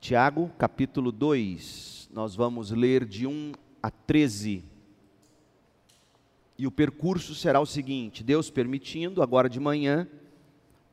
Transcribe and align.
Tiago, 0.00 0.50
capítulo 0.56 1.12
2, 1.12 2.08
nós 2.10 2.34
vamos 2.34 2.70
ler 2.70 3.04
de 3.04 3.26
1 3.26 3.52
a 3.82 3.90
13. 3.90 4.64
E 6.56 6.66
o 6.66 6.70
percurso 6.70 7.34
será 7.34 7.60
o 7.60 7.66
seguinte: 7.66 8.24
Deus 8.24 8.50
permitindo, 8.50 9.22
agora 9.22 9.46
de 9.46 9.60
manhã, 9.60 10.08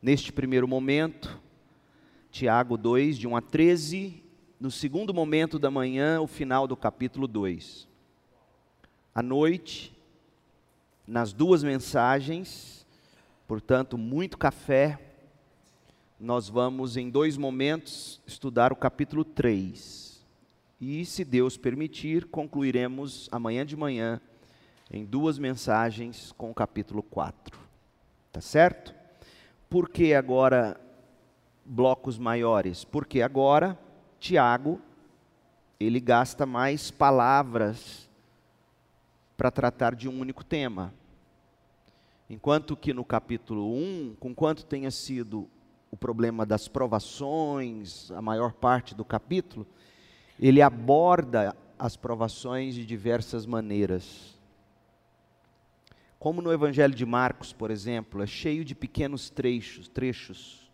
neste 0.01 0.33
primeiro 0.33 0.67
momento, 0.67 1.41
Tiago 2.29 2.75
2, 2.78 3.17
de 3.17 3.25
1 3.25 3.38
a 3.38 3.41
13, 3.41 4.21
no 4.59 4.70
segundo 4.70 5.14
momento 5.14 5.58
da 5.58 5.71
manhã, 5.71 6.20
o 6.20 6.28
final 6.28 6.68
do 6.68 6.76
capítulo 6.76 7.30
2. 7.30 7.88
À 9.16 9.24
noite, 9.24 9.98
nas 11.08 11.32
duas 11.32 11.64
mensagens, 11.64 12.86
portanto, 13.48 13.98
muito 13.98 14.38
café, 14.38 15.00
nós 16.20 16.49
vamos 16.49 16.97
em 16.97 17.09
dois 17.09 17.38
momentos 17.38 18.20
estudar 18.25 18.73
o 18.73 18.75
capítulo 18.75 19.23
3. 19.23 20.25
E, 20.82 21.05
se 21.05 21.23
Deus 21.23 21.57
permitir, 21.57 22.25
concluiremos 22.25 23.29
amanhã 23.32 23.65
de 23.65 23.75
manhã 23.75 24.19
em 24.92 25.06
duas 25.06 25.37
mensagens 25.37 26.33
com 26.37 26.50
o 26.50 26.56
capítulo 26.56 27.04
4. 27.04 27.59
Tá 28.32 28.42
certo? 28.42 28.95
Por 29.69 29.89
que 29.89 30.14
agora 30.14 30.79
blocos 31.64 32.17
maiores? 32.17 32.84
Porque 32.84 33.22
agora 33.22 33.78
Tiago 34.20 34.81
ele 35.80 36.00
gasta 36.00 36.45
mais 36.45 36.89
palavras 36.89 38.09
para 39.36 39.52
tratar 39.52 39.94
de 39.94 40.09
um 40.09 40.20
único 40.20 40.44
tema. 40.44 40.92
Enquanto 42.28 42.75
que 42.75 42.94
no 42.94 43.06
capítulo 43.06 43.72
1, 43.72 44.16
com 44.20 44.34
quanto 44.34 44.66
tenha 44.66 44.89
sido 44.89 45.47
o 45.91 45.97
problema 45.97 46.45
das 46.45 46.67
provações, 46.67 48.11
a 48.11 48.22
maior 48.22 48.53
parte 48.53 48.94
do 48.94 49.05
capítulo, 49.05 49.66
ele 50.39 50.61
aborda 50.61 51.55
as 51.80 51.95
provações 51.95 52.75
de 52.75 52.86
diversas 52.86 53.45
maneiras. 53.45 54.38
Como 56.20 56.42
no 56.42 56.52
Evangelho 56.52 56.94
de 56.94 57.06
Marcos, 57.06 57.53
por 57.53 57.70
exemplo, 57.70 58.22
é 58.23 58.28
cheio 58.28 58.66
de 58.66 58.73
pequenos 58.73 59.30
trechos, 59.30 59.88
trechos. 59.88 60.67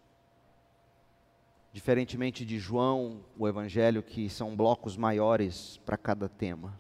Diferentemente 1.71 2.45
de 2.45 2.59
João, 2.59 3.21
o 3.38 3.47
Evangelho, 3.47 4.01
que 4.01 4.29
são 4.29 4.55
blocos 4.55 4.95
maiores 4.95 5.79
para 5.85 5.97
cada 5.97 6.29
tema. 6.29 6.73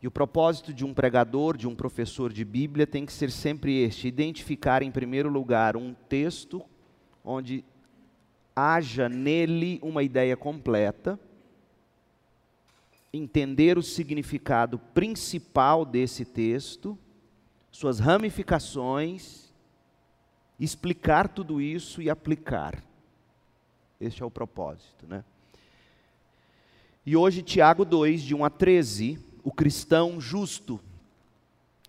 E 0.00 0.06
o 0.06 0.10
propósito 0.10 0.72
de 0.72 0.84
um 0.84 0.94
pregador, 0.94 1.56
de 1.56 1.66
um 1.66 1.74
professor 1.74 2.32
de 2.32 2.44
Bíblia, 2.44 2.86
tem 2.86 3.04
que 3.04 3.12
ser 3.12 3.32
sempre 3.32 3.82
este: 3.82 4.06
identificar 4.06 4.82
em 4.82 4.92
primeiro 4.92 5.28
lugar 5.28 5.76
um 5.76 5.92
texto 6.08 6.64
onde 7.24 7.64
haja 8.54 9.08
nele 9.08 9.78
uma 9.82 10.02
ideia 10.02 10.36
completa, 10.36 11.18
entender 13.12 13.78
o 13.78 13.82
significado 13.82 14.78
principal 14.78 15.84
desse 15.84 16.24
texto, 16.24 16.98
suas 17.70 17.98
ramificações, 17.98 19.52
explicar 20.58 21.28
tudo 21.28 21.60
isso 21.60 22.02
e 22.02 22.10
aplicar. 22.10 22.82
Este 24.00 24.22
é 24.22 24.26
o 24.26 24.30
propósito, 24.30 25.06
né? 25.06 25.24
E 27.06 27.16
hoje, 27.16 27.42
Tiago 27.42 27.84
2, 27.84 28.22
de 28.22 28.34
1 28.34 28.44
a 28.44 28.50
13, 28.50 29.18
o 29.42 29.50
cristão 29.50 30.20
justo. 30.20 30.78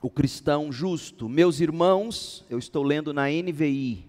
O 0.02 0.09
cristão 0.09 0.71
justo. 0.71 1.27
Meus 1.27 1.59
irmãos, 1.59 2.45
eu 2.49 2.58
estou 2.58 2.83
lendo 2.83 3.14
na 3.14 3.23
NVI, 3.30 4.08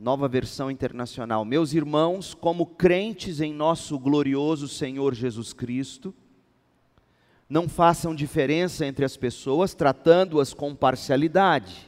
nova 0.00 0.26
versão 0.26 0.70
internacional. 0.70 1.44
Meus 1.44 1.74
irmãos, 1.74 2.32
como 2.32 2.64
crentes 2.64 3.38
em 3.38 3.52
nosso 3.52 3.98
glorioso 3.98 4.66
Senhor 4.66 5.14
Jesus 5.14 5.52
Cristo, 5.52 6.14
não 7.46 7.68
façam 7.68 8.14
diferença 8.14 8.86
entre 8.86 9.04
as 9.04 9.14
pessoas, 9.14 9.74
tratando-as 9.74 10.54
com 10.54 10.74
parcialidade. 10.74 11.86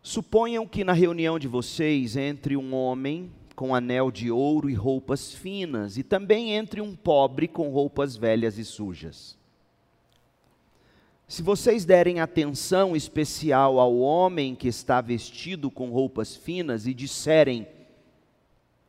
Suponham 0.00 0.66
que 0.68 0.84
na 0.84 0.92
reunião 0.92 1.36
de 1.36 1.48
vocês 1.48 2.16
entre 2.16 2.56
um 2.56 2.72
homem 2.72 3.32
com 3.56 3.74
anel 3.74 4.12
de 4.12 4.30
ouro 4.30 4.70
e 4.70 4.74
roupas 4.74 5.34
finas, 5.34 5.98
e 5.98 6.04
também 6.04 6.52
entre 6.52 6.80
um 6.80 6.94
pobre 6.94 7.48
com 7.48 7.68
roupas 7.70 8.16
velhas 8.16 8.56
e 8.56 8.64
sujas. 8.64 9.36
Se 11.30 11.44
vocês 11.44 11.84
derem 11.84 12.18
atenção 12.18 12.96
especial 12.96 13.78
ao 13.78 13.96
homem 13.98 14.56
que 14.56 14.66
está 14.66 15.00
vestido 15.00 15.70
com 15.70 15.88
roupas 15.88 16.34
finas 16.34 16.88
e 16.88 16.92
disserem: 16.92 17.68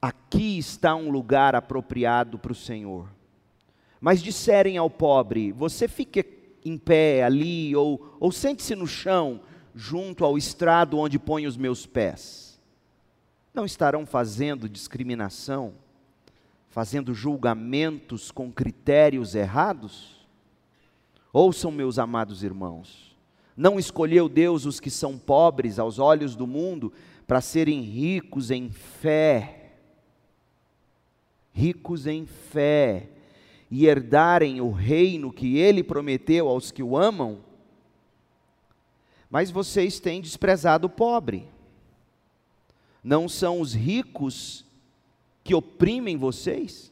Aqui 0.02 0.58
está 0.58 0.96
um 0.96 1.12
lugar 1.12 1.54
apropriado 1.54 2.40
para 2.40 2.52
o 2.52 2.56
Senhor. 2.56 3.08
Mas 4.00 4.24
disserem 4.24 4.76
ao 4.76 4.90
pobre: 4.90 5.52
Você 5.52 5.88
fique 5.88 6.26
em 6.66 6.80
pé 6.80 7.22
ali, 7.22 7.76
ou, 7.76 8.18
ou 8.20 8.32
sente-se 8.32 8.74
no 8.74 8.88
chão, 8.88 9.42
junto 9.76 10.26
ao 10.26 10.36
estrado 10.36 10.98
onde 10.98 11.20
ponho 11.20 11.48
os 11.48 11.56
meus 11.56 11.86
pés. 11.86 12.60
Não 13.54 13.66
estarão 13.66 14.04
fazendo 14.04 14.68
discriminação, 14.68 15.76
fazendo 16.72 17.14
julgamentos 17.14 18.32
com 18.32 18.52
critérios 18.52 19.36
errados? 19.36 20.21
Ouçam, 21.34 21.72
meus 21.72 21.98
amados 21.98 22.44
irmãos, 22.44 23.16
não 23.56 23.80
escolheu 23.80 24.28
Deus 24.28 24.66
os 24.66 24.80
que 24.80 24.90
são 24.90 25.18
pobres 25.18 25.80
aos 25.80 25.98
olhos 25.98 26.36
do 26.36 26.46
mundo 26.46 26.92
para 27.26 27.40
serem 27.40 27.82
ricos 27.82 28.52
em 28.52 28.70
fé, 28.70 29.72
ricos 31.54 32.06
em 32.06 32.26
fé, 32.26 33.10
e 33.70 33.86
herdarem 33.86 34.60
o 34.60 34.72
reino 34.72 35.32
que 35.32 35.58
ele 35.58 35.82
prometeu 35.82 36.50
aos 36.50 36.72
que 36.72 36.84
o 36.84 36.98
amam? 36.98 37.40
Mas 39.30 39.50
vocês 39.50 39.98
têm 39.98 40.20
desprezado 40.20 40.88
o 40.88 40.90
pobre. 40.90 41.48
Não 43.02 43.30
são 43.30 43.62
os 43.62 43.74
ricos 43.74 44.66
que 45.42 45.56
oprimem 45.56 46.18
vocês? 46.18 46.92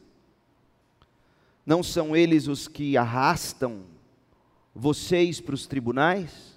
Não 1.66 1.82
são 1.82 2.16
eles 2.16 2.48
os 2.48 2.66
que 2.66 2.96
arrastam 2.96 3.84
vocês 4.74 5.40
para 5.40 5.54
os 5.54 5.66
tribunais? 5.66 6.50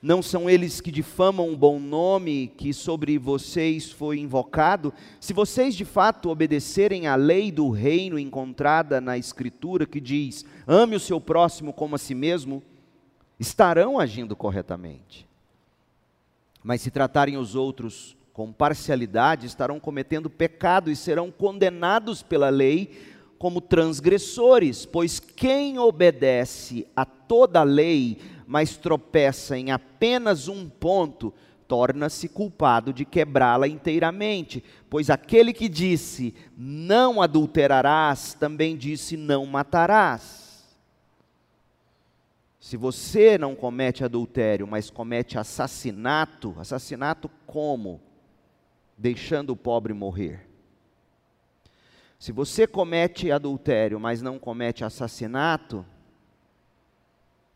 Não 0.00 0.22
são 0.22 0.48
eles 0.48 0.80
que 0.80 0.92
difamam 0.92 1.52
o 1.52 1.56
bom 1.56 1.80
nome 1.80 2.52
que 2.56 2.72
sobre 2.72 3.18
vocês 3.18 3.90
foi 3.90 4.20
invocado? 4.20 4.94
Se 5.18 5.32
vocês 5.32 5.74
de 5.74 5.84
fato 5.84 6.30
obedecerem 6.30 7.08
à 7.08 7.16
lei 7.16 7.50
do 7.50 7.68
reino 7.70 8.16
encontrada 8.16 9.00
na 9.00 9.18
Escritura, 9.18 9.86
que 9.86 10.00
diz: 10.00 10.44
ame 10.68 10.94
o 10.94 11.00
seu 11.00 11.20
próximo 11.20 11.72
como 11.72 11.96
a 11.96 11.98
si 11.98 12.14
mesmo, 12.14 12.62
estarão 13.40 13.98
agindo 13.98 14.36
corretamente. 14.36 15.26
Mas 16.62 16.80
se 16.80 16.92
tratarem 16.92 17.36
os 17.36 17.56
outros 17.56 18.16
com 18.32 18.52
parcialidade, 18.52 19.46
estarão 19.46 19.80
cometendo 19.80 20.30
pecado 20.30 20.92
e 20.92 20.96
serão 20.96 21.28
condenados 21.28 22.22
pela 22.22 22.50
lei 22.50 23.16
como 23.38 23.60
transgressores, 23.60 24.84
pois 24.84 25.20
quem 25.20 25.78
obedece 25.78 26.86
a 26.96 27.04
toda 27.04 27.60
a 27.60 27.64
lei, 27.64 28.18
mas 28.46 28.76
tropeça 28.76 29.56
em 29.56 29.70
apenas 29.70 30.48
um 30.48 30.68
ponto, 30.68 31.32
torna-se 31.68 32.28
culpado 32.28 32.92
de 32.92 33.04
quebrá-la 33.04 33.68
inteiramente, 33.68 34.64
pois 34.90 35.10
aquele 35.10 35.52
que 35.52 35.68
disse 35.68 36.34
não 36.56 37.22
adulterarás, 37.22 38.34
também 38.34 38.76
disse 38.76 39.16
não 39.16 39.46
matarás. 39.46 40.48
Se 42.58 42.76
você 42.76 43.38
não 43.38 43.54
comete 43.54 44.02
adultério, 44.02 44.66
mas 44.66 44.90
comete 44.90 45.38
assassinato, 45.38 46.54
assassinato 46.58 47.30
como? 47.46 48.00
Deixando 48.96 49.50
o 49.50 49.56
pobre 49.56 49.94
morrer. 49.94 50.47
Se 52.18 52.32
você 52.32 52.66
comete 52.66 53.30
adultério, 53.30 54.00
mas 54.00 54.20
não 54.20 54.38
comete 54.38 54.84
assassinato, 54.84 55.86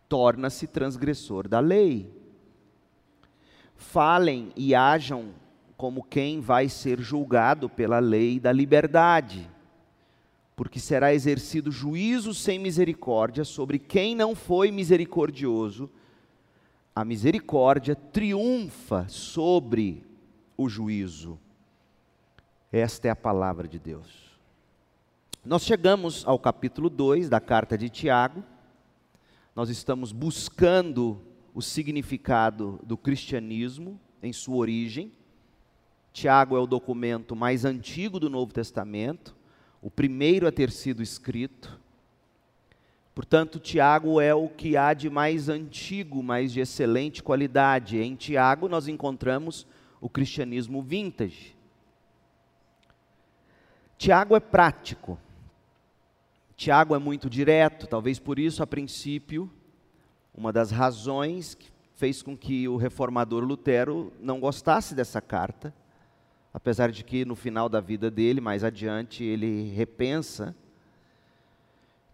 torna-se 0.08 0.68
transgressor 0.68 1.48
da 1.48 1.58
lei. 1.58 2.08
Falem 3.74 4.52
e 4.54 4.72
ajam 4.72 5.34
como 5.76 6.04
quem 6.04 6.40
vai 6.40 6.68
ser 6.68 7.00
julgado 7.00 7.68
pela 7.68 7.98
lei 7.98 8.38
da 8.38 8.52
liberdade, 8.52 9.50
porque 10.54 10.78
será 10.78 11.12
exercido 11.12 11.72
juízo 11.72 12.32
sem 12.32 12.56
misericórdia 12.56 13.42
sobre 13.44 13.80
quem 13.80 14.14
não 14.14 14.36
foi 14.36 14.70
misericordioso. 14.70 15.90
A 16.94 17.04
misericórdia 17.04 17.96
triunfa 17.96 19.08
sobre 19.08 20.06
o 20.56 20.68
juízo. 20.68 21.36
Esta 22.70 23.08
é 23.08 23.10
a 23.10 23.16
palavra 23.16 23.66
de 23.66 23.78
Deus. 23.80 24.21
Nós 25.44 25.64
chegamos 25.64 26.24
ao 26.24 26.38
capítulo 26.38 26.88
2 26.88 27.28
da 27.28 27.40
carta 27.40 27.76
de 27.76 27.88
Tiago. 27.88 28.44
Nós 29.56 29.70
estamos 29.70 30.12
buscando 30.12 31.20
o 31.52 31.60
significado 31.60 32.78
do 32.84 32.96
cristianismo 32.96 33.98
em 34.22 34.32
sua 34.32 34.58
origem. 34.58 35.10
Tiago 36.12 36.56
é 36.56 36.60
o 36.60 36.66
documento 36.66 37.34
mais 37.34 37.64
antigo 37.64 38.20
do 38.20 38.30
Novo 38.30 38.52
Testamento, 38.52 39.34
o 39.82 39.90
primeiro 39.90 40.46
a 40.46 40.52
ter 40.52 40.70
sido 40.70 41.02
escrito. 41.02 41.76
Portanto, 43.12 43.58
Tiago 43.58 44.20
é 44.20 44.32
o 44.32 44.48
que 44.48 44.76
há 44.76 44.94
de 44.94 45.10
mais 45.10 45.48
antigo, 45.48 46.22
mais 46.22 46.52
de 46.52 46.60
excelente 46.60 47.20
qualidade. 47.20 47.98
Em 47.98 48.14
Tiago 48.14 48.68
nós 48.68 48.86
encontramos 48.86 49.66
o 50.00 50.08
cristianismo 50.08 50.80
vintage. 50.80 51.56
Tiago 53.98 54.36
é 54.36 54.40
prático. 54.40 55.18
Tiago 56.56 56.94
é 56.94 56.98
muito 56.98 57.28
direto, 57.28 57.86
talvez 57.86 58.18
por 58.18 58.38
isso, 58.38 58.62
a 58.62 58.66
princípio, 58.66 59.50
uma 60.34 60.52
das 60.52 60.70
razões 60.70 61.54
que 61.54 61.70
fez 61.94 62.22
com 62.22 62.36
que 62.36 62.68
o 62.68 62.76
reformador 62.76 63.44
Lutero 63.44 64.12
não 64.20 64.40
gostasse 64.40 64.94
dessa 64.94 65.20
carta, 65.20 65.74
apesar 66.52 66.90
de 66.90 67.04
que 67.04 67.24
no 67.24 67.34
final 67.34 67.68
da 67.68 67.80
vida 67.80 68.10
dele, 68.10 68.40
mais 68.40 68.64
adiante, 68.64 69.24
ele 69.24 69.72
repensa. 69.72 70.54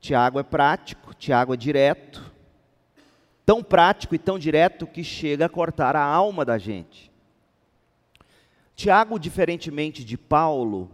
Tiago 0.00 0.38
é 0.38 0.42
prático, 0.42 1.14
Tiago 1.14 1.54
é 1.54 1.56
direto, 1.56 2.32
tão 3.44 3.62
prático 3.62 4.14
e 4.14 4.18
tão 4.18 4.38
direto 4.38 4.86
que 4.86 5.02
chega 5.02 5.46
a 5.46 5.48
cortar 5.48 5.96
a 5.96 6.04
alma 6.04 6.44
da 6.44 6.58
gente. 6.58 7.10
Tiago, 8.76 9.18
diferentemente 9.18 10.04
de 10.04 10.16
Paulo, 10.16 10.90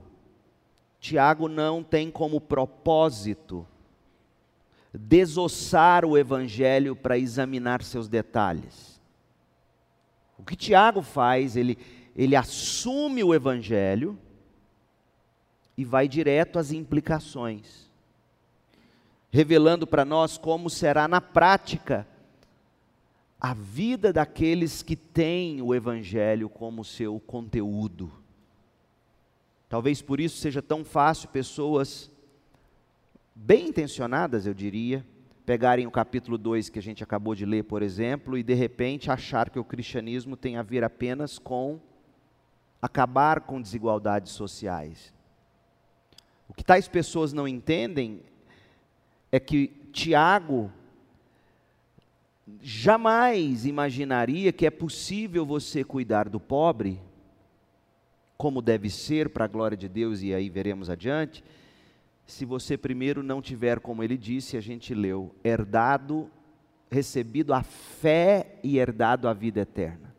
Tiago 1.04 1.48
não 1.50 1.82
tem 1.82 2.10
como 2.10 2.40
propósito 2.40 3.66
desossar 4.90 6.02
o 6.02 6.16
evangelho 6.16 6.96
para 6.96 7.18
examinar 7.18 7.82
seus 7.82 8.08
detalhes. 8.08 8.98
O 10.38 10.42
que 10.42 10.56
Tiago 10.56 11.02
faz, 11.02 11.56
ele, 11.56 11.76
ele 12.16 12.34
assume 12.34 13.22
o 13.22 13.34
evangelho 13.34 14.18
e 15.76 15.84
vai 15.84 16.08
direto 16.08 16.58
às 16.58 16.72
implicações, 16.72 17.90
revelando 19.30 19.86
para 19.86 20.06
nós 20.06 20.38
como 20.38 20.70
será 20.70 21.06
na 21.06 21.20
prática 21.20 22.08
a 23.38 23.52
vida 23.52 24.10
daqueles 24.10 24.80
que 24.82 24.96
têm 24.96 25.60
o 25.60 25.74
evangelho 25.74 26.48
como 26.48 26.82
seu 26.82 27.20
conteúdo. 27.20 28.23
Talvez 29.74 30.00
por 30.00 30.20
isso 30.20 30.36
seja 30.36 30.62
tão 30.62 30.84
fácil 30.84 31.28
pessoas 31.30 32.08
bem 33.34 33.70
intencionadas, 33.70 34.46
eu 34.46 34.54
diria, 34.54 35.04
pegarem 35.44 35.84
o 35.84 35.90
capítulo 35.90 36.38
2 36.38 36.68
que 36.68 36.78
a 36.78 36.82
gente 36.82 37.02
acabou 37.02 37.34
de 37.34 37.44
ler, 37.44 37.64
por 37.64 37.82
exemplo, 37.82 38.38
e 38.38 38.44
de 38.44 38.54
repente 38.54 39.10
achar 39.10 39.50
que 39.50 39.58
o 39.58 39.64
cristianismo 39.64 40.36
tem 40.36 40.56
a 40.56 40.62
ver 40.62 40.84
apenas 40.84 41.40
com 41.40 41.80
acabar 42.80 43.40
com 43.40 43.60
desigualdades 43.60 44.30
sociais. 44.30 45.12
O 46.48 46.54
que 46.54 46.62
tais 46.62 46.86
pessoas 46.86 47.32
não 47.32 47.48
entendem 47.48 48.22
é 49.32 49.40
que 49.40 49.66
Tiago 49.92 50.70
jamais 52.62 53.66
imaginaria 53.66 54.52
que 54.52 54.66
é 54.66 54.70
possível 54.70 55.44
você 55.44 55.82
cuidar 55.82 56.28
do 56.28 56.38
pobre, 56.38 57.00
como 58.36 58.60
deve 58.60 58.90
ser 58.90 59.28
para 59.30 59.44
a 59.44 59.48
glória 59.48 59.76
de 59.76 59.88
Deus, 59.88 60.22
e 60.22 60.34
aí 60.34 60.48
veremos 60.48 60.90
adiante, 60.90 61.42
se 62.26 62.44
você 62.44 62.76
primeiro 62.76 63.22
não 63.22 63.42
tiver, 63.42 63.80
como 63.80 64.02
ele 64.02 64.16
disse, 64.16 64.56
a 64.56 64.60
gente 64.60 64.94
leu, 64.94 65.34
herdado, 65.44 66.30
recebido 66.90 67.52
a 67.52 67.62
fé 67.62 68.58
e 68.62 68.78
herdado 68.78 69.28
a 69.28 69.32
vida 69.32 69.60
eterna. 69.60 70.14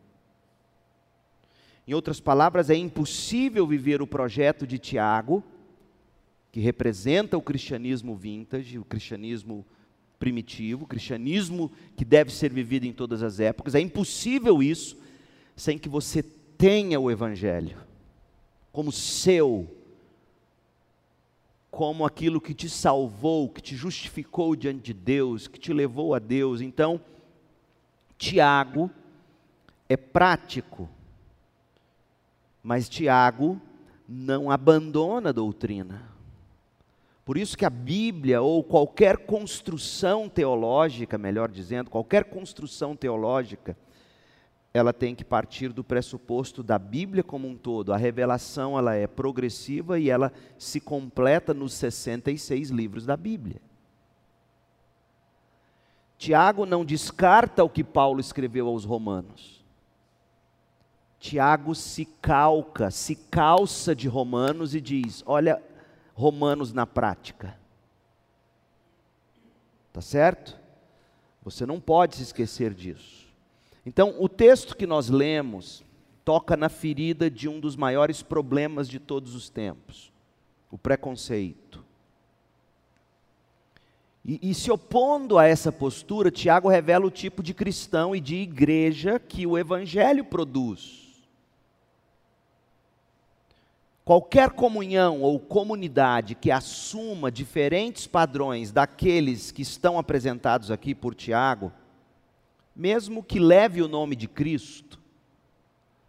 Em 1.86 1.94
outras 1.94 2.20
palavras, 2.20 2.70
é 2.70 2.74
impossível 2.74 3.66
viver 3.66 4.02
o 4.02 4.06
projeto 4.06 4.66
de 4.66 4.78
Tiago, 4.78 5.42
que 6.50 6.60
representa 6.60 7.36
o 7.36 7.42
cristianismo 7.42 8.16
vintage, 8.16 8.78
o 8.78 8.84
cristianismo 8.84 9.64
primitivo, 10.18 10.84
o 10.84 10.88
cristianismo 10.88 11.70
que 11.96 12.04
deve 12.04 12.32
ser 12.32 12.52
vivido 12.52 12.86
em 12.86 12.92
todas 12.92 13.22
as 13.22 13.38
épocas. 13.40 13.74
É 13.74 13.80
impossível 13.80 14.62
isso 14.62 14.96
sem 15.54 15.78
que 15.78 15.88
você 15.88 16.22
tenha 16.22 16.98
o 16.98 17.10
Evangelho 17.10 17.85
como 18.76 18.92
seu 18.92 19.66
como 21.70 22.04
aquilo 22.04 22.42
que 22.42 22.52
te 22.52 22.68
salvou, 22.68 23.48
que 23.48 23.62
te 23.62 23.74
justificou 23.74 24.54
diante 24.54 24.82
de 24.82 24.92
Deus, 24.92 25.48
que 25.48 25.58
te 25.58 25.72
levou 25.72 26.14
a 26.14 26.18
Deus. 26.18 26.60
Então, 26.60 27.00
Tiago 28.18 28.90
é 29.88 29.96
prático, 29.96 30.90
mas 32.62 32.86
Tiago 32.86 33.58
não 34.06 34.50
abandona 34.50 35.30
a 35.30 35.32
doutrina. 35.32 36.02
Por 37.24 37.38
isso 37.38 37.56
que 37.56 37.64
a 37.64 37.70
Bíblia, 37.70 38.42
ou 38.42 38.62
qualquer 38.62 39.24
construção 39.24 40.28
teológica, 40.28 41.16
melhor 41.16 41.50
dizendo, 41.50 41.88
qualquer 41.88 42.24
construção 42.24 42.94
teológica, 42.94 43.74
ela 44.76 44.92
tem 44.92 45.14
que 45.14 45.24
partir 45.24 45.72
do 45.72 45.82
pressuposto 45.82 46.62
da 46.62 46.78
Bíblia 46.78 47.22
como 47.24 47.48
um 47.48 47.56
todo. 47.56 47.94
A 47.94 47.96
revelação 47.96 48.78
ela 48.78 48.94
é 48.94 49.06
progressiva 49.06 49.98
e 49.98 50.10
ela 50.10 50.30
se 50.58 50.80
completa 50.80 51.54
nos 51.54 51.72
66 51.72 52.68
livros 52.68 53.06
da 53.06 53.16
Bíblia. 53.16 53.60
Tiago 56.18 56.66
não 56.66 56.84
descarta 56.84 57.64
o 57.64 57.70
que 57.70 57.82
Paulo 57.82 58.20
escreveu 58.20 58.68
aos 58.68 58.84
Romanos. 58.84 59.64
Tiago 61.18 61.74
se 61.74 62.04
calca, 62.04 62.90
se 62.90 63.16
calça 63.16 63.94
de 63.94 64.08
Romanos 64.08 64.74
e 64.74 64.80
diz: 64.80 65.22
Olha, 65.26 65.62
Romanos 66.14 66.74
na 66.74 66.86
prática. 66.86 67.58
Tá 69.90 70.02
certo? 70.02 70.58
Você 71.42 71.64
não 71.64 71.80
pode 71.80 72.16
se 72.16 72.22
esquecer 72.22 72.74
disso. 72.74 73.25
Então, 73.86 74.16
o 74.18 74.28
texto 74.28 74.76
que 74.76 74.84
nós 74.84 75.08
lemos 75.08 75.84
toca 76.24 76.56
na 76.56 76.68
ferida 76.68 77.30
de 77.30 77.48
um 77.48 77.60
dos 77.60 77.76
maiores 77.76 78.20
problemas 78.20 78.88
de 78.88 78.98
todos 78.98 79.36
os 79.36 79.48
tempos: 79.48 80.12
o 80.72 80.76
preconceito. 80.76 81.86
E, 84.24 84.50
e, 84.50 84.54
se 84.54 84.72
opondo 84.72 85.38
a 85.38 85.46
essa 85.46 85.70
postura, 85.70 86.32
Tiago 86.32 86.68
revela 86.68 87.06
o 87.06 87.12
tipo 87.12 87.44
de 87.44 87.54
cristão 87.54 88.14
e 88.14 88.18
de 88.18 88.34
igreja 88.34 89.20
que 89.20 89.46
o 89.46 89.56
Evangelho 89.56 90.24
produz. 90.24 91.06
Qualquer 94.04 94.50
comunhão 94.50 95.22
ou 95.22 95.38
comunidade 95.38 96.34
que 96.34 96.50
assuma 96.50 97.30
diferentes 97.30 98.08
padrões 98.08 98.72
daqueles 98.72 99.52
que 99.52 99.62
estão 99.62 99.96
apresentados 99.96 100.72
aqui 100.72 100.92
por 100.92 101.14
Tiago, 101.14 101.72
mesmo 102.76 103.22
que 103.22 103.38
leve 103.38 103.80
o 103.80 103.88
nome 103.88 104.14
de 104.14 104.28
Cristo, 104.28 105.00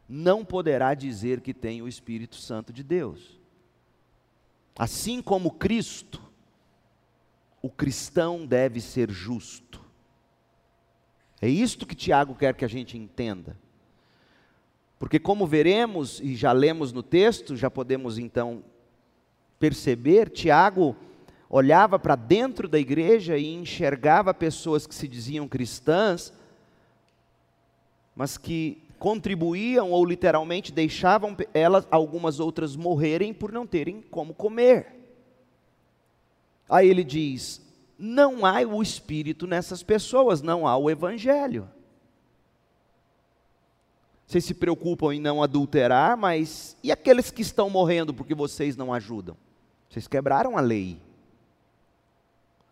não 0.08 0.44
poderá 0.44 0.94
dizer 0.94 1.40
que 1.40 1.54
tem 1.54 1.82
o 1.82 1.88
Espírito 1.88 2.36
Santo 2.36 2.74
de 2.74 2.84
Deus. 2.84 3.40
Assim 4.78 5.22
como 5.22 5.52
Cristo, 5.52 6.22
o 7.62 7.70
cristão 7.70 8.46
deve 8.46 8.82
ser 8.82 9.10
justo. 9.10 9.82
É 11.42 11.48
isto 11.48 11.86
que 11.86 11.96
Tiago 11.96 12.36
quer 12.36 12.54
que 12.54 12.66
a 12.66 12.70
gente 12.70 12.98
entenda. 12.98 13.58
Porque, 15.00 15.20
como 15.20 15.48
veremos 15.48 16.20
e 16.20 16.36
já 16.36 16.52
lemos 16.52 16.92
no 16.92 17.04
texto, 17.04 17.56
já 17.56 17.70
podemos 17.70 18.18
então 18.18 18.64
perceber, 19.60 20.30
Tiago 20.30 20.96
olhava 21.50 21.98
para 21.98 22.16
dentro 22.16 22.68
da 22.68 22.80
igreja 22.80 23.38
e 23.38 23.54
enxergava 23.54 24.34
pessoas 24.34 24.86
que 24.86 24.96
se 24.96 25.08
diziam 25.08 25.48
cristãs, 25.48 26.34
mas 28.18 28.36
que 28.36 28.82
contribuíam 28.98 29.92
ou 29.92 30.04
literalmente 30.04 30.72
deixavam 30.72 31.38
elas, 31.54 31.88
algumas 31.92 32.40
outras 32.40 32.76
morrerem 32.76 33.32
por 33.32 33.52
não 33.52 33.68
terem 33.68 34.02
como 34.02 34.34
comer. 34.34 34.88
Aí 36.68 36.90
ele 36.90 37.04
diz: 37.04 37.62
não 37.98 38.44
há 38.44 38.62
o 38.62 38.82
Espírito 38.82 39.46
nessas 39.46 39.84
pessoas, 39.84 40.42
não 40.42 40.68
há 40.68 40.76
o 40.76 40.90
Evangelho. 40.90 41.70
Vocês 44.26 44.44
se 44.44 44.56
preocupam 44.56 45.14
em 45.14 45.22
não 45.22 45.44
adulterar, 45.44 46.18
mas 46.18 46.76
e 46.84 46.92
aqueles 46.92 47.30
que 47.30 47.44
estão 47.44 47.70
morrendo 47.70 48.16
porque 48.16 48.34
vocês 48.34 48.76
não 48.76 48.92
ajudam? 48.92 49.38
Vocês 49.90 50.08
quebraram 50.08 50.58
a 50.58 50.62
lei. 50.62 51.00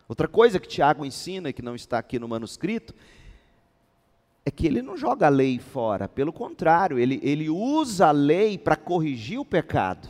Outra 0.09 0.27
coisa 0.27 0.59
que 0.59 0.67
Tiago 0.67 1.05
ensina, 1.05 1.53
que 1.53 1.61
não 1.61 1.75
está 1.75 1.99
aqui 1.99 2.17
no 2.17 2.27
manuscrito, 2.27 2.95
é 4.45 4.51
que 4.51 4.67
ele 4.67 4.83
não 4.83 4.95
joga 4.95 5.25
a 5.25 5.29
lei 5.29 5.57
fora, 5.57 6.07
pelo 6.07 6.31
contrário, 6.31 6.99
ele, 6.99 7.19
ele 7.23 7.49
usa 7.49 8.07
a 8.07 8.11
lei 8.11 8.59
para 8.59 8.75
corrigir 8.75 9.39
o 9.39 9.45
pecado. 9.45 10.07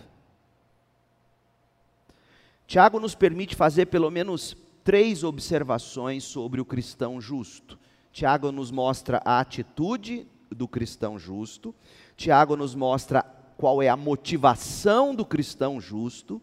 Tiago 2.67 2.99
nos 2.99 3.15
permite 3.15 3.55
fazer 3.55 3.85
pelo 3.85 4.11
menos 4.11 4.57
três 4.83 5.23
observações 5.23 6.25
sobre 6.25 6.59
o 6.59 6.65
cristão 6.65 7.21
justo. 7.21 7.79
Tiago 8.11 8.51
nos 8.51 8.71
mostra 8.71 9.21
a 9.23 9.39
atitude 9.39 10.27
do 10.51 10.67
cristão 10.67 11.17
justo, 11.17 11.73
Tiago 12.17 12.57
nos 12.57 12.75
mostra 12.75 13.23
qual 13.57 13.81
é 13.81 13.87
a 13.87 13.95
motivação 13.95 15.15
do 15.15 15.25
cristão 15.25 15.79
justo. 15.79 16.41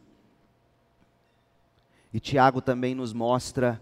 E 2.13 2.21
Tiago 2.21 2.61
também 2.61 2.95
nos 2.95 3.13
mostra 3.13 3.81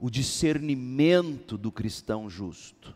o 0.00 0.10
discernimento 0.10 1.56
do 1.56 1.70
cristão 1.70 2.28
justo. 2.28 2.94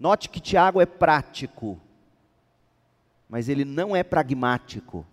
Note 0.00 0.30
que 0.30 0.40
Tiago 0.40 0.80
é 0.80 0.86
prático, 0.86 1.78
mas 3.28 3.48
ele 3.48 3.64
não 3.64 3.94
é 3.94 4.02
pragmático. 4.02 5.06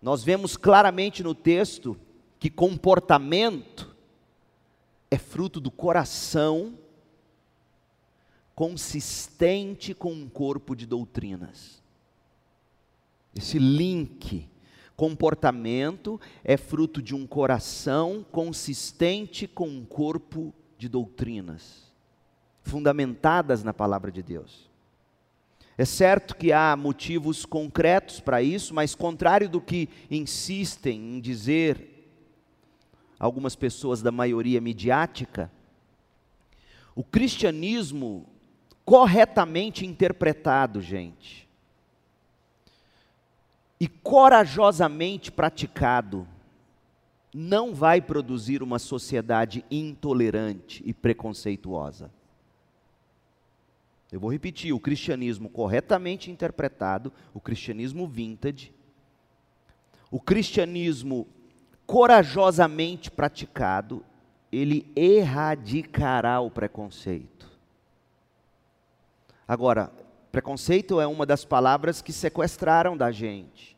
Nós 0.00 0.24
vemos 0.24 0.56
claramente 0.56 1.22
no 1.22 1.34
texto 1.34 1.98
que 2.38 2.48
comportamento 2.48 3.94
é 5.10 5.18
fruto 5.18 5.60
do 5.60 5.70
coração 5.70 6.78
consistente 8.54 9.92
com 9.92 10.12
um 10.12 10.28
corpo 10.28 10.74
de 10.74 10.86
doutrinas. 10.86 11.82
Esse 13.34 13.58
link 13.58 14.48
comportamento 14.96 16.20
é 16.44 16.56
fruto 16.56 17.02
de 17.02 17.14
um 17.14 17.26
coração 17.26 18.24
consistente 18.30 19.48
com 19.48 19.68
um 19.68 19.84
corpo 19.84 20.54
de 20.78 20.88
doutrinas, 20.88 21.91
fundamentadas 22.62 23.62
na 23.62 23.74
palavra 23.74 24.10
de 24.10 24.22
Deus. 24.22 24.70
É 25.76 25.84
certo 25.84 26.36
que 26.36 26.52
há 26.52 26.76
motivos 26.76 27.44
concretos 27.44 28.20
para 28.20 28.42
isso, 28.42 28.74
mas 28.74 28.94
contrário 28.94 29.48
do 29.48 29.60
que 29.60 29.88
insistem 30.10 31.16
em 31.16 31.20
dizer 31.20 32.10
algumas 33.18 33.56
pessoas 33.56 34.02
da 34.02 34.10
maioria 34.10 34.60
midiática, 34.60 35.50
o 36.94 37.02
cristianismo 37.02 38.26
corretamente 38.84 39.86
interpretado, 39.86 40.80
gente, 40.80 41.48
e 43.80 43.88
corajosamente 43.88 45.32
praticado, 45.32 46.26
não 47.34 47.74
vai 47.74 48.00
produzir 48.00 48.62
uma 48.62 48.78
sociedade 48.78 49.64
intolerante 49.70 50.82
e 50.84 50.92
preconceituosa. 50.92 52.10
Eu 54.12 54.20
vou 54.20 54.30
repetir: 54.30 54.72
o 54.72 54.78
cristianismo 54.78 55.48
corretamente 55.48 56.30
interpretado, 56.30 57.12
o 57.34 57.40
cristianismo 57.40 58.06
vintage, 58.06 58.72
o 60.10 60.20
cristianismo 60.20 61.26
corajosamente 61.86 63.10
praticado, 63.10 64.04
ele 64.52 64.92
erradicará 64.94 66.38
o 66.40 66.50
preconceito. 66.50 67.50
Agora, 69.48 69.90
preconceito 70.30 71.00
é 71.00 71.06
uma 71.06 71.26
das 71.26 71.44
palavras 71.44 72.00
que 72.00 72.12
sequestraram 72.12 72.96
da 72.96 73.10
gente 73.10 73.72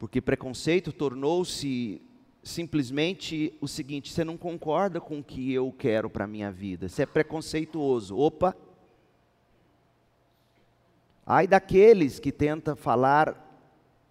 porque 0.00 0.18
preconceito 0.18 0.94
tornou-se 0.94 2.00
simplesmente 2.42 3.52
o 3.60 3.68
seguinte: 3.68 4.10
você 4.10 4.24
não 4.24 4.38
concorda 4.38 4.98
com 4.98 5.18
o 5.18 5.22
que 5.22 5.52
eu 5.52 5.70
quero 5.76 6.08
para 6.08 6.24
a 6.24 6.26
minha 6.26 6.50
vida, 6.50 6.88
você 6.88 7.02
é 7.02 7.06
preconceituoso. 7.06 8.16
Opa! 8.16 8.56
Ai 11.32 11.46
daqueles 11.46 12.18
que 12.18 12.32
tentam 12.32 12.74
falar, 12.74 13.62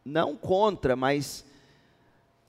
não 0.06 0.38
contra, 0.38 0.96
mas 0.96 1.46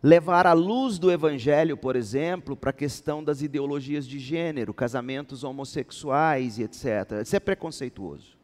levar 0.00 0.46
a 0.46 0.52
luz 0.52 0.96
do 0.96 1.10
Evangelho, 1.10 1.76
por 1.76 1.96
exemplo, 1.96 2.54
para 2.54 2.70
a 2.70 2.72
questão 2.72 3.24
das 3.24 3.42
ideologias 3.42 4.06
de 4.06 4.20
gênero, 4.20 4.72
casamentos 4.72 5.42
homossexuais 5.42 6.56
e 6.56 6.62
etc. 6.62 7.20
Isso 7.20 7.34
é 7.34 7.40
preconceituoso. 7.40 8.38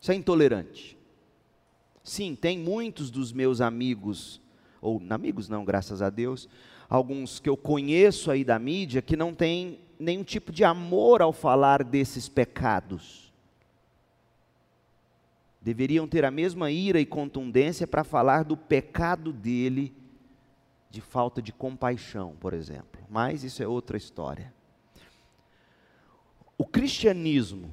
Isso 0.00 0.12
é 0.12 0.14
intolerante. 0.14 0.96
Sim, 2.04 2.36
tem 2.36 2.56
muitos 2.56 3.10
dos 3.10 3.32
meus 3.32 3.60
amigos, 3.60 4.40
ou 4.80 5.02
amigos 5.10 5.48
não, 5.48 5.64
graças 5.64 6.00
a 6.00 6.10
Deus, 6.10 6.48
alguns 6.88 7.40
que 7.40 7.48
eu 7.48 7.56
conheço 7.56 8.30
aí 8.30 8.44
da 8.44 8.56
mídia 8.56 9.02
que 9.02 9.16
não 9.16 9.34
têm 9.34 9.80
nenhum 9.98 10.22
tipo 10.22 10.52
de 10.52 10.62
amor 10.62 11.20
ao 11.20 11.32
falar 11.32 11.82
desses 11.82 12.28
pecados. 12.28 13.29
Deveriam 15.62 16.08
ter 16.08 16.24
a 16.24 16.30
mesma 16.30 16.70
ira 16.70 17.00
e 17.00 17.06
contundência 17.06 17.86
para 17.86 18.04
falar 18.04 18.44
do 18.44 18.56
pecado 18.56 19.32
dele 19.32 19.94
de 20.90 21.00
falta 21.00 21.40
de 21.40 21.52
compaixão, 21.52 22.34
por 22.40 22.52
exemplo. 22.52 23.00
Mas 23.08 23.44
isso 23.44 23.62
é 23.62 23.68
outra 23.68 23.96
história. 23.96 24.52
O 26.56 26.64
cristianismo 26.64 27.70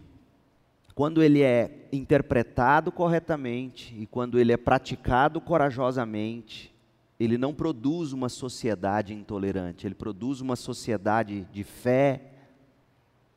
quando 0.98 1.22
ele 1.22 1.44
é 1.44 1.88
interpretado 1.92 2.92
corretamente 2.92 3.96
e 4.00 4.08
quando 4.08 4.40
ele 4.40 4.52
é 4.52 4.58
praticado 4.58 5.40
corajosamente, 5.40 6.74
ele 7.20 7.38
não 7.38 7.54
produz 7.54 8.14
uma 8.14 8.30
sociedade 8.30 9.14
intolerante, 9.14 9.86
ele 9.86 9.94
produz 9.94 10.42
uma 10.42 10.56
sociedade 10.56 11.48
de 11.54 11.64
fé, 11.64 12.32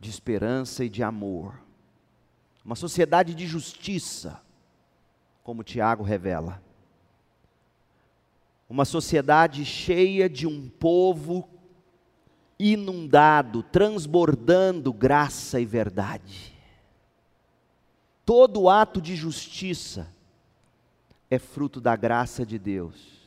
de 0.01 0.09
esperança 0.09 0.87
e 0.87 0.89
de 0.89 1.03
amor. 1.03 1.61
Uma 2.65 2.77
sociedade 2.77 3.35
de 3.35 3.47
justiça, 3.47 4.41
como 5.43 5.65
Tiago 5.65 6.03
revela. 6.03 6.63
Uma 8.69 8.85
sociedade 8.85 9.65
cheia 9.65 10.29
de 10.29 10.47
um 10.47 10.69
povo 10.69 11.49
inundado, 12.59 13.63
transbordando 13.63 14.93
graça 14.93 15.59
e 15.59 15.65
verdade. 15.65 16.55
Todo 18.25 18.69
ato 18.69 19.01
de 19.01 19.17
justiça 19.17 20.07
é 21.31 21.39
fruto 21.39 21.81
da 21.81 21.97
graça 21.97 22.45
de 22.45 22.59
Deus. 22.59 23.21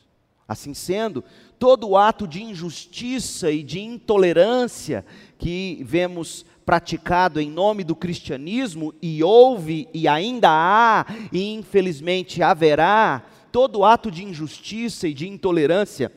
Assim 0.46 0.72
sendo, 0.72 1.24
todo 1.58 1.96
ato 1.96 2.28
de 2.28 2.42
injustiça 2.42 3.50
e 3.50 3.62
de 3.62 3.80
intolerância 3.80 5.04
que 5.38 5.82
vemos 5.84 6.46
praticado 6.64 7.40
em 7.40 7.50
nome 7.50 7.84
do 7.84 7.94
cristianismo, 7.94 8.94
e 9.02 9.22
houve 9.22 9.88
e 9.92 10.08
ainda 10.08 10.48
há, 10.50 11.06
e 11.32 11.52
infelizmente 11.52 12.42
haverá, 12.42 13.22
todo 13.52 13.84
ato 13.84 14.10
de 14.10 14.24
injustiça 14.24 15.06
e 15.06 15.14
de 15.14 15.28
intolerância 15.28 16.10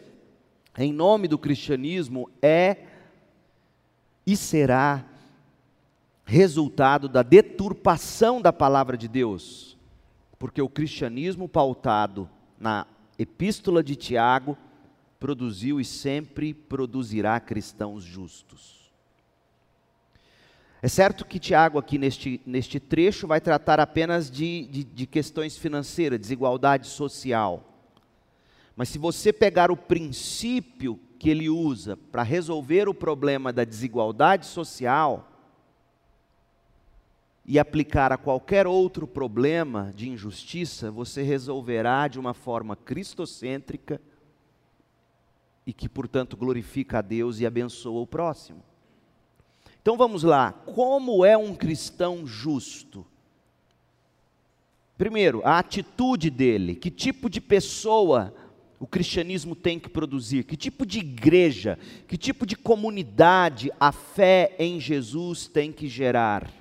em 0.77 0.93
nome 0.93 1.27
do 1.27 1.39
cristianismo 1.39 2.29
é 2.41 2.85
e 4.25 4.37
será 4.37 5.03
resultado 6.23 7.09
da 7.09 7.23
deturpação 7.23 8.41
da 8.41 8.53
palavra 8.53 8.95
de 8.95 9.07
Deus, 9.07 9.77
porque 10.37 10.61
o 10.61 10.69
cristianismo 10.69 11.49
pautado 11.49 12.29
na 12.59 12.85
epístola 13.17 13.83
de 13.83 13.95
Tiago 13.95 14.55
produziu 15.19 15.79
e 15.79 15.85
sempre 15.85 16.53
produzirá 16.53 17.39
cristãos 17.39 18.03
justos. 18.03 18.76
É 20.81 20.87
certo 20.87 21.25
que 21.25 21.39
Tiago, 21.39 21.79
aqui 21.79 21.97
neste, 21.97 22.39
neste 22.45 22.79
trecho, 22.79 23.27
vai 23.27 23.41
tratar 23.41 23.79
apenas 23.79 24.29
de, 24.29 24.67
de, 24.67 24.83
de 24.83 25.07
questões 25.07 25.57
financeiras, 25.57 26.19
desigualdade 26.19 26.87
social. 26.87 27.63
Mas 28.75 28.89
se 28.89 28.99
você 28.99 29.33
pegar 29.33 29.71
o 29.71 29.77
princípio 29.77 30.99
que 31.17 31.29
ele 31.29 31.49
usa 31.49 31.97
para 31.97 32.21
resolver 32.21 32.87
o 32.87 32.93
problema 32.93 33.51
da 33.51 33.63
desigualdade 33.63 34.45
social, 34.45 35.37
e 37.47 37.57
aplicar 37.57 38.11
a 38.11 38.17
qualquer 38.17 38.67
outro 38.67 39.07
problema 39.07 39.93
de 39.95 40.09
injustiça, 40.09 40.91
você 40.91 41.23
resolverá 41.23 42.09
de 42.09 42.19
uma 42.19 42.33
forma 42.33 42.75
cristocêntrica 42.75 44.01
e 45.65 45.71
que, 45.71 45.87
portanto, 45.87 46.35
glorifica 46.35 46.99
a 46.99 47.01
Deus 47.01 47.39
e 47.39 47.45
abençoa 47.45 48.01
o 48.01 48.07
próximo. 48.07 48.61
Então 49.87 49.95
vamos 49.95 50.21
lá, 50.21 50.51
como 50.51 51.23
é 51.23 51.37
um 51.37 51.55
cristão 51.55 52.27
justo? 52.27 53.05
Primeiro, 54.97 55.41
a 55.45 55.59
atitude 55.59 56.29
dele, 56.29 56.75
que 56.75 56.91
tipo 56.91 57.29
de 57.29 57.39
pessoa 57.39 58.35
o 58.81 58.85
cristianismo 58.85 59.55
tem 59.55 59.79
que 59.79 59.87
produzir, 59.87 60.43
que 60.43 60.57
tipo 60.57 60.85
de 60.85 60.99
igreja, 60.99 61.79
que 62.05 62.17
tipo 62.17 62.45
de 62.45 62.57
comunidade 62.57 63.71
a 63.79 63.93
fé 63.93 64.53
em 64.59 64.77
Jesus 64.77 65.47
tem 65.47 65.71
que 65.71 65.87
gerar. 65.87 66.51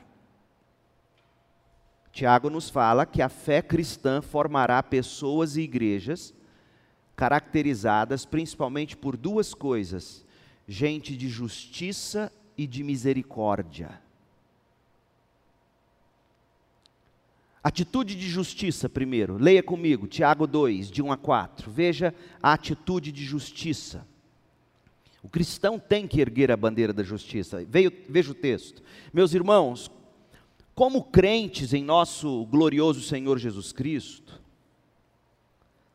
Tiago 2.12 2.48
nos 2.48 2.70
fala 2.70 3.04
que 3.04 3.20
a 3.20 3.28
fé 3.28 3.60
cristã 3.60 4.22
formará 4.22 4.80
pessoas 4.84 5.56
e 5.56 5.62
igrejas 5.62 6.32
caracterizadas 7.16 8.24
principalmente 8.24 8.96
por 8.96 9.16
duas 9.16 9.52
coisas: 9.52 10.24
gente 10.68 11.16
de 11.16 11.28
justiça 11.28 12.30
e 12.56 12.66
de 12.66 12.82
misericórdia. 12.82 14.00
Atitude 17.62 18.14
de 18.14 18.28
justiça, 18.28 18.88
primeiro. 18.88 19.36
Leia 19.38 19.62
comigo, 19.62 20.06
Tiago 20.06 20.46
2, 20.46 20.88
de 20.88 21.02
1 21.02 21.10
a 21.10 21.16
4. 21.16 21.68
Veja 21.70 22.14
a 22.40 22.52
atitude 22.52 23.10
de 23.10 23.24
justiça. 23.24 24.06
O 25.20 25.28
cristão 25.28 25.76
tem 25.76 26.06
que 26.06 26.20
erguer 26.20 26.52
a 26.52 26.56
bandeira 26.56 26.92
da 26.92 27.02
justiça. 27.02 27.64
Veio, 27.68 27.92
veja 28.08 28.30
o 28.30 28.34
texto. 28.34 28.80
Meus 29.12 29.34
irmãos, 29.34 29.90
como 30.76 31.02
crentes 31.02 31.74
em 31.74 31.82
nosso 31.82 32.46
glorioso 32.46 33.02
Senhor 33.02 33.36
Jesus 33.36 33.72
Cristo, 33.72 34.40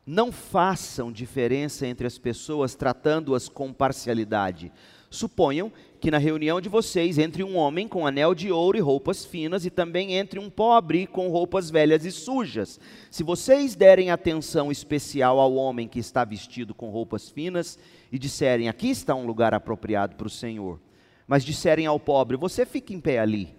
não 0.04 0.30
façam 0.30 1.10
diferença 1.10 1.86
entre 1.86 2.06
as 2.06 2.18
pessoas 2.18 2.74
tratando-as 2.74 3.48
com 3.48 3.72
parcialidade. 3.72 4.70
Suponham 5.08 5.72
que 6.02 6.10
na 6.10 6.18
reunião 6.18 6.60
de 6.60 6.68
vocês 6.68 7.16
entre 7.16 7.44
um 7.44 7.56
homem 7.56 7.86
com 7.86 8.04
anel 8.04 8.34
de 8.34 8.50
ouro 8.50 8.76
e 8.76 8.80
roupas 8.80 9.24
finas 9.24 9.64
e 9.64 9.70
também 9.70 10.14
entre 10.14 10.40
um 10.40 10.50
pobre 10.50 11.06
com 11.06 11.28
roupas 11.28 11.70
velhas 11.70 12.04
e 12.04 12.10
sujas. 12.10 12.80
Se 13.08 13.22
vocês 13.22 13.76
derem 13.76 14.10
atenção 14.10 14.72
especial 14.72 15.38
ao 15.38 15.54
homem 15.54 15.86
que 15.86 16.00
está 16.00 16.24
vestido 16.24 16.74
com 16.74 16.90
roupas 16.90 17.30
finas 17.30 17.78
e 18.10 18.18
disserem: 18.18 18.68
Aqui 18.68 18.90
está 18.90 19.14
um 19.14 19.24
lugar 19.24 19.54
apropriado 19.54 20.16
para 20.16 20.26
o 20.26 20.30
Senhor, 20.30 20.80
mas 21.24 21.44
disserem 21.44 21.86
ao 21.86 22.00
pobre: 22.00 22.36
Você 22.36 22.66
fica 22.66 22.92
em 22.92 22.98
pé 22.98 23.20
ali, 23.20 23.54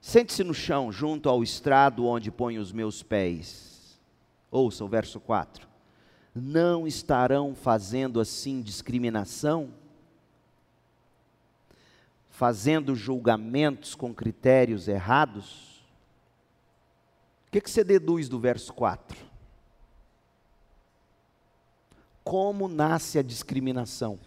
sente-se 0.00 0.42
no 0.42 0.52
chão 0.52 0.90
junto 0.90 1.28
ao 1.28 1.44
estrado 1.44 2.06
onde 2.06 2.32
ponho 2.32 2.60
os 2.60 2.72
meus 2.72 3.04
pés. 3.04 4.00
Ouça 4.50 4.84
o 4.84 4.88
verso 4.88 5.20
4. 5.20 5.68
Não 6.34 6.88
estarão 6.88 7.54
fazendo 7.54 8.18
assim 8.18 8.60
discriminação? 8.60 9.78
Fazendo 12.40 12.96
julgamentos 12.96 13.94
com 13.94 14.14
critérios 14.14 14.88
errados? 14.88 15.84
O 17.46 17.50
que, 17.50 17.60
que 17.60 17.70
você 17.70 17.84
deduz 17.84 18.30
do 18.30 18.40
verso 18.40 18.72
4? 18.72 19.14
Como 22.24 22.66
nasce 22.66 23.18
a 23.18 23.22
discriminação? 23.22 24.18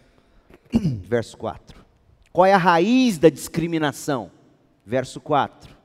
verso 1.02 1.36
4. 1.36 1.84
Qual 2.32 2.46
é 2.46 2.52
a 2.52 2.56
raiz 2.56 3.18
da 3.18 3.28
discriminação? 3.28 4.30
Verso 4.86 5.20
4. 5.20 5.76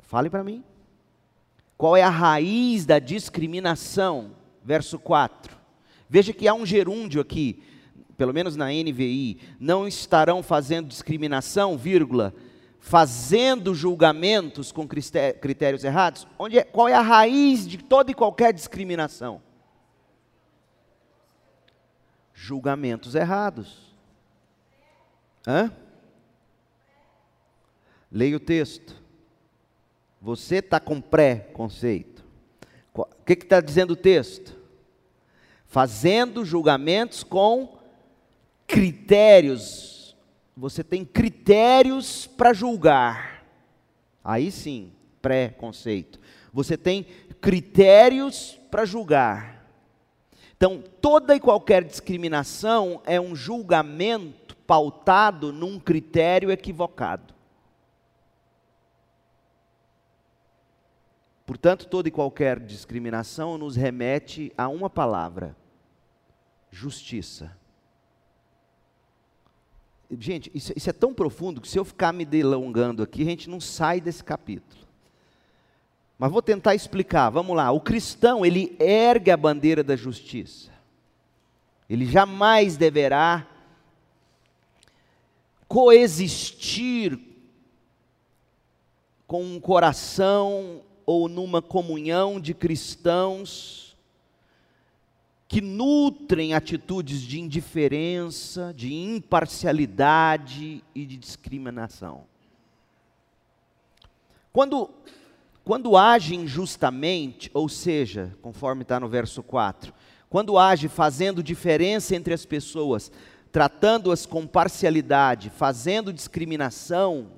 Fale 0.00 0.28
para 0.28 0.42
mim. 0.42 0.64
Qual 1.78 1.96
é 1.96 2.02
a 2.02 2.10
raiz 2.10 2.84
da 2.84 2.98
discriminação? 2.98 4.32
Verso 4.64 4.98
4. 4.98 5.55
Veja 6.08 6.32
que 6.32 6.46
há 6.46 6.54
um 6.54 6.64
gerúndio 6.64 7.20
aqui, 7.20 7.62
pelo 8.16 8.32
menos 8.32 8.56
na 8.56 8.66
NVI, 8.66 9.38
não 9.58 9.86
estarão 9.86 10.42
fazendo 10.42 10.88
discriminação, 10.88 11.76
vírgula, 11.76 12.34
fazendo 12.78 13.74
julgamentos 13.74 14.70
com 14.70 14.86
critérios 14.86 15.82
errados. 15.82 16.26
Onde 16.38 16.58
é, 16.58 16.64
qual 16.64 16.88
é 16.88 16.94
a 16.94 17.00
raiz 17.00 17.66
de 17.66 17.78
toda 17.78 18.10
e 18.10 18.14
qualquer 18.14 18.52
discriminação? 18.52 19.42
Julgamentos 22.32 23.14
errados. 23.14 23.94
Hã? 25.46 25.72
Leia 28.10 28.36
o 28.36 28.40
texto. 28.40 28.94
Você 30.20 30.56
está 30.56 30.78
com 30.80 31.00
pré-conceito. 31.00 32.24
O 32.94 33.04
que 33.24 33.34
está 33.34 33.60
dizendo 33.60 33.92
o 33.92 33.96
texto? 33.96 34.55
Fazendo 35.66 36.44
julgamentos 36.44 37.22
com 37.22 37.78
critérios. 38.66 40.16
Você 40.56 40.82
tem 40.82 41.04
critérios 41.04 42.26
para 42.26 42.52
julgar. 42.52 43.44
Aí 44.24 44.50
sim, 44.50 44.92
pré-conceito. 45.20 46.18
Você 46.52 46.76
tem 46.76 47.06
critérios 47.40 48.58
para 48.70 48.84
julgar. 48.84 49.56
Então, 50.56 50.82
toda 51.02 51.36
e 51.36 51.40
qualquer 51.40 51.84
discriminação 51.84 53.02
é 53.04 53.20
um 53.20 53.36
julgamento 53.36 54.56
pautado 54.66 55.52
num 55.52 55.78
critério 55.78 56.50
equivocado. 56.50 57.35
Portanto, 61.46 61.86
toda 61.86 62.08
e 62.08 62.10
qualquer 62.10 62.58
discriminação 62.58 63.56
nos 63.56 63.76
remete 63.76 64.52
a 64.58 64.68
uma 64.68 64.90
palavra: 64.90 65.56
justiça. 66.70 67.56
Gente, 70.18 70.50
isso, 70.52 70.72
isso, 70.76 70.90
é 70.90 70.92
tão 70.92 71.14
profundo 71.14 71.60
que 71.60 71.68
se 71.68 71.78
eu 71.78 71.84
ficar 71.84 72.12
me 72.12 72.24
delongando 72.24 73.02
aqui, 73.02 73.22
a 73.22 73.24
gente 73.24 73.48
não 73.48 73.60
sai 73.60 74.00
desse 74.00 74.22
capítulo. 74.22 74.84
Mas 76.18 76.30
vou 76.30 76.42
tentar 76.42 76.74
explicar. 76.74 77.30
Vamos 77.30 77.56
lá. 77.56 77.70
O 77.70 77.80
cristão, 77.80 78.44
ele 78.44 78.76
ergue 78.80 79.30
a 79.30 79.36
bandeira 79.36 79.82
da 79.82 79.96
justiça. 79.96 80.70
Ele 81.88 82.06
jamais 82.06 82.76
deverá 82.76 83.46
coexistir 85.68 87.18
com 89.26 89.42
um 89.42 89.60
coração 89.60 90.82
ou 91.06 91.28
numa 91.28 91.62
comunhão 91.62 92.40
de 92.40 92.52
cristãos 92.52 93.86
que 95.48 95.60
nutrem 95.60 96.54
atitudes 96.54 97.22
de 97.22 97.40
indiferença, 97.40 98.74
de 98.76 98.92
imparcialidade 98.92 100.82
e 100.92 101.06
de 101.06 101.16
discriminação. 101.16 102.24
Quando, 104.52 104.90
quando 105.64 105.96
age 105.96 106.34
injustamente, 106.34 107.48
ou 107.54 107.68
seja, 107.68 108.36
conforme 108.42 108.82
está 108.82 108.98
no 108.98 109.08
verso 109.08 109.42
4, 109.42 109.94
quando 110.28 110.58
age 110.58 110.88
fazendo 110.88 111.42
diferença 111.42 112.16
entre 112.16 112.34
as 112.34 112.44
pessoas, 112.44 113.12
tratando-as 113.52 114.26
com 114.26 114.46
parcialidade, 114.46 115.48
fazendo 115.50 116.12
discriminação, 116.12 117.28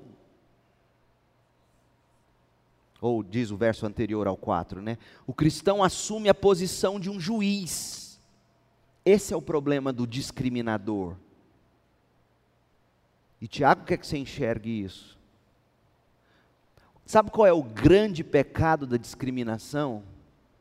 ou 3.01 3.23
diz 3.23 3.51
o 3.51 3.57
verso 3.57 3.85
anterior 3.85 4.27
ao 4.27 4.35
4, 4.35 4.81
né? 4.81 4.97
O 5.25 5.33
cristão 5.33 5.83
assume 5.83 6.29
a 6.29 6.33
posição 6.35 6.99
de 6.99 7.09
um 7.09 7.19
juiz. 7.19 8.19
Esse 9.05 9.33
é 9.33 9.37
o 9.37 9.41
problema 9.41 9.93
do 9.93 10.05
discriminador. 10.05 11.15
E 13.41 13.47
Tiago 13.47 13.85
quer 13.85 13.97
que 13.97 14.05
você 14.05 14.17
enxergue 14.17 14.83
isso. 14.83 15.17
Sabe 17.05 17.31
qual 17.31 17.47
é 17.47 17.53
o 17.53 17.63
grande 17.63 18.23
pecado 18.23 18.85
da 18.85 18.97
discriminação? 18.97 20.03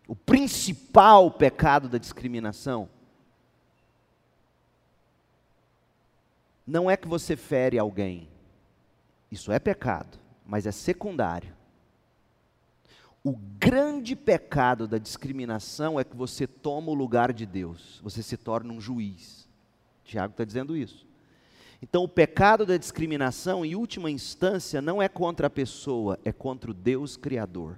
O 0.06 0.14
principal 0.14 1.30
pecado 1.30 1.88
da 1.88 1.98
discriminação? 1.98 2.88
Não 6.66 6.90
é 6.90 6.96
que 6.96 7.08
você 7.08 7.36
fere 7.36 7.78
alguém. 7.78 8.28
Isso 9.30 9.50
é 9.52 9.58
pecado, 9.58 10.18
mas 10.46 10.66
é 10.66 10.72
secundário. 10.72 11.57
O 13.28 13.38
grande 13.58 14.16
pecado 14.16 14.88
da 14.88 14.96
discriminação 14.96 16.00
é 16.00 16.02
que 16.02 16.16
você 16.16 16.46
toma 16.46 16.90
o 16.90 16.94
lugar 16.94 17.30
de 17.30 17.44
Deus, 17.44 18.00
você 18.02 18.22
se 18.22 18.38
torna 18.38 18.72
um 18.72 18.80
juiz. 18.80 19.46
Tiago 20.02 20.30
está 20.30 20.44
dizendo 20.44 20.74
isso. 20.74 21.06
Então, 21.82 22.02
o 22.02 22.08
pecado 22.08 22.64
da 22.64 22.78
discriminação, 22.78 23.66
em 23.66 23.74
última 23.74 24.10
instância, 24.10 24.80
não 24.80 25.02
é 25.02 25.10
contra 25.10 25.46
a 25.46 25.50
pessoa, 25.50 26.18
é 26.24 26.32
contra 26.32 26.70
o 26.70 26.74
Deus 26.74 27.18
Criador. 27.18 27.76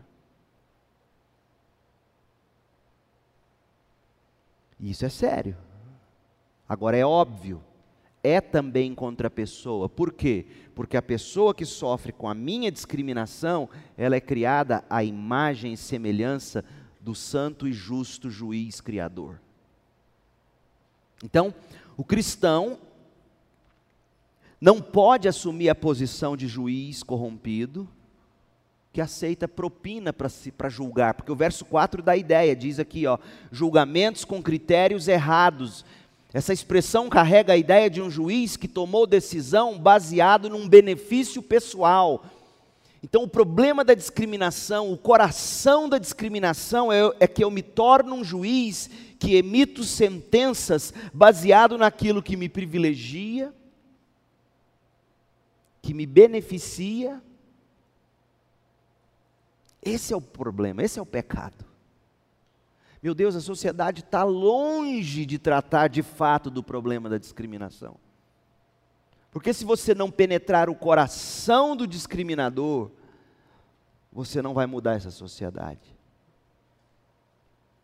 E 4.78 4.88
isso 4.88 5.04
é 5.04 5.08
sério. 5.08 5.56
Agora, 6.68 6.96
é 6.96 7.04
óbvio, 7.04 7.60
é 8.22 8.40
também 8.40 8.94
contra 8.94 9.28
a 9.28 9.30
pessoa. 9.30 9.88
Por 9.88 10.12
quê? 10.12 10.46
Porque 10.74 10.96
a 10.96 11.02
pessoa 11.02 11.54
que 11.54 11.64
sofre 11.64 12.12
com 12.12 12.28
a 12.28 12.34
minha 12.34 12.70
discriminação, 12.70 13.68
ela 13.96 14.16
é 14.16 14.20
criada 14.20 14.84
à 14.88 15.02
imagem 15.02 15.72
e 15.72 15.76
semelhança 15.76 16.64
do 17.00 17.14
santo 17.14 17.66
e 17.66 17.72
justo 17.72 18.30
juiz 18.30 18.80
criador. 18.80 19.40
Então, 21.24 21.54
o 21.96 22.04
cristão 22.04 22.78
não 24.60 24.80
pode 24.80 25.26
assumir 25.26 25.70
a 25.70 25.74
posição 25.74 26.36
de 26.36 26.46
juiz 26.46 27.02
corrompido, 27.02 27.88
que 28.92 29.00
aceita 29.00 29.46
propina 29.46 30.12
para 30.12 30.68
julgar, 30.68 31.14
porque 31.14 31.30
o 31.30 31.36
verso 31.36 31.64
4 31.64 32.02
dá 32.02 32.16
ideia, 32.16 32.56
diz 32.56 32.78
aqui, 32.78 33.06
ó, 33.06 33.18
julgamentos 33.50 34.24
com 34.24 34.42
critérios 34.42 35.06
errados, 35.06 35.84
essa 36.32 36.52
expressão 36.52 37.08
carrega 37.08 37.52
a 37.52 37.56
ideia 37.56 37.90
de 37.90 38.00
um 38.00 38.10
juiz 38.10 38.56
que 38.56 38.68
tomou 38.68 39.06
decisão 39.06 39.78
baseado 39.78 40.48
num 40.48 40.68
benefício 40.68 41.42
pessoal. 41.42 42.24
Então, 43.02 43.22
o 43.22 43.28
problema 43.28 43.82
da 43.84 43.94
discriminação, 43.94 44.92
o 44.92 44.98
coração 44.98 45.88
da 45.88 45.98
discriminação 45.98 46.92
é, 46.92 47.00
é 47.20 47.26
que 47.26 47.42
eu 47.42 47.50
me 47.50 47.62
torno 47.62 48.14
um 48.14 48.22
juiz 48.22 48.90
que 49.18 49.34
emito 49.34 49.82
sentenças 49.82 50.94
baseado 51.12 51.76
naquilo 51.76 52.22
que 52.22 52.36
me 52.36 52.48
privilegia, 52.48 53.52
que 55.82 55.92
me 55.92 56.06
beneficia. 56.06 57.20
Esse 59.82 60.12
é 60.12 60.16
o 60.16 60.20
problema, 60.20 60.82
esse 60.82 60.98
é 60.98 61.02
o 61.02 61.06
pecado. 61.06 61.69
Meu 63.02 63.14
Deus, 63.14 63.34
a 63.34 63.40
sociedade 63.40 64.00
está 64.00 64.22
longe 64.24 65.24
de 65.24 65.38
tratar 65.38 65.88
de 65.88 66.02
fato 66.02 66.50
do 66.50 66.62
problema 66.62 67.08
da 67.08 67.16
discriminação. 67.16 67.96
Porque 69.30 69.54
se 69.54 69.64
você 69.64 69.94
não 69.94 70.10
penetrar 70.10 70.68
o 70.68 70.74
coração 70.74 71.76
do 71.76 71.86
discriminador, 71.86 72.90
você 74.12 74.42
não 74.42 74.52
vai 74.52 74.66
mudar 74.66 74.94
essa 74.94 75.10
sociedade. 75.10 75.96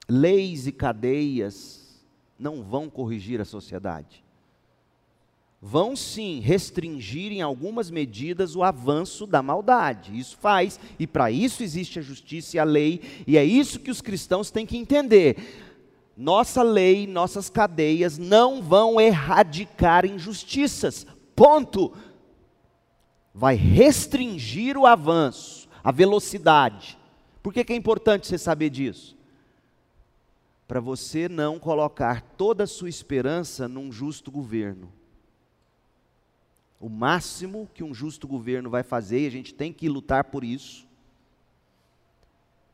Leis 0.08 0.66
e 0.66 0.72
cadeias 0.72 2.04
não 2.38 2.62
vão 2.62 2.90
corrigir 2.90 3.40
a 3.40 3.44
sociedade. 3.44 4.25
Vão 5.60 5.96
sim 5.96 6.40
restringir 6.40 7.32
em 7.32 7.42
algumas 7.42 7.90
medidas 7.90 8.54
o 8.54 8.62
avanço 8.62 9.26
da 9.26 9.42
maldade. 9.42 10.16
Isso 10.16 10.36
faz, 10.36 10.78
e 10.98 11.06
para 11.06 11.30
isso 11.30 11.62
existe 11.62 11.98
a 11.98 12.02
justiça 12.02 12.56
e 12.56 12.60
a 12.60 12.64
lei, 12.64 13.00
e 13.26 13.36
é 13.36 13.44
isso 13.44 13.80
que 13.80 13.90
os 13.90 14.00
cristãos 14.00 14.50
têm 14.50 14.66
que 14.66 14.76
entender. 14.76 15.36
Nossa 16.16 16.62
lei, 16.62 17.06
nossas 17.06 17.50
cadeias 17.50 18.18
não 18.18 18.62
vão 18.62 19.00
erradicar 19.00 20.06
injustiças. 20.06 21.06
Ponto. 21.34 21.92
Vai 23.34 23.54
restringir 23.54 24.78
o 24.78 24.86
avanço, 24.86 25.68
a 25.84 25.92
velocidade. 25.92 26.96
Por 27.42 27.52
que, 27.52 27.64
que 27.64 27.72
é 27.72 27.76
importante 27.76 28.26
você 28.26 28.38
saber 28.38 28.70
disso? 28.70 29.16
para 30.66 30.80
você 30.80 31.28
não 31.28 31.58
colocar 31.58 32.20
toda 32.36 32.64
a 32.64 32.66
sua 32.66 32.88
esperança 32.88 33.68
num 33.68 33.92
justo 33.92 34.30
governo. 34.30 34.92
O 36.80 36.88
máximo 36.88 37.68
que 37.72 37.82
um 37.82 37.94
justo 37.94 38.28
governo 38.28 38.68
vai 38.68 38.82
fazer, 38.82 39.20
e 39.20 39.26
a 39.26 39.30
gente 39.30 39.54
tem 39.54 39.72
que 39.72 39.88
lutar 39.88 40.24
por 40.24 40.44
isso, 40.44 40.86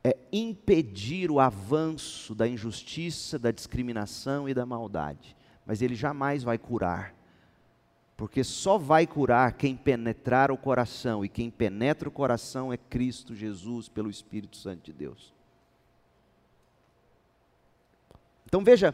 é 0.03 0.17
impedir 0.31 1.31
o 1.31 1.39
avanço 1.39 2.35
da 2.35 2.47
injustiça, 2.47 3.39
da 3.39 3.51
discriminação 3.51 4.49
e 4.49 4.53
da 4.53 4.65
maldade. 4.65 5.35
Mas 5.65 5.81
ele 5.81 5.95
jamais 5.95 6.43
vai 6.43 6.57
curar. 6.57 7.15
Porque 8.17 8.43
só 8.43 8.77
vai 8.77 9.07
curar 9.07 9.53
quem 9.53 9.75
penetrar 9.75 10.51
o 10.51 10.57
coração, 10.57 11.23
e 11.23 11.29
quem 11.29 11.49
penetra 11.49 12.09
o 12.09 12.11
coração 12.11 12.73
é 12.73 12.77
Cristo 12.77 13.33
Jesus 13.33 13.87
pelo 13.87 14.09
Espírito 14.09 14.57
Santo 14.57 14.83
de 14.83 14.93
Deus. 14.93 15.33
Então 18.45 18.63
veja, 18.63 18.93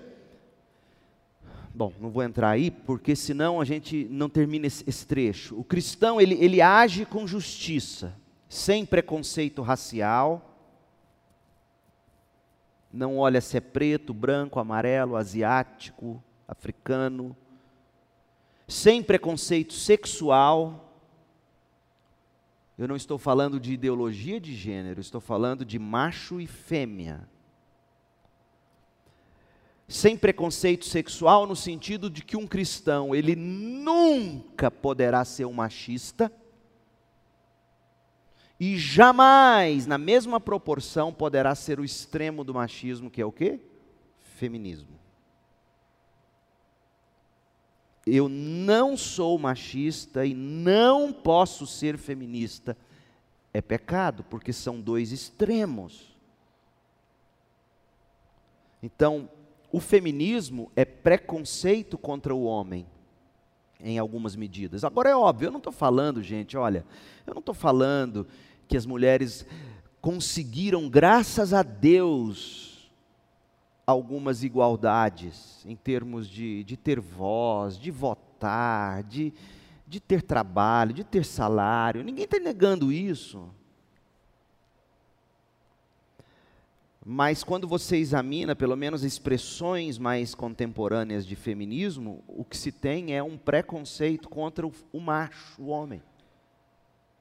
bom, 1.79 1.93
não 1.97 2.09
vou 2.09 2.21
entrar 2.23 2.49
aí, 2.49 2.69
porque 2.69 3.15
senão 3.15 3.61
a 3.61 3.63
gente 3.63 4.05
não 4.11 4.27
termina 4.27 4.67
esse, 4.67 4.83
esse 4.85 5.07
trecho. 5.07 5.57
O 5.57 5.63
cristão, 5.63 6.19
ele, 6.19 6.35
ele 6.35 6.61
age 6.61 7.05
com 7.05 7.25
justiça, 7.25 8.13
sem 8.49 8.85
preconceito 8.85 9.61
racial, 9.61 10.57
não 12.91 13.17
olha 13.17 13.39
se 13.39 13.55
é 13.55 13.61
preto, 13.61 14.13
branco, 14.13 14.59
amarelo, 14.59 15.15
asiático, 15.15 16.21
africano, 16.45 17.33
sem 18.67 19.01
preconceito 19.01 19.71
sexual. 19.71 20.93
Eu 22.77 22.89
não 22.89 22.95
estou 22.97 23.17
falando 23.17 23.57
de 23.57 23.71
ideologia 23.71 24.37
de 24.37 24.53
gênero, 24.53 24.99
estou 24.99 25.21
falando 25.21 25.63
de 25.63 25.79
macho 25.79 26.41
e 26.41 26.45
fêmea 26.45 27.25
sem 29.89 30.15
preconceito 30.15 30.85
sexual 30.85 31.47
no 31.47 31.55
sentido 31.55 32.09
de 32.09 32.23
que 32.23 32.37
um 32.37 32.45
cristão, 32.45 33.13
ele 33.13 33.35
nunca 33.35 34.69
poderá 34.69 35.25
ser 35.25 35.45
um 35.45 35.53
machista 35.53 36.31
e 38.59 38.77
jamais, 38.77 39.87
na 39.87 39.97
mesma 39.97 40.39
proporção, 40.39 41.13
poderá 41.13 41.55
ser 41.55 41.79
o 41.79 41.85
extremo 41.85 42.43
do 42.43 42.53
machismo, 42.53 43.09
que 43.09 43.21
é 43.21 43.25
o 43.25 43.31
quê? 43.31 43.59
Feminismo. 44.35 44.99
Eu 48.05 48.27
não 48.27 48.97
sou 48.97 49.39
machista 49.39 50.25
e 50.25 50.33
não 50.33 51.13
posso 51.13 51.65
ser 51.65 51.97
feminista. 51.97 52.77
É 53.53 53.61
pecado, 53.61 54.23
porque 54.25 54.51
são 54.51 54.81
dois 54.81 55.11
extremos. 55.11 56.15
Então, 58.83 59.29
o 59.71 59.79
feminismo 59.79 60.71
é 60.75 60.83
preconceito 60.83 61.97
contra 61.97 62.33
o 62.33 62.43
homem, 62.43 62.85
em 63.79 63.97
algumas 63.97 64.35
medidas. 64.35 64.83
Agora 64.83 65.09
é 65.09 65.15
óbvio, 65.15 65.47
eu 65.47 65.51
não 65.51 65.59
estou 65.59 65.73
falando, 65.73 66.21
gente, 66.21 66.57
olha, 66.57 66.85
eu 67.25 67.33
não 67.33 67.39
estou 67.39 67.55
falando 67.55 68.27
que 68.67 68.75
as 68.75 68.85
mulheres 68.85 69.45
conseguiram, 70.01 70.89
graças 70.89 71.53
a 71.53 71.63
Deus, 71.63 72.91
algumas 73.85 74.43
igualdades 74.43 75.65
em 75.65 75.75
termos 75.75 76.27
de, 76.27 76.63
de 76.63 76.77
ter 76.77 76.99
voz, 76.99 77.77
de 77.77 77.89
votar, 77.89 79.03
de, 79.03 79.33
de 79.87 79.99
ter 79.99 80.21
trabalho, 80.21 80.93
de 80.93 81.03
ter 81.03 81.25
salário. 81.25 82.03
Ninguém 82.03 82.25
está 82.25 82.39
negando 82.39 82.91
isso. 82.91 83.49
Mas 87.05 87.43
quando 87.43 87.67
você 87.67 87.97
examina, 87.97 88.55
pelo 88.55 88.75
menos, 88.75 89.03
expressões 89.03 89.97
mais 89.97 90.35
contemporâneas 90.35 91.25
de 91.25 91.35
feminismo, 91.35 92.23
o 92.27 92.43
que 92.43 92.57
se 92.57 92.71
tem 92.71 93.15
é 93.15 93.23
um 93.23 93.37
preconceito 93.37 94.27
contra 94.27 94.67
o, 94.67 94.73
o 94.91 94.99
macho, 94.99 95.61
o 95.61 95.67
homem. 95.67 96.01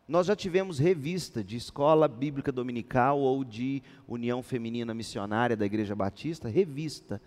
Nós 0.09 0.27
já 0.27 0.35
tivemos 0.35 0.79
revista 0.79 1.45
de 1.45 1.57
escola 1.57 2.09
bíblica 2.09 2.51
dominical 2.51 3.21
ou 3.21 3.45
de 3.45 3.83
União 4.09 4.43
Feminina 4.43 4.95
Missionária 4.95 5.57
da 5.57 5.67
Igreja 5.67 5.95
Batista, 5.95 6.49
revista. 6.49 7.21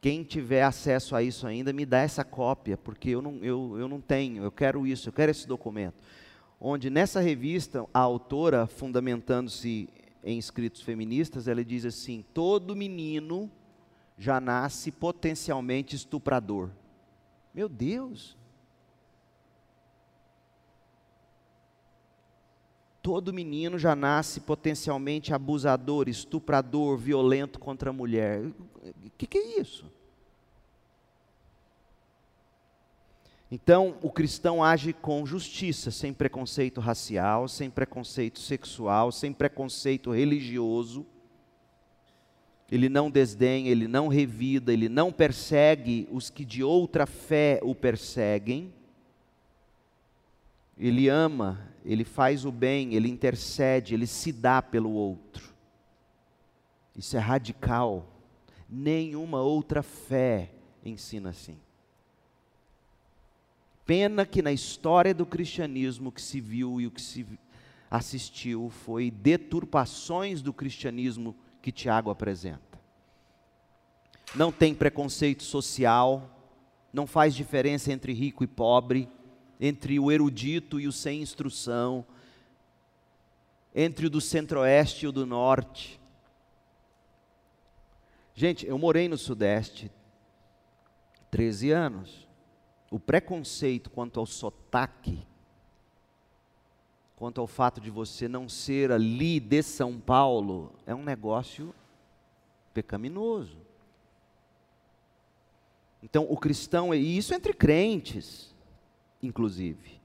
Quem 0.00 0.22
tiver 0.22 0.62
acesso 0.62 1.16
a 1.16 1.22
isso 1.22 1.46
ainda, 1.46 1.72
me 1.72 1.86
dá 1.86 2.00
essa 2.00 2.22
cópia, 2.22 2.76
porque 2.76 3.10
eu 3.10 3.22
não, 3.22 3.38
eu, 3.42 3.76
eu 3.78 3.88
não 3.88 4.00
tenho, 4.00 4.44
eu 4.44 4.52
quero 4.52 4.86
isso, 4.86 5.08
eu 5.08 5.12
quero 5.12 5.30
esse 5.30 5.48
documento. 5.48 5.96
Onde 6.60 6.90
nessa 6.90 7.20
revista, 7.20 7.84
a 7.92 8.00
autora, 8.00 8.66
fundamentando-se 8.66 9.88
em 10.26 10.38
escritos 10.38 10.82
feministas, 10.82 11.46
ela 11.46 11.64
diz 11.64 11.84
assim: 11.84 12.24
todo 12.34 12.74
menino 12.74 13.48
já 14.18 14.40
nasce 14.40 14.90
potencialmente 14.90 15.94
estuprador. 15.94 16.70
Meu 17.54 17.68
Deus! 17.68 18.36
Todo 23.00 23.32
menino 23.32 23.78
já 23.78 23.94
nasce 23.94 24.40
potencialmente 24.40 25.32
abusador, 25.32 26.08
estuprador, 26.08 26.98
violento 26.98 27.60
contra 27.60 27.90
a 27.90 27.92
mulher. 27.92 28.46
O 28.46 29.10
que, 29.16 29.28
que 29.28 29.38
é 29.38 29.60
isso? 29.60 29.88
Então, 33.50 33.96
o 34.02 34.10
cristão 34.10 34.62
age 34.62 34.92
com 34.92 35.24
justiça, 35.24 35.90
sem 35.92 36.12
preconceito 36.12 36.80
racial, 36.80 37.46
sem 37.46 37.70
preconceito 37.70 38.40
sexual, 38.40 39.12
sem 39.12 39.32
preconceito 39.32 40.10
religioso. 40.10 41.06
Ele 42.70 42.88
não 42.88 43.08
desdenha, 43.08 43.70
ele 43.70 43.86
não 43.86 44.08
revida, 44.08 44.72
ele 44.72 44.88
não 44.88 45.12
persegue 45.12 46.08
os 46.10 46.28
que 46.28 46.44
de 46.44 46.64
outra 46.64 47.06
fé 47.06 47.60
o 47.62 47.72
perseguem. 47.72 48.74
Ele 50.76 51.08
ama, 51.08 51.60
ele 51.84 52.04
faz 52.04 52.44
o 52.44 52.50
bem, 52.50 52.94
ele 52.94 53.08
intercede, 53.08 53.94
ele 53.94 54.08
se 54.08 54.32
dá 54.32 54.60
pelo 54.60 54.90
outro. 54.90 55.54
Isso 56.96 57.16
é 57.16 57.20
radical. 57.20 58.04
Nenhuma 58.68 59.40
outra 59.40 59.84
fé 59.84 60.50
ensina 60.84 61.30
assim. 61.30 61.56
Pena 63.86 64.26
que 64.26 64.42
na 64.42 64.52
história 64.52 65.14
do 65.14 65.24
cristianismo 65.24 66.10
que 66.10 66.20
se 66.20 66.40
viu 66.40 66.80
e 66.80 66.88
o 66.88 66.90
que 66.90 67.00
se 67.00 67.24
assistiu 67.88 68.68
foi 68.68 69.12
deturpações 69.12 70.42
do 70.42 70.52
cristianismo 70.52 71.36
que 71.62 71.70
Tiago 71.70 72.10
apresenta. 72.10 72.80
Não 74.34 74.50
tem 74.50 74.74
preconceito 74.74 75.44
social, 75.44 76.28
não 76.92 77.06
faz 77.06 77.32
diferença 77.32 77.92
entre 77.92 78.12
rico 78.12 78.42
e 78.42 78.48
pobre, 78.48 79.08
entre 79.60 80.00
o 80.00 80.10
erudito 80.10 80.80
e 80.80 80.88
o 80.88 80.92
sem 80.92 81.22
instrução, 81.22 82.04
entre 83.72 84.06
o 84.06 84.10
do 84.10 84.20
centro-oeste 84.20 85.04
e 85.04 85.08
o 85.08 85.12
do 85.12 85.24
norte. 85.24 86.00
Gente, 88.34 88.66
eu 88.66 88.76
morei 88.76 89.08
no 89.08 89.16
Sudeste 89.16 89.92
13 91.30 91.70
anos 91.70 92.25
o 92.90 92.98
preconceito 92.98 93.90
quanto 93.90 94.20
ao 94.20 94.26
sotaque, 94.26 95.26
quanto 97.16 97.40
ao 97.40 97.46
fato 97.46 97.80
de 97.80 97.90
você 97.90 98.28
não 98.28 98.48
ser 98.48 98.92
ali 98.92 99.40
de 99.40 99.62
São 99.62 99.98
Paulo, 99.98 100.72
é 100.86 100.94
um 100.94 101.02
negócio 101.02 101.74
pecaminoso. 102.72 103.56
Então, 106.02 106.26
o 106.28 106.36
cristão, 106.36 106.94
e 106.94 107.16
isso 107.16 107.34
entre 107.34 107.52
crentes, 107.52 108.54
inclusive. 109.22 110.00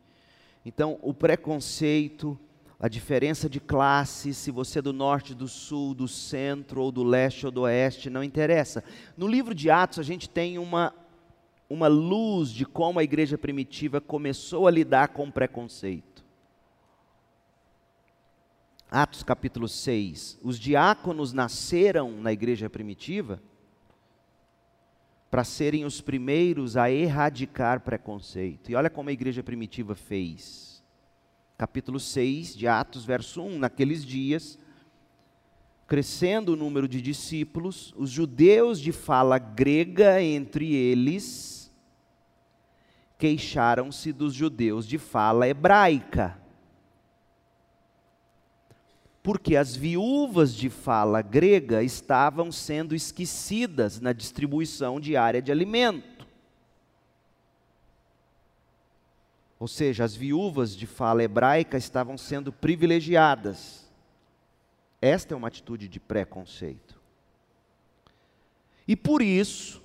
Então, 0.66 0.98
o 1.02 1.14
preconceito, 1.14 2.40
a 2.80 2.88
diferença 2.88 3.50
de 3.50 3.60
classe, 3.60 4.34
se 4.34 4.50
você 4.50 4.80
é 4.80 4.82
do 4.82 4.94
norte, 4.94 5.36
do 5.36 5.48
sul, 5.48 5.94
do 5.94 6.08
centro, 6.08 6.82
ou 6.82 6.92
do 6.92 7.04
leste 7.04 7.46
ou 7.46 7.52
do 7.52 7.62
oeste, 7.62 8.10
não 8.10 8.24
interessa. 8.24 8.84
No 9.16 9.28
livro 9.28 9.54
de 9.54 9.70
Atos, 9.70 10.00
a 10.00 10.04
gente 10.04 10.30
tem 10.30 10.58
uma 10.58 10.94
uma 11.72 11.88
luz 11.88 12.50
de 12.50 12.66
como 12.66 13.00
a 13.00 13.04
igreja 13.04 13.38
primitiva 13.38 14.02
começou 14.02 14.68
a 14.68 14.72
lidar 14.72 15.08
com 15.08 15.32
preconceito. 15.32 16.22
Atos 18.90 19.24
capítulo 19.24 19.70
6. 19.70 20.38
Os 20.44 20.60
diáconos 20.60 21.32
nasceram 21.32 22.12
na 22.12 22.34
igreja 22.34 22.70
primitiva 22.70 23.42
para 25.30 25.46
serem 25.46 25.86
os 25.86 26.02
primeiros 26.02 26.76
a 26.76 26.92
erradicar 26.92 27.80
preconceito. 27.80 28.70
E 28.70 28.76
olha 28.76 28.90
como 28.90 29.08
a 29.08 29.14
igreja 29.14 29.42
primitiva 29.42 29.96
fez. 29.96 30.84
Capítulo 31.58 32.02
6 32.02 32.54
de 32.54 32.68
Atos, 32.68 33.06
verso 33.06 33.42
1. 33.42 33.60
Naqueles 33.60 34.06
dias, 34.06 34.60
crescendo 35.88 36.52
o 36.52 36.58
número 36.58 36.86
de 36.86 37.02
discípulos, 37.02 37.94
os 37.96 38.10
judeus 38.10 38.78
de 38.78 38.92
fala 38.92 39.38
grega 39.38 40.22
entre 40.22 40.74
eles 40.76 41.61
queixaram-se 43.22 44.12
dos 44.12 44.34
judeus 44.34 44.86
de 44.86 44.98
fala 44.98 45.48
hebraica 45.48 46.42
porque 49.24 49.56
as 49.56 49.76
viúvas 49.76 50.56
de 50.56 50.70
fala 50.70 51.22
grega 51.22 51.84
estavam 51.84 52.52
sendo 52.52 52.96
esquecidas 52.96 54.00
na 54.00 54.14
distribuição 54.14 55.00
diária 55.00 55.42
de 55.42 55.52
alimento. 55.52 56.26
Ou 59.60 59.68
seja, 59.68 60.04
as 60.04 60.16
viúvas 60.16 60.76
de 60.76 60.88
fala 60.88 61.24
hebraica 61.24 61.78
estavam 61.78 62.18
sendo 62.18 62.52
privilegiadas. 62.52 63.88
Esta 65.00 65.36
é 65.36 65.38
uma 65.38 65.50
atitude 65.50 65.88
de 65.88 66.00
preconceito. 66.00 67.00
E 68.88 68.96
por 68.96 69.22
isso, 69.22 69.81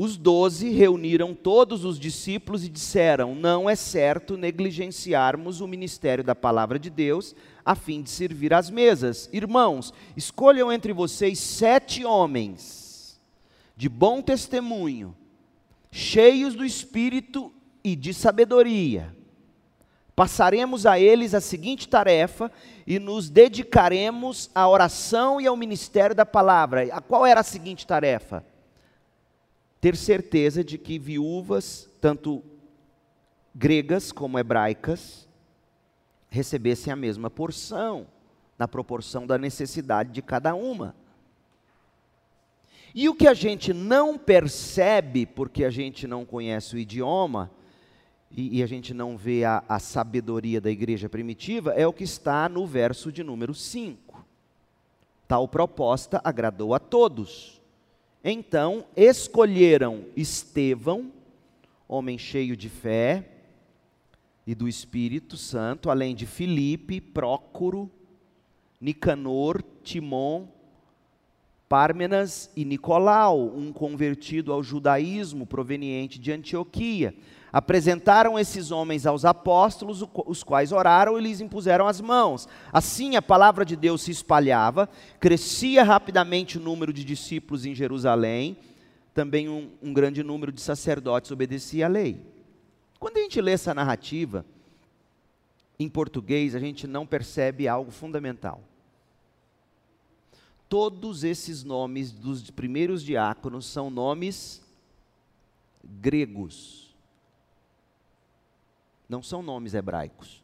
os 0.00 0.16
doze 0.16 0.70
reuniram 0.70 1.34
todos 1.34 1.84
os 1.84 1.98
discípulos 1.98 2.64
e 2.64 2.68
disseram: 2.68 3.34
Não 3.34 3.68
é 3.68 3.74
certo 3.74 4.36
negligenciarmos 4.36 5.60
o 5.60 5.66
ministério 5.66 6.22
da 6.22 6.36
palavra 6.36 6.78
de 6.78 6.88
Deus 6.88 7.34
a 7.64 7.74
fim 7.74 8.00
de 8.00 8.08
servir 8.08 8.54
às 8.54 8.70
mesas. 8.70 9.28
Irmãos, 9.32 9.92
escolham 10.16 10.72
entre 10.72 10.92
vocês 10.92 11.40
sete 11.40 12.04
homens 12.04 13.20
de 13.76 13.88
bom 13.88 14.22
testemunho, 14.22 15.16
cheios 15.90 16.54
do 16.54 16.64
espírito 16.64 17.52
e 17.82 17.96
de 17.96 18.14
sabedoria. 18.14 19.12
Passaremos 20.14 20.86
a 20.86 20.98
eles 20.98 21.34
a 21.34 21.40
seguinte 21.40 21.88
tarefa 21.88 22.52
e 22.86 23.00
nos 23.00 23.28
dedicaremos 23.28 24.48
à 24.54 24.68
oração 24.68 25.40
e 25.40 25.46
ao 25.46 25.56
ministério 25.56 26.14
da 26.14 26.26
palavra. 26.26 26.82
A 26.92 27.00
qual 27.00 27.26
era 27.26 27.40
a 27.40 27.44
seguinte 27.44 27.84
tarefa? 27.84 28.44
Ter 29.80 29.96
certeza 29.96 30.64
de 30.64 30.76
que 30.76 30.98
viúvas, 30.98 31.88
tanto 32.00 32.42
gregas 33.54 34.12
como 34.12 34.38
hebraicas, 34.38 35.28
recebessem 36.30 36.92
a 36.92 36.96
mesma 36.96 37.30
porção, 37.30 38.06
na 38.58 38.66
proporção 38.66 39.26
da 39.26 39.38
necessidade 39.38 40.10
de 40.10 40.20
cada 40.20 40.54
uma. 40.54 40.94
E 42.94 43.08
o 43.08 43.14
que 43.14 43.28
a 43.28 43.34
gente 43.34 43.72
não 43.72 44.18
percebe, 44.18 45.26
porque 45.26 45.64
a 45.64 45.70
gente 45.70 46.06
não 46.06 46.24
conhece 46.24 46.74
o 46.74 46.78
idioma, 46.78 47.50
e, 48.30 48.58
e 48.58 48.62
a 48.62 48.66
gente 48.66 48.92
não 48.92 49.16
vê 49.16 49.44
a, 49.44 49.62
a 49.68 49.78
sabedoria 49.78 50.60
da 50.60 50.70
igreja 50.70 51.08
primitiva, 51.08 51.72
é 51.72 51.86
o 51.86 51.92
que 51.92 52.04
está 52.04 52.48
no 52.48 52.66
verso 52.66 53.12
de 53.12 53.22
número 53.22 53.54
5. 53.54 54.26
Tal 55.26 55.46
proposta 55.46 56.20
agradou 56.24 56.74
a 56.74 56.78
todos. 56.78 57.57
Então 58.22 58.84
escolheram 58.96 60.04
Estevão, 60.16 61.12
homem 61.86 62.18
cheio 62.18 62.56
de 62.56 62.68
fé 62.68 63.24
e 64.46 64.54
do 64.54 64.66
Espírito 64.66 65.36
Santo, 65.36 65.90
além 65.90 66.14
de 66.14 66.26
Filipe, 66.26 67.00
Prócoro, 67.00 67.90
Nicanor, 68.80 69.62
Timon, 69.82 70.46
Pármenas 71.68 72.50
e 72.56 72.64
Nicolau, 72.64 73.54
um 73.54 73.72
convertido 73.72 74.52
ao 74.52 74.62
judaísmo 74.62 75.46
proveniente 75.46 76.18
de 76.18 76.32
Antioquia. 76.32 77.14
Apresentaram 77.52 78.38
esses 78.38 78.70
homens 78.70 79.06
aos 79.06 79.24
apóstolos, 79.24 80.04
os 80.26 80.42
quais 80.42 80.70
oraram 80.70 81.18
e 81.18 81.22
lhes 81.22 81.40
impuseram 81.40 81.86
as 81.86 82.00
mãos. 82.00 82.46
Assim 82.70 83.16
a 83.16 83.22
palavra 83.22 83.64
de 83.64 83.74
Deus 83.74 84.02
se 84.02 84.10
espalhava, 84.10 84.88
crescia 85.18 85.82
rapidamente 85.82 86.58
o 86.58 86.60
número 86.60 86.92
de 86.92 87.02
discípulos 87.02 87.64
em 87.64 87.74
Jerusalém, 87.74 88.56
também 89.14 89.48
um, 89.48 89.70
um 89.82 89.92
grande 89.94 90.22
número 90.22 90.52
de 90.52 90.60
sacerdotes 90.60 91.30
obedecia 91.30 91.86
à 91.86 91.88
lei. 91.88 92.20
Quando 93.00 93.16
a 93.16 93.20
gente 93.20 93.40
lê 93.40 93.52
essa 93.52 93.72
narrativa, 93.72 94.44
em 95.78 95.88
português, 95.88 96.54
a 96.54 96.58
gente 96.58 96.86
não 96.86 97.06
percebe 97.06 97.66
algo 97.66 97.90
fundamental. 97.90 98.60
Todos 100.68 101.24
esses 101.24 101.64
nomes 101.64 102.12
dos 102.12 102.50
primeiros 102.50 103.02
diáconos 103.02 103.64
são 103.64 103.88
nomes 103.88 104.60
gregos 105.82 106.87
não 109.08 109.22
são 109.22 109.42
nomes 109.42 109.74
hebraicos. 109.74 110.42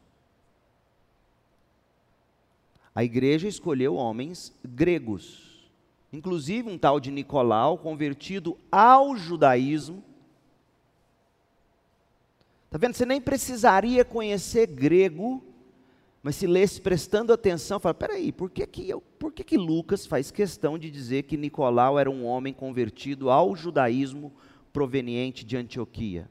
A 2.95 3.03
igreja 3.03 3.47
escolheu 3.47 3.95
homens 3.95 4.53
gregos, 4.63 5.69
inclusive 6.13 6.69
um 6.69 6.77
tal 6.77 6.99
de 6.99 7.11
Nicolau, 7.11 7.77
convertido 7.77 8.57
ao 8.71 9.17
judaísmo. 9.17 10.01
Está 12.65 12.77
vendo? 12.77 12.95
Você 12.95 13.05
nem 13.05 13.19
precisaria 13.19 14.05
conhecer 14.05 14.67
grego, 14.67 15.43
mas 16.23 16.37
se 16.37 16.47
lesse 16.47 16.81
prestando 16.81 17.33
atenção, 17.33 17.79
fala: 17.79 17.93
peraí, 17.93 18.31
por 18.31 18.49
que, 18.49 18.65
que, 18.65 18.89
eu, 18.89 19.01
por 19.19 19.33
que, 19.33 19.43
que 19.43 19.57
Lucas 19.57 20.05
faz 20.05 20.31
questão 20.31 20.79
de 20.79 20.89
dizer 20.89 21.23
que 21.23 21.37
Nicolau 21.37 21.99
era 21.99 22.09
um 22.09 22.25
homem 22.25 22.53
convertido 22.53 23.29
ao 23.29 23.55
judaísmo 23.55 24.31
proveniente 24.71 25.43
de 25.43 25.57
Antioquia? 25.57 26.29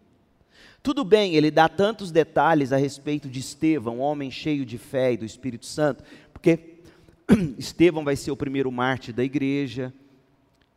Tudo 0.84 1.02
bem, 1.02 1.34
ele 1.34 1.50
dá 1.50 1.66
tantos 1.66 2.10
detalhes 2.10 2.70
a 2.70 2.76
respeito 2.76 3.26
de 3.26 3.40
Estevão, 3.40 4.00
um 4.00 4.02
homem 4.02 4.30
cheio 4.30 4.66
de 4.66 4.76
fé 4.76 5.14
e 5.14 5.16
do 5.16 5.24
Espírito 5.24 5.64
Santo, 5.64 6.04
porque 6.30 6.82
Estevão 7.56 8.04
vai 8.04 8.16
ser 8.16 8.30
o 8.30 8.36
primeiro 8.36 8.70
mártir 8.70 9.14
da 9.14 9.24
igreja 9.24 9.94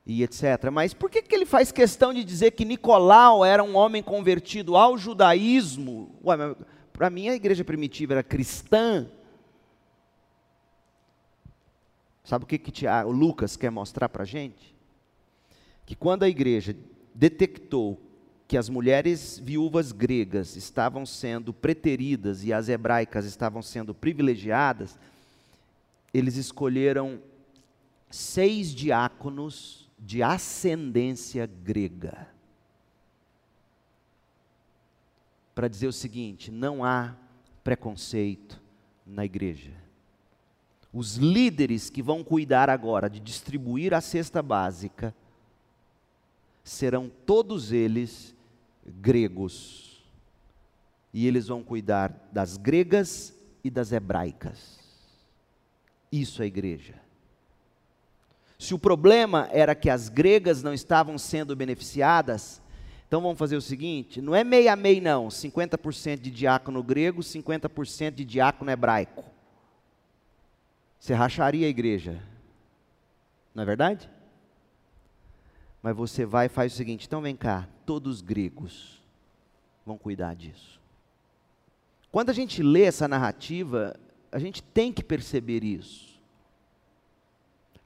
e 0.06 0.24
etc. 0.24 0.72
Mas 0.72 0.94
por 0.94 1.10
que, 1.10 1.22
que 1.22 1.36
ele 1.36 1.46
faz 1.46 1.74
questão 1.74 2.14
de 2.14 2.24
dizer 2.24 2.52
que 2.52 2.64
Nicolau 2.64 3.44
era 3.44 3.62
um 3.62 3.76
homem 3.76 4.02
convertido 4.02 4.78
ao 4.78 4.98
judaísmo? 4.98 6.16
Para 6.94 7.10
mim, 7.10 7.28
a 7.28 7.36
igreja 7.36 7.66
primitiva 7.66 8.14
era 8.14 8.24
cristã. 8.24 9.10
Sabe 12.24 12.46
o 12.46 12.48
que, 12.48 12.58
que 12.58 12.72
Tiago, 12.72 13.12
Lucas 13.12 13.58
quer 13.58 13.72
mostrar 13.72 14.08
para 14.08 14.24
a 14.24 14.26
gente? 14.26 14.74
Que 15.86 15.98
quando 15.98 16.24
a 16.24 16.30
igreja 16.30 16.74
detectou 17.14 18.07
que 18.48 18.58
as 18.58 18.70
mulheres 18.70 19.38
viúvas 19.44 19.92
gregas 19.92 20.56
estavam 20.56 21.06
sendo 21.06 21.54
preteridas 21.54 22.46
e 22.46 22.54
as 22.54 22.70
hebraicas 22.70 23.26
estavam 23.26 23.62
sendo 23.62 23.94
privilegiadas, 23.94 24.98
eles 26.14 26.38
escolheram 26.38 27.22
seis 28.10 28.74
diáconos 28.74 29.90
de 30.00 30.24
ascendência 30.24 31.46
grega. 31.46 32.30
Para 35.54 35.68
dizer 35.68 35.88
o 35.88 35.94
seguinte: 35.94 36.50
não 36.50 36.86
há 36.86 37.16
preconceito 37.66 38.62
na 39.06 39.26
igreja. 39.26 39.74
Os 40.94 41.18
líderes 41.18 41.90
que 41.90 42.02
vão 42.02 42.24
cuidar 42.24 42.70
agora 42.70 43.10
de 43.10 43.20
distribuir 43.20 43.94
a 43.94 44.00
cesta 44.00 44.42
básica 44.42 45.14
serão 46.64 47.12
todos 47.26 47.72
eles 47.72 48.36
gregos. 48.88 50.04
E 51.14 51.28
eles 51.28 51.48
vão 51.48 51.64
cuidar 51.64 52.30
das 52.32 52.58
gregas 52.58 53.34
e 53.64 53.70
das 53.70 53.92
hebraicas. 53.92 54.80
Isso 56.12 56.42
é 56.42 56.46
igreja. 56.46 56.96
Se 58.58 58.74
o 58.74 58.80
problema 58.80 59.48
era 59.52 59.76
que 59.76 59.90
as 59.90 60.10
gregas 60.10 60.64
não 60.64 60.74
estavam 60.74 61.18
sendo 61.18 61.56
beneficiadas, 61.56 62.62
então 63.08 63.22
vamos 63.22 63.38
fazer 63.38 63.56
o 63.56 63.62
seguinte: 63.62 64.22
não 64.22 64.36
é 64.36 64.44
meia 64.44 64.76
meia, 64.76 65.02
não, 65.02 65.28
50% 65.28 66.20
de 66.20 66.32
diácono 66.32 66.82
grego, 66.82 67.22
50% 67.22 68.12
de 68.12 68.26
diácono 68.26 68.72
hebraico. 68.72 69.24
Você 71.00 71.14
racharia 71.14 71.68
a 71.68 71.70
igreja, 71.70 72.22
não 73.54 73.64
é 73.64 73.66
verdade? 73.66 74.10
Mas 75.88 75.96
você 75.96 76.26
vai 76.26 76.48
e 76.48 76.50
faz 76.50 76.74
o 76.74 76.76
seguinte: 76.76 77.08
então 77.08 77.22
vem 77.22 77.34
cá, 77.34 77.66
todos 77.86 78.20
gregos 78.20 79.02
vão 79.86 79.98
cuidar 79.98 80.36
disso. 80.36 80.82
Quando 82.12 82.30
a 82.30 82.34
gente 82.34 82.62
lê 82.62 82.84
essa 82.84 83.08
narrativa, 83.08 83.98
a 84.30 84.38
gente 84.38 84.62
tem 84.62 84.92
que 84.92 85.02
perceber 85.02 85.64
isso. 85.64 86.20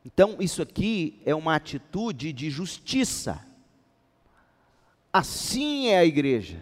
Então, 0.04 0.38
isso 0.40 0.64
aqui 0.64 1.22
é 1.28 1.36
uma 1.36 1.54
atitude 1.54 2.34
de 2.34 2.50
justiça. 2.50 3.46
Assim 5.14 5.90
é 5.90 6.00
a 6.00 6.06
igreja. 6.06 6.60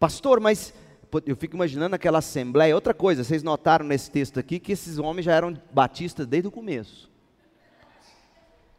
Pastor, 0.00 0.40
mas 0.40 0.74
eu 1.24 1.36
fico 1.36 1.54
imaginando 1.54 1.94
aquela 1.94 2.18
assembleia. 2.18 2.74
Outra 2.74 2.92
coisa, 2.92 3.22
vocês 3.22 3.44
notaram 3.44 3.86
nesse 3.86 4.10
texto 4.10 4.40
aqui 4.40 4.58
que 4.58 4.72
esses 4.72 4.98
homens 4.98 5.26
já 5.26 5.32
eram 5.32 5.56
batistas 5.72 6.26
desde 6.26 6.48
o 6.48 6.50
começo. 6.50 7.09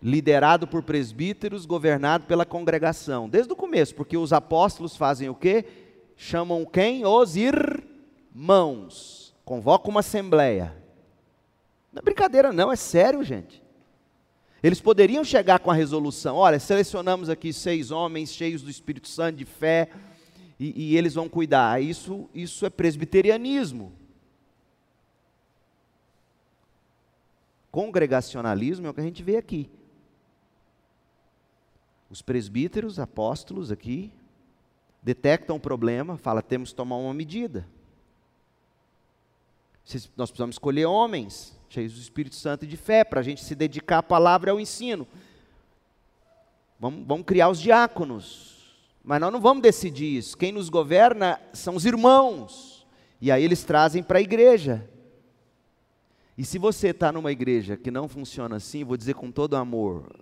Liderado 0.02 0.68
por 0.68 0.82
presbíteros, 0.82 1.66
governado 1.66 2.26
pela 2.26 2.46
congregação, 2.46 3.30
desde 3.30 3.54
o 3.54 3.56
começo, 3.56 3.94
porque 3.94 4.18
os 4.18 4.34
apóstolos 4.34 4.96
fazem 4.96 5.30
o 5.30 5.36
quê? 5.36 5.66
Chamam 6.16 6.66
quem? 6.66 7.06
Os 7.06 7.36
irmãos. 7.36 9.22
Convocam 9.46 9.92
uma 9.92 10.00
assembleia. 10.00 10.76
Não 11.92 12.00
é 12.00 12.04
brincadeira, 12.04 12.52
não, 12.54 12.72
é 12.72 12.76
sério, 12.76 13.24
gente. 13.24 13.62
Eles 14.64 14.80
poderiam 14.80 15.24
chegar 15.24 15.60
com 15.60 15.72
a 15.72 15.74
resolução: 15.74 16.38
olha, 16.38 16.60
selecionamos 16.60 17.30
aqui 17.30 17.52
seis 17.52 17.92
homens 17.92 18.32
cheios 18.32 18.62
do 18.62 18.70
Espírito 18.70 19.08
Santo, 19.08 19.38
de 19.38 19.46
fé, 19.46 19.90
e, 20.60 20.94
e 20.94 20.98
eles 20.98 21.16
vão 21.16 21.28
cuidar. 21.28 21.82
Isso, 21.82 22.30
isso 22.34 22.66
é 22.66 22.70
presbiterianismo. 22.70 23.94
Congregacionalismo 27.72 28.86
é 28.86 28.90
o 28.90 28.94
que 28.94 29.00
a 29.00 29.04
gente 29.04 29.24
vê 29.24 29.38
aqui. 29.38 29.70
Os 32.12 32.22
presbíteros, 32.22 33.00
apóstolos 33.00 33.72
aqui, 33.72 34.12
detectam 35.02 35.56
o 35.56 35.60
problema, 35.60 36.18
fala, 36.18 36.42
temos 36.42 36.72
que 36.72 36.76
tomar 36.76 36.98
uma 36.98 37.14
medida. 37.14 37.66
Nós 40.18 40.30
precisamos 40.30 40.56
escolher 40.56 40.86
homens 40.86 41.58
cheios 41.70 41.94
do 41.94 42.02
Espírito 42.02 42.36
Santo 42.36 42.66
e 42.66 42.68
de 42.68 42.76
fé, 42.76 43.06
para 43.06 43.22
a 43.22 43.24
gente 43.24 43.46
se 43.46 43.56
dedicar 43.56 44.00
à 44.00 44.04
palavra 44.04 44.50
e 44.50 44.52
ao 44.52 44.60
ensino. 44.60 45.08
Vamos, 46.78 47.08
vamos 47.08 47.26
criar 47.26 47.48
os 47.48 47.62
diáconos, 47.62 48.84
mas 49.02 49.22
nós 49.22 49.32
não 49.32 49.40
vamos 49.40 49.64
decidir 49.64 50.18
isso. 50.18 50.38
Quem 50.38 50.52
nos 50.52 50.68
governa 50.68 51.40
são 51.54 51.78
os 51.78 51.86
irmãos, 51.86 52.86
e 53.22 53.32
aí 53.32 53.42
eles 53.42 53.64
trazem 53.64 54.04
para 54.04 54.20
a 54.20 54.22
igreja. 54.22 54.86
E 56.38 56.44
se 56.44 56.58
você 56.58 56.90
está 56.90 57.10
numa 57.10 57.32
igreja 57.32 57.78
que 57.78 57.90
não 57.90 58.10
funciona 58.10 58.58
assim, 58.58 58.84
vou 58.84 58.98
dizer 58.98 59.14
com 59.14 59.32
todo 59.32 59.56
amor, 59.56 60.14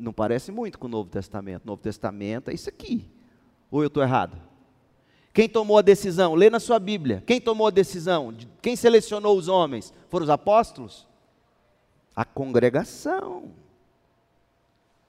não 0.00 0.12
parece 0.12 0.50
muito 0.50 0.78
com 0.78 0.86
o 0.86 0.90
Novo 0.90 1.10
Testamento. 1.10 1.64
O 1.64 1.66
Novo 1.66 1.82
Testamento 1.82 2.50
é 2.50 2.54
isso 2.54 2.68
aqui. 2.68 3.08
Ou 3.70 3.82
eu 3.82 3.88
estou 3.88 4.02
errado? 4.02 4.36
Quem 5.32 5.48
tomou 5.48 5.78
a 5.78 5.82
decisão? 5.82 6.34
Lê 6.34 6.50
na 6.50 6.58
sua 6.58 6.78
Bíblia. 6.78 7.22
Quem 7.26 7.40
tomou 7.40 7.66
a 7.66 7.70
decisão? 7.70 8.34
Quem 8.60 8.74
selecionou 8.74 9.36
os 9.36 9.46
homens? 9.46 9.92
Foram 10.08 10.24
os 10.24 10.30
apóstolos? 10.30 11.06
A 12.16 12.24
congregação. 12.24 13.52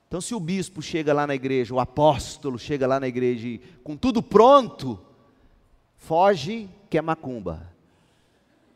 Então, 0.08 0.20
se 0.20 0.36
o 0.36 0.40
bispo 0.40 0.82
chega 0.82 1.14
lá 1.14 1.26
na 1.26 1.34
igreja, 1.34 1.74
o 1.74 1.80
apóstolo 1.80 2.60
chega 2.60 2.86
lá 2.86 3.00
na 3.00 3.08
igreja 3.08 3.48
e 3.48 3.60
com 3.82 3.96
tudo 3.96 4.22
pronto, 4.22 5.00
foge 5.96 6.70
que 6.90 6.98
é 6.98 7.02
macumba. 7.02 7.72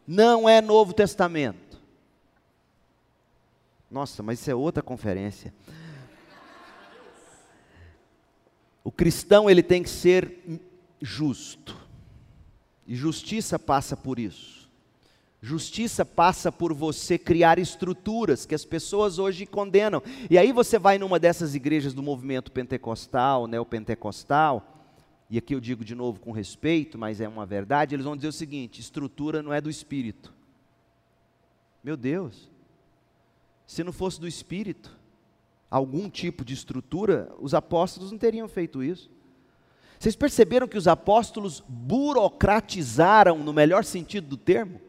Não 0.08 0.48
é 0.48 0.62
Novo 0.62 0.94
Testamento. 0.94 1.66
Nossa, 3.92 4.24
mas 4.24 4.40
isso 4.40 4.50
é 4.50 4.56
outra 4.56 4.82
conferência. 4.82 5.54
O 8.86 8.92
cristão 8.92 9.50
ele 9.50 9.64
tem 9.64 9.82
que 9.82 9.90
ser 9.90 10.62
justo. 11.02 11.76
E 12.86 12.96
justiça 12.96 13.58
passa 13.58 13.98
por 13.98 14.20
isso. 14.20 14.70
Justiça 15.42 16.06
passa 16.06 16.52
por 16.52 16.72
você 16.72 17.18
criar 17.18 17.58
estruturas 17.58 18.46
que 18.46 18.54
as 18.54 18.64
pessoas 18.64 19.18
hoje 19.18 19.48
condenam. 19.48 20.04
E 20.30 20.38
aí 20.38 20.52
você 20.52 20.78
vai 20.78 21.00
numa 21.00 21.20
dessas 21.20 21.56
igrejas 21.56 21.96
do 21.96 22.04
movimento 22.04 22.52
pentecostal, 22.52 23.48
neopentecostal, 23.48 24.76
e 25.30 25.38
aqui 25.40 25.56
eu 25.56 25.60
digo 25.60 25.84
de 25.84 25.96
novo 25.96 26.20
com 26.20 26.32
respeito, 26.32 26.98
mas 26.98 27.20
é 27.20 27.28
uma 27.28 27.46
verdade, 27.46 27.96
eles 27.96 28.06
vão 28.06 28.16
dizer 28.16 28.28
o 28.28 28.32
seguinte: 28.32 28.80
estrutura 28.80 29.42
não 29.42 29.52
é 29.52 29.60
do 29.60 29.70
espírito. 29.70 30.32
Meu 31.84 31.98
Deus, 31.98 32.52
se 33.66 33.84
não 33.84 33.92
fosse 33.92 34.20
do 34.20 34.28
espírito, 34.28 34.96
algum 35.76 36.10
tipo 36.10 36.46
de 36.46 36.54
estrutura, 36.54 37.30
os 37.38 37.54
apóstolos 37.54 38.10
não 38.10 38.18
teriam 38.18 38.48
feito 38.48 38.82
isso. 38.82 39.10
Vocês 40.00 40.16
perceberam 40.16 40.70
que 40.70 40.78
os 40.78 40.88
apóstolos 40.88 41.62
burocratizaram, 41.68 43.40
no 43.40 43.52
melhor 43.52 43.84
sentido 43.84 44.26
do 44.28 44.38
termo? 44.38 44.80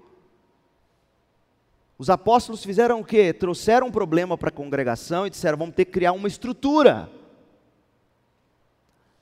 Os 1.98 2.08
apóstolos 2.08 2.62
fizeram 2.62 3.00
o 3.00 3.04
quê? 3.04 3.32
Trouxeram 3.32 3.88
um 3.88 3.90
problema 3.90 4.38
para 4.38 4.48
a 4.48 4.52
congregação 4.52 5.26
e 5.26 5.30
disseram: 5.30 5.58
vamos 5.58 5.74
ter 5.74 5.86
que 5.86 5.92
criar 5.92 6.12
uma 6.12 6.28
estrutura. 6.28 7.10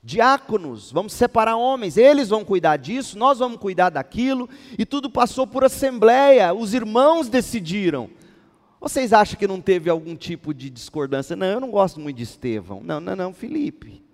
Diáconos, 0.02 0.92
vamos 0.92 1.14
separar 1.14 1.56
homens, 1.56 1.96
eles 1.96 2.28
vão 2.28 2.44
cuidar 2.44 2.76
disso, 2.76 3.16
nós 3.16 3.38
vamos 3.38 3.58
cuidar 3.58 3.88
daquilo, 3.88 4.50
e 4.78 4.84
tudo 4.84 5.08
passou 5.08 5.46
por 5.46 5.64
assembleia, 5.64 6.52
os 6.52 6.74
irmãos 6.74 7.30
decidiram. 7.30 8.10
Vocês 8.84 9.14
acham 9.14 9.38
que 9.38 9.46
não 9.46 9.62
teve 9.62 9.88
algum 9.88 10.14
tipo 10.14 10.52
de 10.52 10.68
discordância? 10.68 11.34
Não, 11.34 11.46
eu 11.46 11.58
não 11.58 11.70
gosto 11.70 11.98
muito 11.98 12.18
de 12.18 12.24
Estevão. 12.24 12.82
Não, 12.82 13.00
não, 13.00 13.16
não, 13.16 13.32
Felipe. 13.32 14.04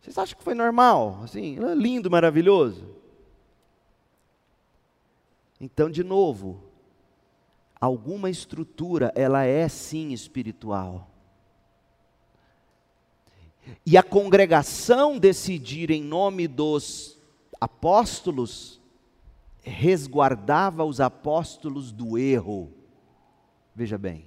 Vocês 0.00 0.16
acham 0.16 0.38
que 0.38 0.42
foi 0.42 0.54
normal? 0.54 1.20
Assim, 1.22 1.58
lindo, 1.76 2.10
maravilhoso? 2.10 2.88
Então, 5.60 5.90
de 5.90 6.02
novo, 6.02 6.64
alguma 7.78 8.30
estrutura, 8.30 9.12
ela 9.14 9.44
é 9.44 9.68
sim 9.68 10.10
espiritual. 10.14 11.10
E 13.84 13.94
a 13.98 14.02
congregação 14.02 15.18
decidir 15.18 15.90
em 15.90 16.02
nome 16.02 16.48
dos 16.48 17.18
apóstolos 17.60 18.80
resguardava 19.62 20.82
os 20.82 20.98
apóstolos 20.98 21.92
do 21.92 22.16
erro. 22.16 22.79
Veja 23.74 23.96
bem. 23.96 24.26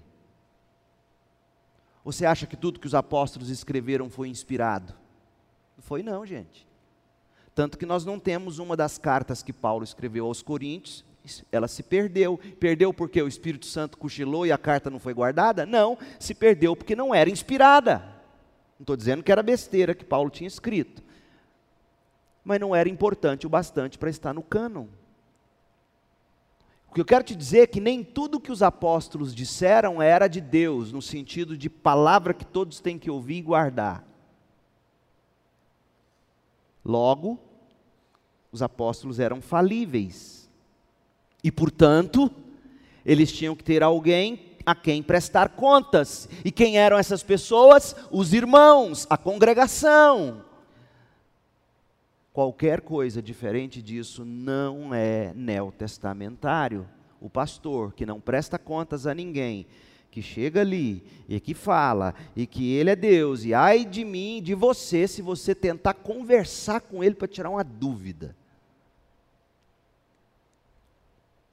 Você 2.03 2.25
acha 2.25 2.45
que 2.45 2.58
tudo 2.58 2.79
que 2.79 2.88
os 2.88 2.95
apóstolos 2.95 3.49
escreveram 3.49 4.10
foi 4.10 4.27
inspirado? 4.27 4.93
Não 5.77 5.84
foi 5.84 6.03
não, 6.03 6.25
gente. 6.25 6.67
Tanto 7.56 7.77
que 7.77 7.86
nós 7.86 8.03
não 8.03 8.19
temos 8.19 8.60
uma 8.60 8.75
das 8.75 8.97
cartas 8.97 9.43
que 9.43 9.53
Paulo 9.53 9.84
escreveu 9.84 10.25
aos 10.25 10.41
Coríntios, 10.41 11.06
ela 11.51 11.67
se 11.67 11.84
perdeu. 11.84 12.38
Perdeu 12.60 12.93
porque 12.93 13.21
o 13.21 13.27
Espírito 13.27 13.65
Santo 13.65 13.97
cochilou 13.97 14.45
e 14.45 14.51
a 14.51 14.58
carta 14.58 14.89
não 14.89 14.99
foi 14.99 15.13
guardada? 15.13 15.65
Não, 15.65 15.97
se 16.19 16.34
perdeu 16.34 16.75
porque 16.75 16.95
não 16.95 17.13
era 17.13 17.29
inspirada. 17.29 17.99
Não 18.77 18.84
estou 18.84 18.97
dizendo 18.97 19.23
que 19.23 19.32
era 19.32 19.43
besteira 19.43 19.95
que 19.95 20.03
Paulo 20.03 20.29
tinha 20.29 20.47
escrito. 20.47 21.01
Mas 22.43 22.60
não 22.60 22.75
era 22.75 22.89
importante 22.89 23.47
o 23.47 23.49
bastante 23.49 23.97
para 23.97 24.10
estar 24.10 24.34
no 24.34 24.43
cânon. 24.43 24.88
O 26.93 26.95
que 26.95 27.01
eu 27.01 27.06
quero 27.06 27.23
te 27.23 27.36
dizer 27.36 27.62
é 27.62 27.65
que 27.65 27.79
nem 27.79 28.03
tudo 28.03 28.39
que 28.39 28.51
os 28.51 28.62
apóstolos 28.62 29.34
disseram 29.34 29.99
era 29.99 30.27
de 30.27 30.39
Deus, 30.39 30.91
no 30.91 31.01
sentido 31.01 31.58
de 31.58 31.67
palavra 31.67 32.36
que 32.36 32.45
todos 32.45 32.79
têm 32.79 32.99
que 32.99 33.10
ouvir 33.10 33.38
e 33.38 33.41
guardar. 33.41 34.06
Logo, 36.86 37.39
os 38.51 38.62
apóstolos 38.62 39.19
eram 39.19 39.41
falíveis. 39.41 40.47
E, 41.43 41.51
portanto, 41.51 42.29
eles 43.03 43.32
tinham 43.32 43.56
que 43.56 43.63
ter 43.63 43.82
alguém 43.82 44.51
a 44.63 44.75
quem 44.75 45.01
prestar 45.01 45.49
contas. 45.49 46.29
E 46.45 46.51
quem 46.51 46.77
eram 46.77 46.95
essas 46.95 47.23
pessoas? 47.23 47.95
Os 48.12 48.34
irmãos, 48.34 49.08
a 49.10 49.17
congregação. 49.17 50.45
Qualquer 52.34 52.82
coisa 52.82 53.22
diferente 53.22 53.80
disso 53.80 54.26
não 54.26 54.91
é 54.91 55.32
neotestamentário. 55.36 56.89
O 57.22 57.30
pastor 57.30 57.93
que 57.93 58.08
não 58.08 58.19
presta 58.19 58.58
contas 58.58 59.06
a 59.06 59.13
ninguém, 59.13 59.67
que 60.10 60.19
chega 60.19 60.62
ali 60.62 61.06
e 61.30 61.39
que 61.39 61.54
fala 61.54 62.15
e 62.36 62.48
que 62.48 62.74
ele 62.74 62.89
é 62.89 62.96
Deus, 62.96 63.46
e 63.46 63.54
ai 63.54 63.86
de 63.86 64.04
mim, 64.04 64.42
de 64.42 64.56
você, 64.56 65.08
se 65.08 65.21
você 65.21 65.54
tentar 65.54 65.94
conversar 65.94 66.81
com 66.81 67.04
ele 67.04 67.13
para 67.13 67.27
tirar 67.27 67.52
uma 67.52 67.63
dúvida. 67.63 68.36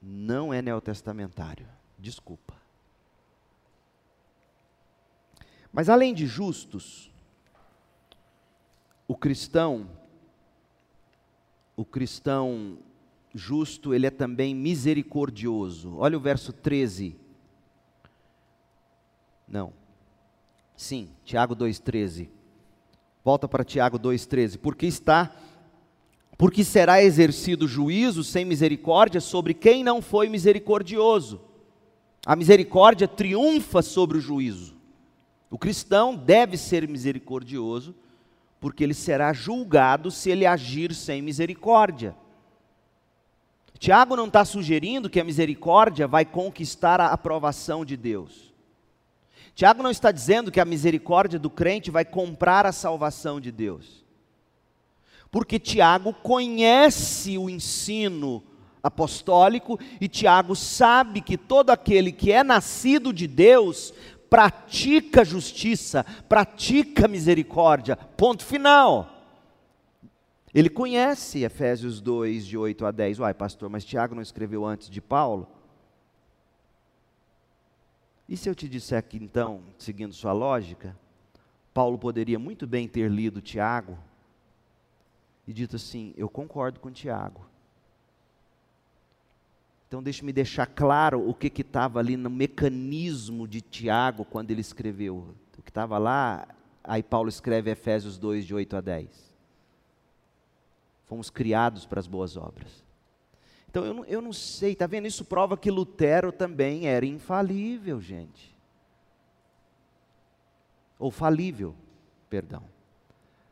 Não 0.01 0.51
é 0.51 0.63
neotestamentário, 0.63 1.67
desculpa. 1.97 2.55
Mas 5.71 5.89
além 5.89 6.11
de 6.11 6.25
justos, 6.25 7.11
o 9.07 9.15
cristão, 9.15 9.87
o 11.75 11.85
cristão 11.85 12.77
justo, 13.33 13.93
ele 13.93 14.07
é 14.07 14.11
também 14.11 14.53
misericordioso. 14.53 15.95
Olha 15.97 16.17
o 16.17 16.21
verso 16.21 16.51
13 16.51 17.21
não. 19.51 19.73
Sim, 20.77 21.09
Tiago 21.25 21.55
2,13. 21.55 22.29
Volta 23.23 23.47
para 23.49 23.65
Tiago 23.65 23.99
2,13. 23.99 24.57
Porque 24.57 24.85
está, 24.85 25.35
porque 26.37 26.63
será 26.63 27.03
exercido 27.03 27.67
juízo 27.67 28.23
sem 28.23 28.45
misericórdia 28.45 29.19
sobre 29.19 29.53
quem 29.53 29.83
não 29.83 30.01
foi 30.01 30.29
misericordioso. 30.29 31.41
A 32.25 32.35
misericórdia 32.35 33.07
triunfa 33.09 33.81
sobre 33.81 34.17
o 34.17 34.21
juízo. 34.21 34.73
O 35.49 35.57
cristão 35.57 36.15
deve 36.15 36.55
ser 36.55 36.87
misericordioso 36.87 37.93
porque 38.61 38.83
ele 38.83 38.93
será 38.93 39.33
julgado 39.33 40.11
se 40.11 40.29
ele 40.29 40.45
agir 40.45 40.93
sem 40.93 41.19
misericórdia. 41.19 42.15
Tiago 43.79 44.15
não 44.15 44.27
está 44.27 44.45
sugerindo 44.45 45.09
que 45.09 45.19
a 45.19 45.23
misericórdia 45.23 46.07
vai 46.07 46.23
conquistar 46.23 47.01
a 47.01 47.07
aprovação 47.07 47.83
de 47.83 47.97
Deus. 47.97 48.53
Tiago 49.55 49.81
não 49.81 49.89
está 49.89 50.11
dizendo 50.11 50.51
que 50.51 50.59
a 50.59 50.65
misericórdia 50.65 51.39
do 51.39 51.49
crente 51.49 51.89
vai 51.89 52.05
comprar 52.05 52.67
a 52.67 52.71
salvação 52.71 53.41
de 53.41 53.51
Deus. 53.51 54.05
Porque 55.31 55.57
Tiago 55.57 56.13
conhece 56.13 57.39
o 57.39 57.49
ensino 57.49 58.43
apostólico 58.83 59.79
e 59.99 60.07
Tiago 60.07 60.55
sabe 60.55 61.19
que 61.19 61.35
todo 61.35 61.71
aquele 61.71 62.11
que 62.11 62.31
é 62.31 62.43
nascido 62.43 63.11
de 63.11 63.25
Deus 63.25 63.91
pratica 64.31 65.25
justiça, 65.25 66.05
pratica 66.29 67.05
misericórdia. 67.05 67.97
Ponto 67.97 68.45
final. 68.45 69.09
Ele 70.53 70.69
conhece 70.69 71.43
Efésios 71.43 71.99
2, 71.99 72.45
de 72.45 72.57
8 72.57 72.85
a 72.85 72.91
10. 72.91 73.19
Uai, 73.19 73.33
pastor, 73.33 73.69
mas 73.69 73.83
Tiago 73.83 74.15
não 74.15 74.21
escreveu 74.21 74.65
antes 74.65 74.89
de 74.89 75.01
Paulo? 75.01 75.49
E 78.27 78.37
se 78.37 78.49
eu 78.49 78.55
te 78.55 78.69
disser 78.69 79.03
que 79.03 79.17
então, 79.17 79.61
seguindo 79.77 80.13
sua 80.13 80.31
lógica, 80.31 80.97
Paulo 81.73 81.97
poderia 81.97 82.39
muito 82.39 82.65
bem 82.65 82.87
ter 82.87 83.11
lido 83.11 83.41
Tiago 83.41 83.97
e 85.45 85.51
dito 85.51 85.75
assim: 85.75 86.13
Eu 86.15 86.29
concordo 86.29 86.79
com 86.79 86.89
Tiago. 86.89 87.50
Então, 89.91 90.01
deixe-me 90.01 90.31
deixar 90.31 90.67
claro 90.67 91.29
o 91.29 91.33
que 91.33 91.51
estava 91.61 91.99
ali 91.99 92.15
no 92.15 92.29
mecanismo 92.29 93.45
de 93.45 93.59
Tiago 93.59 94.23
quando 94.23 94.49
ele 94.49 94.61
escreveu. 94.61 95.35
O 95.57 95.61
que 95.61 95.69
estava 95.69 95.97
lá, 95.97 96.47
aí 96.81 97.03
Paulo 97.03 97.27
escreve 97.27 97.71
Efésios 97.71 98.17
2, 98.17 98.45
de 98.45 98.55
8 98.55 98.77
a 98.77 98.79
10. 98.79 99.35
Fomos 101.03 101.29
criados 101.29 101.85
para 101.85 101.99
as 101.99 102.07
boas 102.07 102.37
obras. 102.37 102.85
Então, 103.69 103.83
eu 103.83 103.93
não, 103.93 104.05
eu 104.05 104.21
não 104.21 104.31
sei, 104.31 104.71
está 104.71 104.87
vendo? 104.87 105.07
Isso 105.07 105.25
prova 105.25 105.57
que 105.57 105.69
Lutero 105.69 106.31
também 106.31 106.87
era 106.87 107.05
infalível, 107.05 107.99
gente. 107.99 108.57
Ou 110.97 111.11
falível, 111.11 111.75
perdão. 112.29 112.63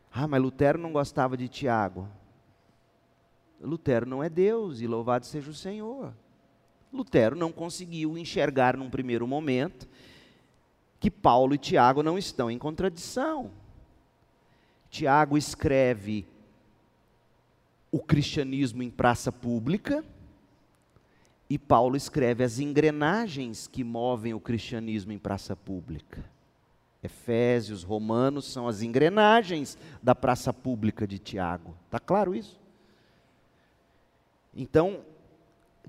Ah, 0.09 0.25
mas 0.25 0.41
Lutero 0.41 0.79
não 0.79 0.93
gostava 0.93 1.35
de 1.35 1.49
Tiago. 1.49 2.07
Lutero 3.59 4.05
não 4.05 4.23
é 4.23 4.29
Deus, 4.29 4.79
e 4.79 4.87
louvado 4.87 5.25
seja 5.25 5.51
o 5.51 5.53
Senhor. 5.53 6.13
Lutero 6.91 7.35
não 7.35 7.51
conseguiu 7.51 8.17
enxergar 8.17 8.75
num 8.75 8.89
primeiro 8.89 9.27
momento 9.27 9.87
que 10.99 11.09
Paulo 11.09 11.53
e 11.53 11.57
Tiago 11.57 12.03
não 12.03 12.17
estão 12.17 12.49
em 12.49 12.57
contradição. 12.57 13.51
Tiago 14.89 15.37
escreve 15.37 16.25
o 17.91 17.99
cristianismo 17.99 18.83
em 18.83 18.89
praça 18.89 19.31
pública 19.31 20.03
e 21.49 21.57
Paulo 21.57 21.95
escreve 21.95 22.43
as 22.43 22.59
engrenagens 22.59 23.67
que 23.67 23.83
movem 23.83 24.33
o 24.33 24.39
cristianismo 24.39 25.11
em 25.11 25.17
praça 25.17 25.55
pública. 25.55 26.23
Efésios, 27.01 27.81
Romanos 27.81 28.45
são 28.45 28.67
as 28.67 28.81
engrenagens 28.81 29.77
da 30.03 30.13
praça 30.13 30.53
pública 30.53 31.07
de 31.07 31.17
Tiago. 31.17 31.75
Está 31.85 31.99
claro 31.99 32.35
isso? 32.35 32.59
Então, 34.53 35.01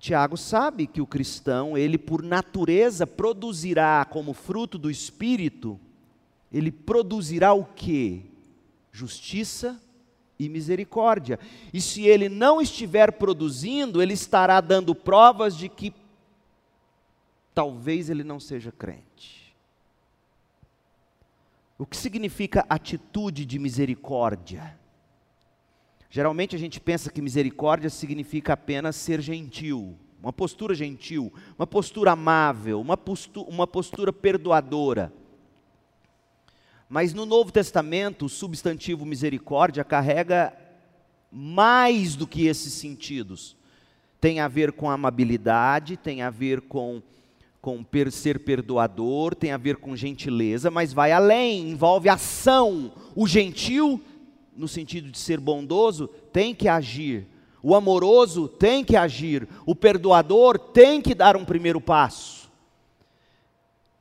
Tiago 0.01 0.35
sabe 0.35 0.87
que 0.87 1.03
o 1.03 1.07
cristão, 1.07 1.77
ele 1.77 1.99
por 1.99 2.23
natureza 2.23 3.07
produzirá 3.07 4.07
como 4.07 4.33
fruto 4.33 4.79
do 4.79 4.91
espírito, 4.91 5.79
ele 6.51 6.73
produzirá 6.73 7.53
o 7.53 7.67
quê? 7.67 8.23
Justiça 8.91 9.79
e 10.39 10.49
misericórdia. 10.49 11.39
E 11.71 11.83
se 11.83 12.07
ele 12.07 12.31
não 12.31 12.63
estiver 12.63 13.13
produzindo, 13.13 14.01
ele 14.01 14.15
estará 14.15 14.59
dando 14.63 14.95
provas 14.95 15.55
de 15.55 15.69
que 15.69 15.93
talvez 17.55 18.09
ele 18.09 18.25
não 18.25 18.41
seja 18.41 18.73
crente. 18.73 19.55
O 21.77 21.85
que 21.85 21.97
significa 21.97 22.65
atitude 22.71 23.45
de 23.45 23.59
misericórdia? 23.59 24.80
Geralmente 26.11 26.57
a 26.57 26.59
gente 26.59 26.81
pensa 26.81 27.09
que 27.09 27.23
misericórdia 27.23 27.89
significa 27.89 28.55
apenas 28.55 28.97
ser 28.97 29.21
gentil, 29.21 29.97
uma 30.21 30.33
postura 30.33 30.75
gentil, 30.75 31.33
uma 31.57 31.69
postura 31.69 32.11
amável, 32.11 32.81
uma 32.81 32.97
postura, 32.97 33.49
uma 33.49 33.65
postura 33.65 34.13
perdoadora. 34.13 35.13
Mas 36.89 37.15
no 37.15 37.25
Novo 37.25 37.53
Testamento, 37.53 38.25
o 38.25 38.29
substantivo 38.29 39.07
misericórdia 39.07 39.85
carrega 39.85 40.53
mais 41.31 42.17
do 42.17 42.27
que 42.27 42.47
esses 42.47 42.73
sentidos. 42.73 43.57
Tem 44.21 44.41
a 44.41 44.49
ver 44.49 44.73
com 44.73 44.91
amabilidade, 44.91 45.97
tem 45.97 46.23
a 46.23 46.31
ver 46.31 46.63
com, 46.63 47.01
com 47.61 47.87
ser 48.11 48.41
perdoador, 48.41 49.37
tem 49.37 49.53
a 49.53 49.57
ver 49.57 49.77
com 49.77 49.95
gentileza, 49.95 50.73
mas 50.73 50.93
vai 50.93 51.13
além, 51.13 51.71
envolve 51.71 52.09
ação. 52.09 52.93
O 53.15 53.29
gentil 53.29 54.03
no 54.57 54.69
sentido 54.69 55.11
de 55.11 55.19
ser 55.19 55.41
bondoso, 55.41 56.09
tem 56.33 56.55
que 56.55 56.69
agir. 56.69 57.27
O 57.63 57.75
amoroso 57.75 58.49
tem 58.49 58.85
que 58.85 58.97
agir. 58.97 59.47
O 59.67 59.75
perdoador 59.75 60.59
tem 60.59 61.01
que 61.01 61.15
dar 61.15 61.37
um 61.37 61.45
primeiro 61.45 61.81
passo. 61.81 62.51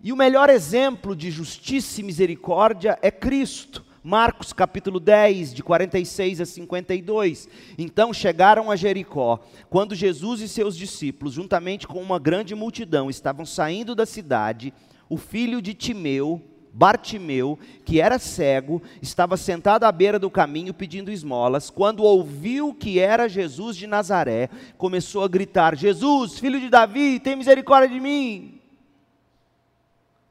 E 0.02 0.14
o 0.14 0.16
melhor 0.16 0.50
exemplo 0.50 1.16
de 1.16 1.30
justiça 1.30 2.00
e 2.00 2.04
misericórdia 2.04 2.98
é 3.02 3.12
Cristo. 3.12 3.86
Marcos 4.02 4.54
capítulo 4.54 4.98
10, 4.98 5.54
de 5.54 5.62
46 5.62 6.40
a 6.40 6.46
52. 6.46 7.50
Então 7.78 8.14
chegaram 8.14 8.72
a 8.72 8.78
Jericó, 8.78 9.40
quando 9.70 9.94
Jesus 9.94 10.40
e 10.40 10.48
seus 10.48 10.78
discípulos, 10.78 11.34
juntamente 11.34 11.86
com 11.86 12.02
uma 12.02 12.18
grande 12.18 12.56
multidão, 12.56 13.10
estavam 13.10 13.46
saindo 13.46 13.94
da 13.94 14.06
cidade, 14.06 14.74
o 15.10 15.18
filho 15.18 15.62
de 15.62 15.74
Timeu, 15.74 16.42
Bartimeu, 16.74 17.58
que 17.84 18.00
era 18.00 18.20
cego, 18.20 18.82
estava 19.02 19.36
sentado 19.36 19.84
à 19.84 19.92
beira 19.92 20.20
do 20.20 20.30
caminho 20.30 20.74
pedindo 20.74 21.12
esmolas. 21.12 21.70
Quando 21.70 22.04
ouviu 22.04 22.74
que 22.74 23.00
era 23.00 23.28
Jesus 23.28 23.76
de 23.76 23.88
Nazaré, 23.88 24.50
começou 24.78 25.24
a 25.24 25.28
gritar: 25.28 25.76
Jesus, 25.76 26.40
filho 26.40 26.60
de 26.60 26.70
Davi, 26.70 27.20
tem 27.20 27.36
misericórdia 27.36 27.90
de 27.90 28.00
mim. 28.00 28.60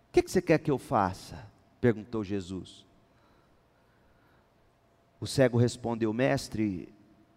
O 0.09 0.12
que, 0.12 0.22
que 0.22 0.30
você 0.30 0.41
quer 0.41 0.59
que 0.59 0.70
eu 0.70 0.78
faça? 0.78 1.47
perguntou 1.80 2.24
Jesus. 2.24 2.86
O 5.20 5.26
cego 5.26 5.59
respondeu: 5.59 6.12
Mestre, 6.12 6.89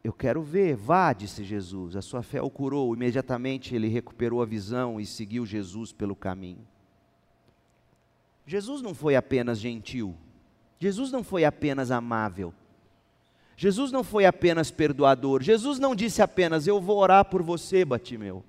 eu 0.03 0.13
quero 0.13 0.41
ver. 0.41 0.75
Vá, 0.75 1.13
disse 1.13 1.43
Jesus. 1.43 1.95
A 1.95 2.01
sua 2.01 2.23
fé 2.23 2.41
o 2.41 2.49
curou. 2.49 2.93
Imediatamente 2.93 3.75
ele 3.75 3.87
recuperou 3.87 4.41
a 4.41 4.45
visão 4.45 4.99
e 4.99 5.05
seguiu 5.05 5.45
Jesus 5.45 5.91
pelo 5.91 6.15
caminho. 6.15 6.65
Jesus 8.51 8.81
não 8.81 8.93
foi 8.93 9.15
apenas 9.15 9.61
gentil, 9.61 10.13
Jesus 10.77 11.09
não 11.09 11.23
foi 11.23 11.45
apenas 11.45 11.89
amável, 11.89 12.53
Jesus 13.55 13.93
não 13.93 14.03
foi 14.03 14.25
apenas 14.25 14.69
perdoador, 14.69 15.41
Jesus 15.41 15.79
não 15.79 15.95
disse 15.95 16.21
apenas: 16.21 16.67
Eu 16.67 16.81
vou 16.81 16.97
orar 16.97 17.23
por 17.23 17.41
você, 17.41 17.85
Batimeu. 17.85 18.43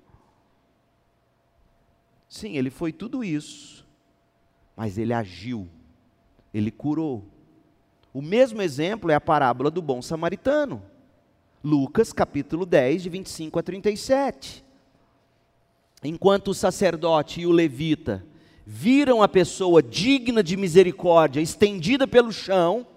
Sim, 2.27 2.57
ele 2.57 2.69
foi 2.69 2.91
tudo 2.91 3.23
isso, 3.23 3.87
mas 4.75 4.97
ele 4.97 5.13
agiu, 5.13 5.69
ele 6.53 6.69
curou. 6.69 7.23
O 8.13 8.21
mesmo 8.21 8.61
exemplo 8.61 9.09
é 9.09 9.15
a 9.15 9.21
parábola 9.21 9.71
do 9.71 9.81
bom 9.81 10.01
samaritano. 10.01 10.83
Lucas 11.63 12.11
capítulo 12.11 12.65
10, 12.65 13.03
de 13.03 13.09
25 13.09 13.57
a 13.57 13.63
37. 13.63 14.65
Enquanto 16.03 16.49
o 16.49 16.53
sacerdote 16.53 17.39
e 17.39 17.47
o 17.47 17.53
levita 17.53 18.32
viram 18.65 19.21
a 19.21 19.27
pessoa 19.27 19.83
digna 19.83 20.41
de 20.41 20.55
misericórdia, 20.55 21.41
estendida 21.41 22.07
pelo 22.07 22.31
chão, 22.31 22.87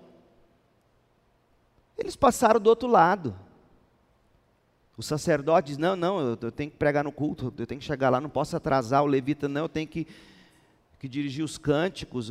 eles 1.98 2.14
passaram 2.14 2.60
do 2.60 2.68
outro 2.68 2.88
lado. 2.88 3.34
O 4.96 5.02
sacerdote 5.02 5.68
diz: 5.68 5.78
Não, 5.78 5.96
não, 5.96 6.20
eu, 6.40 6.52
tenho 6.52 6.70
que 6.70 6.76
pregar 6.76 7.04
no 7.04 7.12
culto, 7.12 7.52
eu 7.58 7.66
tenho 7.66 7.80
que 7.80 7.86
chegar 7.86 8.10
lá, 8.10 8.20
não 8.20 8.30
posso 8.30 8.56
atrasar. 8.56 9.02
O 9.02 9.06
levita, 9.06 9.48
não, 9.48 9.62
eu 9.62 9.68
tenho 9.68 9.86
que, 9.86 10.06
que 10.98 11.08
dirigir 11.08 11.44
os 11.44 11.58
cânticos. 11.58 12.30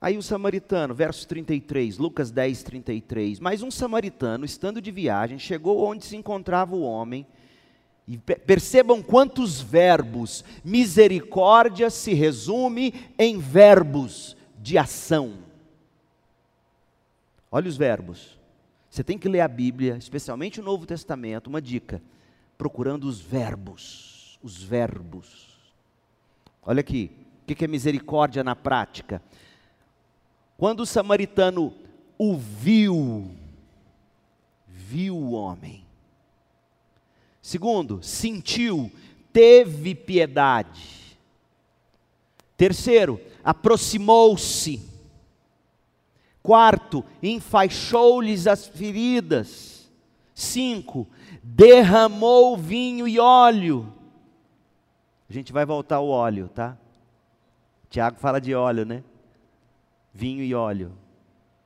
Aí 0.00 0.18
o 0.18 0.22
samaritano, 0.22 0.94
verso 0.94 1.28
33, 1.28 1.98
Lucas 1.98 2.32
10, 2.32 2.62
33. 2.64 3.38
Mas 3.38 3.62
um 3.62 3.70
samaritano, 3.70 4.44
estando 4.44 4.80
de 4.80 4.90
viagem, 4.90 5.38
chegou 5.38 5.84
onde 5.84 6.04
se 6.04 6.16
encontrava 6.16 6.74
o 6.74 6.82
homem 6.82 7.24
e 8.06 8.18
percebam 8.18 9.02
quantos 9.02 9.60
verbos. 9.60 10.44
Misericórdia 10.64 11.90
se 11.90 12.12
resume 12.12 12.94
em 13.18 13.38
verbos 13.38 14.36
de 14.58 14.76
ação. 14.76 15.38
Olha 17.50 17.68
os 17.68 17.76
verbos. 17.76 18.38
Você 18.88 19.02
tem 19.02 19.18
que 19.18 19.28
ler 19.28 19.40
a 19.40 19.48
Bíblia, 19.48 19.96
especialmente 19.96 20.60
o 20.60 20.62
Novo 20.62 20.84
Testamento, 20.84 21.46
uma 21.46 21.62
dica, 21.62 22.02
procurando 22.58 23.04
os 23.04 23.20
verbos. 23.20 24.38
Os 24.42 24.62
verbos. 24.62 25.58
Olha 26.62 26.80
aqui, 26.80 27.10
o 27.42 27.54
que 27.54 27.64
é 27.64 27.68
misericórdia 27.68 28.42
na 28.42 28.56
prática? 28.56 29.22
Quando 30.56 30.80
o 30.80 30.86
samaritano 30.86 31.74
o 32.18 32.36
viu, 32.36 33.34
viu 34.68 35.16
o 35.16 35.32
homem. 35.32 35.81
Segundo, 37.42 38.00
sentiu, 38.00 38.90
teve 39.32 39.96
piedade. 39.96 41.18
Terceiro, 42.56 43.20
aproximou-se. 43.42 44.80
Quarto, 46.40 47.04
enfaixou-lhes 47.20 48.46
as 48.46 48.68
feridas. 48.68 49.90
Cinco, 50.32 51.08
derramou 51.42 52.56
vinho 52.56 53.08
e 53.08 53.18
óleo. 53.18 53.92
A 55.28 55.32
gente 55.32 55.52
vai 55.52 55.66
voltar 55.66 55.96
ao 55.96 56.08
óleo, 56.08 56.48
tá? 56.48 56.76
Tiago 57.90 58.20
fala 58.20 58.40
de 58.40 58.54
óleo, 58.54 58.84
né? 58.84 59.02
Vinho 60.14 60.44
e 60.44 60.54
óleo. 60.54 60.92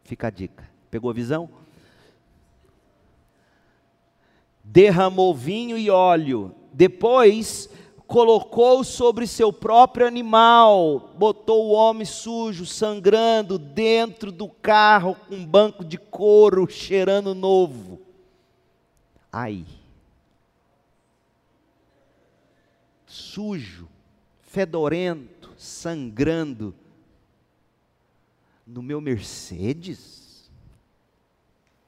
Fica 0.05 0.29
a 0.29 0.31
dica. 0.31 0.68
Pegou 0.91 1.11
a 1.11 1.14
visão? 1.14 1.51
Derramou 4.69 5.35
vinho 5.35 5.79
e 5.79 5.89
óleo. 5.89 6.55
Depois 6.73 7.71
colocou 8.07 8.85
sobre 8.85 9.27
seu 9.27 9.53
próprio 9.53 10.07
animal, 10.07 11.14
botou 11.17 11.67
o 11.67 11.73
homem 11.73 12.05
sujo, 12.05 12.67
sangrando, 12.67 13.59
dentro 13.59 14.31
do 14.31 14.49
carro, 14.49 15.17
com 15.29 15.35
um 15.35 15.47
banco 15.47 15.85
de 15.85 15.99
couro, 15.99 16.69
cheirando 16.69 17.35
novo. 17.35 18.01
Ai. 19.33 19.64
Sujo, 23.07 23.89
fedorento, 24.43 25.53
sangrando. 25.57 26.75
No 28.67 28.83
meu 28.83 29.01
Mercedes? 29.01 30.51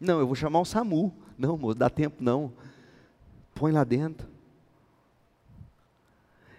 Não, 0.00 0.20
eu 0.20 0.26
vou 0.26 0.36
chamar 0.36 0.60
o 0.60 0.64
SAMU. 0.64 1.12
Não, 1.38 1.56
moço, 1.56 1.76
dá 1.76 1.88
tempo 1.88 2.22
não. 2.22 2.52
Põe 3.54 3.72
lá 3.72 3.84
dentro. 3.84 4.28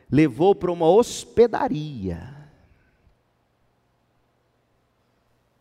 Levou 0.09 0.55
para 0.55 0.71
uma 0.71 0.87
hospedaria. 0.87 2.33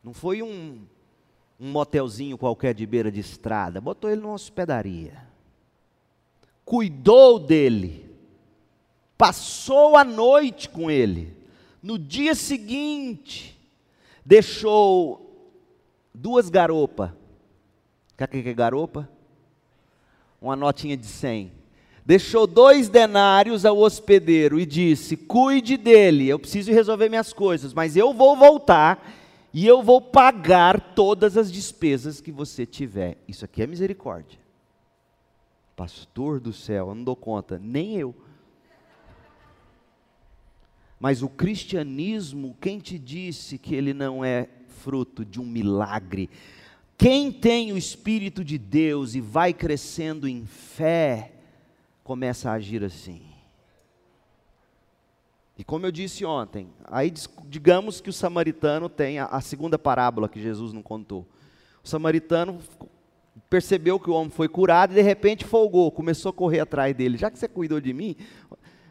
Não 0.03 0.15
foi 0.15 0.43
um 0.43 0.87
um 1.61 1.73
motelzinho 1.73 2.39
qualquer 2.39 2.73
de 2.73 2.87
beira 2.87 3.11
de 3.11 3.21
estrada, 3.21 3.81
botou 3.81 4.09
ele 4.09 4.21
numa 4.21 4.35
hospedaria. 4.35 5.27
Cuidou 6.65 7.39
dele. 7.39 8.09
Passou 9.17 9.97
a 9.97 10.05
noite 10.05 10.69
com 10.69 10.89
ele. 10.89 11.37
No 11.83 11.99
dia 11.99 12.35
seguinte, 12.35 13.59
deixou 14.25 15.51
duas 16.15 16.49
garopas. 16.49 17.11
O 18.21 18.27
que 18.27 18.49
é 18.49 18.55
garopa? 18.55 19.09
Uma 20.41 20.57
notinha 20.57 20.97
de 20.97 21.07
cem. 21.07 21.53
Deixou 22.05 22.47
dois 22.47 22.89
denários 22.89 23.65
ao 23.65 23.79
hospedeiro 23.79 24.59
e 24.59 24.67
disse: 24.67 25.17
Cuide 25.17 25.77
dele, 25.77 26.29
eu 26.29 26.39
preciso 26.39 26.73
resolver 26.73 27.09
minhas 27.09 27.33
coisas, 27.33 27.73
mas 27.73 27.97
eu 27.97 28.13
vou 28.13 28.37
voltar 28.37 29.15
e 29.53 29.67
eu 29.67 29.83
vou 29.83 30.01
pagar 30.01 30.95
todas 30.95 31.37
as 31.37 31.53
despesas 31.53 32.21
que 32.21 32.33
você 32.33 32.67
tiver. 32.67 33.19
Isso 33.29 33.45
aqui 33.45 33.63
é 33.63 33.67
misericórdia. 33.67 34.39
Pastor 35.77 36.41
do 36.41 36.53
céu, 36.53 36.89
eu 36.89 36.95
não 36.95 37.05
dou 37.05 37.15
conta, 37.15 37.59
nem 37.63 37.97
eu. 37.97 38.15
Mas 40.99 41.23
o 41.23 41.29
cristianismo, 41.29 42.57
quem 42.61 42.81
te 42.81 42.99
disse 42.99 43.59
que 43.59 43.75
ele 43.75 43.95
não 43.95 44.25
é 44.25 44.49
fruto 44.67 45.25
de 45.25 45.41
um 45.41 45.47
milagre? 45.47 46.29
Quem 46.99 47.31
tem 47.31 47.73
o 47.73 47.79
Espírito 47.79 48.45
de 48.45 48.59
Deus 48.59 49.15
e 49.15 49.21
vai 49.21 49.55
crescendo 49.55 50.27
em 50.27 50.45
fé, 50.45 51.31
começa 52.03 52.51
a 52.51 52.55
agir 52.55 52.83
assim. 52.83 53.23
E 55.57 55.63
como 55.63 55.87
eu 55.87 55.93
disse 55.93 56.25
ontem, 56.25 56.69
aí 56.87 57.15
digamos 57.45 58.01
que 58.01 58.11
o 58.11 58.13
samaritano 58.13 58.89
tem 58.89 59.21
a, 59.21 59.41
segunda 59.41 59.79
parábola 59.79 60.29
que 60.29 60.43
Jesus 60.43 60.73
não 60.73 60.83
contou. 60.83 61.25
O 61.85 61.89
samaritano 61.89 62.59
percebeu 63.49 64.01
que 64.01 64.11
o 64.11 64.15
homem 64.15 64.31
foi 64.31 64.49
curado 64.49 64.93
e 64.93 64.97
de 64.97 65.03
repente 65.03 65.45
folgou, 65.45 65.93
começou 65.93 66.31
a 66.31 66.33
correr 66.33 66.61
atrás 66.61 66.97
dele. 66.97 67.17
Já 67.17 67.31
que 67.31 67.39
você 67.39 67.47
cuidou 67.47 67.81
de 67.81 67.93
mim, 67.93 68.17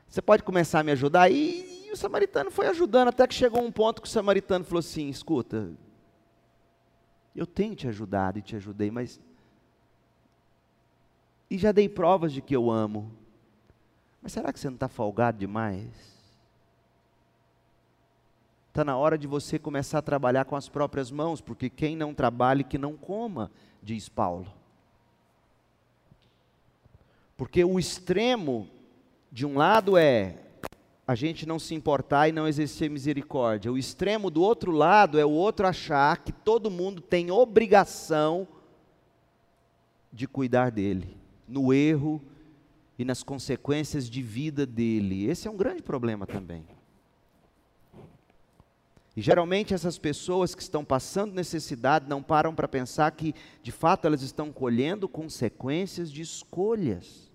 você 0.08 0.22
pode 0.22 0.43
começar 0.43 0.80
a 0.80 0.84
me 0.84 0.93
ajudar? 0.93 1.30
E, 1.30 1.88
e 1.88 1.91
o 1.91 1.97
samaritano 1.97 2.51
foi 2.51 2.68
ajudando, 2.68 3.10
até 3.10 3.28
que 3.28 3.34
chegou 3.34 3.62
um 3.62 3.72
ponto 3.72 4.01
que 4.01 4.08
o 4.08 4.12
samaritano 4.12 4.64
falou 4.64 4.80
assim: 4.80 5.10
escuta, 5.10 5.70
eu 7.38 7.45
tenho 7.45 7.75
te 7.75 7.88
ajudado 7.88 8.39
e 8.39 8.41
te 8.41 8.55
ajudei, 8.55 8.89
mas. 8.89 9.21
E 11.49 11.57
já 11.57 11.71
dei 11.71 11.88
provas 11.88 12.33
de 12.33 12.41
que 12.41 12.55
eu 12.55 12.71
amo. 12.71 13.11
Mas 14.21 14.33
será 14.33 14.51
que 14.51 14.59
você 14.59 14.67
não 14.67 14.75
está 14.75 14.88
folgado 14.88 15.38
demais? 15.38 15.88
Está 18.69 18.83
na 18.83 18.97
hora 18.97 19.17
de 19.17 19.27
você 19.27 19.57
começar 19.59 19.99
a 19.99 20.01
trabalhar 20.01 20.45
com 20.45 20.55
as 20.55 20.67
próprias 20.67 21.11
mãos, 21.11 21.39
porque 21.39 21.69
quem 21.69 21.95
não 21.95 22.13
trabalha, 22.13 22.63
que 22.63 22.77
não 22.77 22.97
coma, 22.97 23.51
diz 23.81 24.09
Paulo. 24.09 24.51
Porque 27.38 27.63
o 27.63 27.79
extremo, 27.79 28.67
de 29.31 29.45
um 29.45 29.55
lado, 29.55 29.95
é 29.95 30.46
a 31.08 31.16
gente 31.16 31.45
não 31.45 31.58
se 31.58 31.74
importar 31.74 32.28
e 32.28 32.34
não 32.34 32.45
exercer 32.45 32.89
misericórdia. 32.89 33.72
O 33.72 33.78
extremo 33.78 34.30
do 34.30 34.41
outro 34.41 34.72
lado 34.72 35.18
é 35.18 35.26
o 35.26 35.32
outro 35.32 35.66
achar 35.66 36.18
que 36.18 36.34
todo 36.34 36.70
mundo 36.70 37.01
tem 37.01 37.32
obrigação 37.32 38.45
de 40.12 40.28
cuidar 40.28 40.70
dele, 40.70 41.16
no 41.47 41.72
erro 41.72 42.22
e 42.99 43.05
nas 43.05 43.24
consequências 43.24 44.10
de 44.10 44.22
vida 44.22 44.66
dele. 44.66 45.30
Esse 45.30 45.47
é 45.47 45.51
um 45.51 45.55
grande 45.55 45.82
problema 45.82 46.28
também. 46.28 46.66
E 49.16 49.22
geralmente 49.22 49.74
essas 49.74 49.97
pessoas 49.97 50.53
que 50.53 50.62
estão 50.62 50.84
passando 50.84 51.34
necessidade 51.34 52.08
não 52.08 52.22
param 52.22 52.53
para 52.53 52.68
pensar 52.68 53.10
que, 53.12 53.34
de 53.64 53.72
fato, 53.72 54.05
elas 54.05 54.22
estão 54.22 54.51
colhendo 54.51 55.08
consequências 55.08 56.12
de 56.12 56.22
escolhas. 56.22 57.26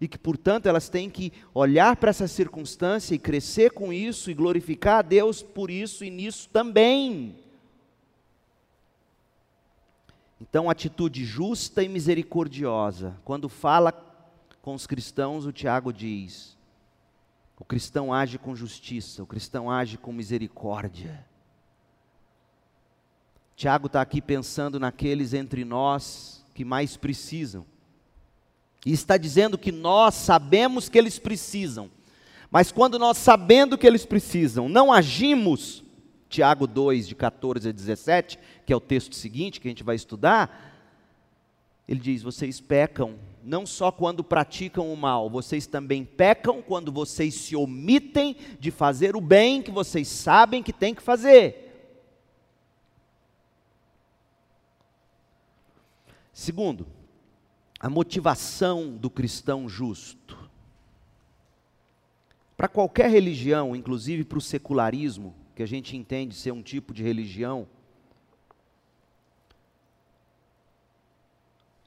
E 0.00 0.06
que, 0.06 0.18
portanto, 0.18 0.66
elas 0.66 0.88
têm 0.88 1.10
que 1.10 1.32
olhar 1.52 1.96
para 1.96 2.10
essa 2.10 2.28
circunstância 2.28 3.14
e 3.14 3.18
crescer 3.18 3.72
com 3.72 3.92
isso 3.92 4.30
e 4.30 4.34
glorificar 4.34 4.98
a 4.98 5.02
Deus 5.02 5.42
por 5.42 5.70
isso 5.70 6.04
e 6.04 6.10
nisso 6.10 6.48
também. 6.50 7.36
Então, 10.40 10.70
atitude 10.70 11.24
justa 11.24 11.82
e 11.82 11.88
misericordiosa. 11.88 13.18
Quando 13.24 13.48
fala 13.48 13.92
com 14.62 14.72
os 14.72 14.86
cristãos, 14.86 15.44
o 15.44 15.52
Tiago 15.52 15.92
diz: 15.92 16.56
o 17.58 17.64
cristão 17.64 18.14
age 18.14 18.38
com 18.38 18.54
justiça, 18.54 19.22
o 19.22 19.26
cristão 19.26 19.68
age 19.68 19.98
com 19.98 20.12
misericórdia. 20.12 21.26
Tiago 23.56 23.88
está 23.88 24.00
aqui 24.00 24.22
pensando 24.22 24.78
naqueles 24.78 25.34
entre 25.34 25.64
nós 25.64 26.46
que 26.54 26.64
mais 26.64 26.96
precisam. 26.96 27.66
E 28.84 28.92
está 28.92 29.16
dizendo 29.16 29.58
que 29.58 29.72
nós 29.72 30.14
sabemos 30.14 30.88
que 30.88 30.96
eles 30.96 31.18
precisam, 31.18 31.90
mas 32.50 32.72
quando 32.72 32.98
nós, 32.98 33.18
sabendo 33.18 33.76
que 33.76 33.86
eles 33.86 34.06
precisam, 34.06 34.68
não 34.68 34.92
agimos, 34.92 35.84
Tiago 36.28 36.66
2, 36.66 37.08
de 37.08 37.14
14 37.14 37.68
a 37.68 37.72
17, 37.72 38.38
que 38.64 38.72
é 38.72 38.76
o 38.76 38.80
texto 38.80 39.14
seguinte 39.14 39.60
que 39.60 39.68
a 39.68 39.70
gente 39.70 39.82
vai 39.82 39.96
estudar, 39.96 40.74
ele 41.86 42.00
diz: 42.00 42.22
vocês 42.22 42.60
pecam 42.60 43.16
não 43.42 43.64
só 43.64 43.90
quando 43.90 44.22
praticam 44.22 44.92
o 44.92 44.96
mal, 44.96 45.30
vocês 45.30 45.66
também 45.66 46.04
pecam 46.04 46.60
quando 46.60 46.92
vocês 46.92 47.34
se 47.34 47.56
omitem 47.56 48.36
de 48.60 48.70
fazer 48.70 49.16
o 49.16 49.20
bem 49.20 49.62
que 49.62 49.70
vocês 49.70 50.06
sabem 50.06 50.62
que 50.62 50.72
tem 50.72 50.94
que 50.94 51.02
fazer. 51.02 51.64
Segundo, 56.32 56.86
a 57.80 57.88
motivação 57.88 58.96
do 58.96 59.08
cristão 59.08 59.68
justo. 59.68 60.36
Para 62.56 62.68
qualquer 62.68 63.10
religião, 63.10 63.76
inclusive 63.76 64.24
para 64.24 64.38
o 64.38 64.40
secularismo, 64.40 65.34
que 65.54 65.62
a 65.62 65.66
gente 65.66 65.96
entende 65.96 66.34
ser 66.34 66.52
um 66.52 66.62
tipo 66.62 66.92
de 66.92 67.02
religião, 67.02 67.66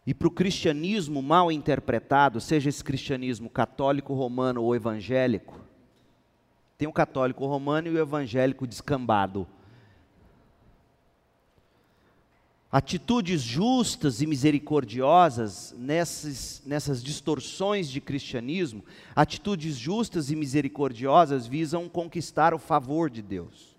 E 0.06 0.14
para 0.14 0.28
o 0.28 0.32
cristianismo 0.32 1.22
mal 1.22 1.52
interpretado, 1.52 2.42
seja 2.42 2.70
esse 2.70 2.84
cristianismo 2.84 3.50
católico, 3.50 4.14
romano 4.14 4.64
ou 4.64 4.76
evangélico, 4.76 5.60
tem 6.78 6.88
o 6.88 6.94
católico 6.94 7.46
romano 7.46 7.88
e 7.88 7.92
o 7.92 8.00
evangélico 8.00 8.66
descambado. 8.66 9.48
Atitudes 12.72 13.42
justas 13.42 14.22
e 14.22 14.26
misericordiosas 14.26 15.76
nessas, 15.78 16.62
nessas 16.66 17.04
distorções 17.04 17.90
de 17.90 18.00
cristianismo, 18.00 18.84
atitudes 19.16 19.76
justas 19.76 20.32
e 20.32 20.36
misericordiosas 20.36 21.46
visam 21.46 21.90
conquistar 21.90 22.54
o 22.54 22.60
favor 22.60 23.10
de 23.10 23.22
Deus. 23.22 23.72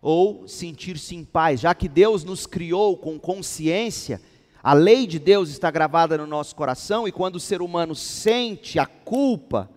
ou 0.00 0.46
sentir-se 0.46 1.16
em 1.16 1.24
paz, 1.24 1.60
já 1.60 1.74
que 1.74 1.88
Deus 1.88 2.24
nos 2.24 2.46
criou 2.46 2.96
com 2.96 3.18
consciência, 3.18 4.20
a 4.62 4.72
lei 4.72 5.06
de 5.06 5.18
Deus 5.18 5.48
está 5.48 5.70
gravada 5.70 6.16
no 6.16 6.26
nosso 6.26 6.54
coração 6.54 7.06
e 7.06 7.12
quando 7.12 7.36
o 7.36 7.40
ser 7.40 7.60
humano 7.60 7.94
sente 7.94 8.78
a 8.78 8.86
culpa, 8.86 9.68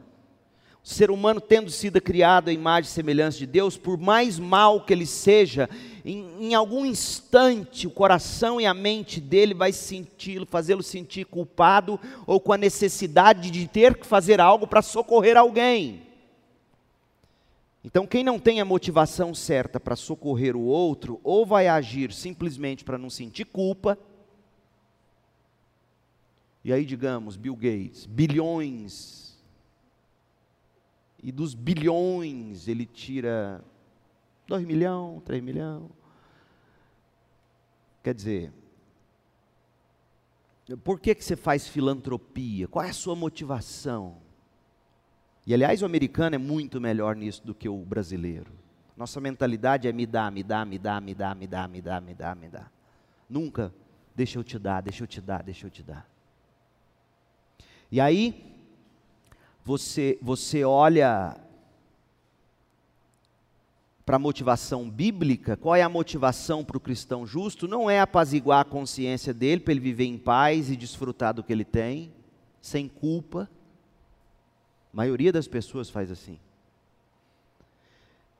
o 0.83 0.87
ser 0.87 1.11
humano 1.11 1.39
tendo 1.39 1.69
sido 1.69 2.01
criado 2.01 2.49
à 2.49 2.51
imagem 2.51 2.89
e 2.89 2.93
semelhança 2.93 3.37
de 3.37 3.45
Deus, 3.45 3.77
por 3.77 3.97
mais 3.97 4.39
mal 4.39 4.81
que 4.81 4.91
ele 4.91 5.05
seja, 5.05 5.69
em, 6.03 6.47
em 6.49 6.55
algum 6.55 6.85
instante 6.85 7.85
o 7.85 7.91
coração 7.91 8.59
e 8.59 8.65
a 8.65 8.73
mente 8.73 9.21
dele 9.21 9.53
vai 9.53 9.71
senti-lo, 9.71 10.45
fazê-lo 10.45 10.81
sentir 10.81 11.25
culpado 11.25 11.99
ou 12.25 12.39
com 12.39 12.51
a 12.51 12.57
necessidade 12.57 13.51
de 13.51 13.67
ter 13.67 13.95
que 13.95 14.07
fazer 14.07 14.41
algo 14.41 14.65
para 14.65 14.81
socorrer 14.81 15.37
alguém. 15.37 16.01
Então, 17.83 18.05
quem 18.05 18.23
não 18.23 18.39
tem 18.39 18.59
a 18.59 18.65
motivação 18.65 19.33
certa 19.33 19.79
para 19.79 19.95
socorrer 19.95 20.55
o 20.55 20.61
outro, 20.61 21.19
ou 21.23 21.45
vai 21.45 21.67
agir 21.67 22.13
simplesmente 22.13 22.83
para 22.83 22.97
não 22.97 23.09
sentir 23.09 23.45
culpa, 23.45 23.97
e 26.63 26.71
aí, 26.71 26.85
digamos, 26.85 27.35
Bill 27.35 27.55
Gates, 27.55 28.05
bilhões, 28.05 29.20
e 31.23 31.31
dos 31.31 31.53
bilhões 31.53 32.67
ele 32.67 32.85
tira 32.85 33.63
2 34.47 34.65
milhões, 34.65 35.21
3 35.23 35.43
milhões. 35.43 35.89
Quer 38.03 38.13
dizer, 38.13 38.51
por 40.83 40.99
que, 40.99 41.13
que 41.13 41.23
você 41.23 41.35
faz 41.35 41.67
filantropia? 41.67 42.67
Qual 42.67 42.83
é 42.83 42.89
a 42.89 42.93
sua 42.93 43.15
motivação? 43.15 44.17
E 45.45 45.53
aliás, 45.53 45.81
o 45.81 45.85
americano 45.85 46.35
é 46.35 46.39
muito 46.39 46.79
melhor 46.81 47.15
nisso 47.15 47.45
do 47.45 47.53
que 47.53 47.69
o 47.69 47.77
brasileiro. 47.77 48.51
Nossa 48.97 49.19
mentalidade 49.19 49.87
é 49.87 49.91
me 49.91 50.05
dá, 50.05 50.29
me 50.29 50.43
dá, 50.43 50.65
me 50.65 50.77
dá, 50.77 51.01
me 51.01 51.13
dá, 51.13 51.35
me 51.35 51.47
dá, 51.47 51.67
me 51.67 51.81
dá, 51.81 52.01
me 52.01 52.13
dá, 52.13 52.35
me 52.35 52.49
dá. 52.49 52.71
Nunca 53.29 53.73
deixa 54.15 54.37
eu 54.37 54.43
te 54.43 54.59
dar, 54.59 54.81
deixa 54.81 55.03
eu 55.03 55.07
te 55.07 55.21
dar, 55.21 55.43
deixa 55.43 55.65
eu 55.65 55.71
te 55.71 55.81
dar. 55.81 56.07
E 57.91 57.99
aí 57.99 58.50
você 59.63 60.17
você 60.21 60.63
olha 60.63 61.37
para 64.05 64.15
a 64.15 64.19
motivação 64.19 64.89
bíblica, 64.89 65.55
qual 65.55 65.75
é 65.75 65.81
a 65.81 65.89
motivação 65.89 66.65
para 66.65 66.75
o 66.75 66.81
cristão 66.81 67.25
justo? 67.25 67.67
Não 67.67 67.89
é 67.89 67.99
apaziguar 67.99 68.61
a 68.61 68.65
consciência 68.65 69.33
dele 69.33 69.61
para 69.61 69.71
ele 69.71 69.79
viver 69.79 70.05
em 70.05 70.17
paz 70.17 70.69
e 70.69 70.75
desfrutar 70.75 71.33
do 71.33 71.43
que 71.43 71.53
ele 71.53 71.63
tem, 71.63 72.11
sem 72.61 72.87
culpa. 72.87 73.49
A 74.93 74.97
maioria 74.97 75.31
das 75.31 75.47
pessoas 75.47 75.89
faz 75.89 76.11
assim. 76.11 76.37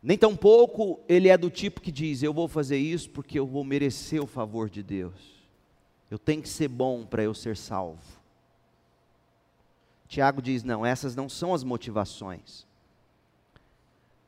Nem 0.03 0.17
tampouco 0.17 0.99
ele 1.07 1.29
é 1.29 1.37
do 1.37 1.49
tipo 1.49 1.79
que 1.79 1.91
diz: 1.91 2.23
Eu 2.23 2.33
vou 2.33 2.47
fazer 2.47 2.77
isso 2.77 3.09
porque 3.09 3.37
eu 3.37 3.45
vou 3.45 3.63
merecer 3.63 4.21
o 4.21 4.27
favor 4.27 4.69
de 4.69 4.81
Deus. 4.81 5.41
Eu 6.09 6.17
tenho 6.17 6.41
que 6.41 6.49
ser 6.49 6.67
bom 6.67 7.05
para 7.05 7.23
eu 7.23 7.33
ser 7.33 7.55
salvo. 7.55 8.20
Tiago 10.11 10.41
diz: 10.41 10.63
Não, 10.63 10.85
essas 10.85 11.15
não 11.15 11.29
são 11.29 11.53
as 11.53 11.63
motivações. 11.63 12.67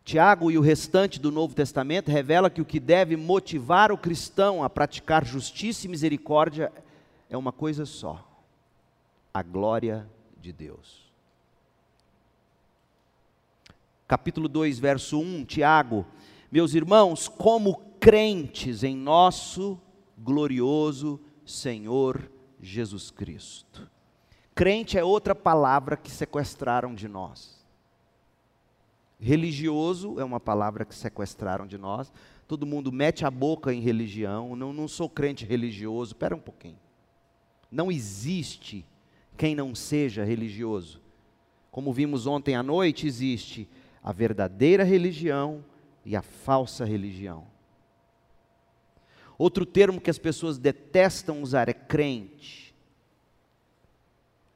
Tiago 0.05 0.49
e 0.49 0.57
o 0.57 0.61
restante 0.61 1.19
do 1.19 1.31
Novo 1.31 1.53
Testamento 1.53 2.09
revela 2.09 2.49
que 2.49 2.61
o 2.61 2.65
que 2.65 2.79
deve 2.79 3.17
motivar 3.17 3.91
o 3.91 3.97
cristão 3.97 4.63
a 4.63 4.69
praticar 4.69 5.25
justiça 5.25 5.85
e 5.85 5.89
misericórdia 5.89 6.71
é 7.29 7.37
uma 7.37 7.51
coisa 7.51 7.85
só: 7.85 8.25
a 9.33 9.43
glória 9.43 10.09
de 10.39 10.53
Deus 10.53 11.03
capítulo 14.13 14.47
2, 14.47 14.77
verso 14.77 15.19
1, 15.19 15.45
Tiago, 15.45 16.05
meus 16.51 16.75
irmãos, 16.75 17.27
como 17.27 17.77
crentes 17.99 18.83
em 18.83 18.95
nosso 18.95 19.81
glorioso 20.15 21.19
Senhor 21.43 22.29
Jesus 22.61 23.09
Cristo. 23.09 23.89
Crente 24.55 24.97
é 24.97 25.03
outra 25.03 25.33
palavra 25.33 25.97
que 25.97 26.11
sequestraram 26.11 26.93
de 26.93 27.07
nós. 27.07 27.63
Religioso 29.19 30.19
é 30.19 30.23
uma 30.23 30.39
palavra 30.39 30.85
que 30.85 30.93
sequestraram 30.93 31.65
de 31.65 31.77
nós. 31.77 32.11
Todo 32.47 32.65
mundo 32.65 32.91
mete 32.91 33.25
a 33.25 33.31
boca 33.31 33.73
em 33.73 33.79
religião. 33.79 34.55
Não, 34.55 34.73
não 34.73 34.87
sou 34.87 35.09
crente 35.09 35.45
religioso. 35.45 36.11
Espera 36.11 36.35
um 36.35 36.39
pouquinho. 36.39 36.77
Não 37.71 37.91
existe 37.91 38.85
quem 39.37 39.55
não 39.55 39.73
seja 39.73 40.23
religioso. 40.23 41.01
Como 41.71 41.91
vimos 41.91 42.27
ontem 42.27 42.55
à 42.55 42.61
noite, 42.61 43.07
existe 43.07 43.67
a 44.03 44.11
verdadeira 44.11 44.83
religião 44.83 45.65
e 46.05 46.15
a 46.15 46.21
falsa 46.21 46.85
religião. 46.85 47.47
Outro 49.37 49.65
termo 49.65 49.99
que 49.99 50.11
as 50.11 50.19
pessoas 50.19 50.59
detestam 50.59 51.41
usar 51.41 51.67
é 51.69 51.73
crente. 51.73 52.62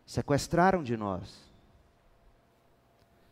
Sequestraram 0.07 0.81
de 0.81 0.97
nós. 0.97 1.35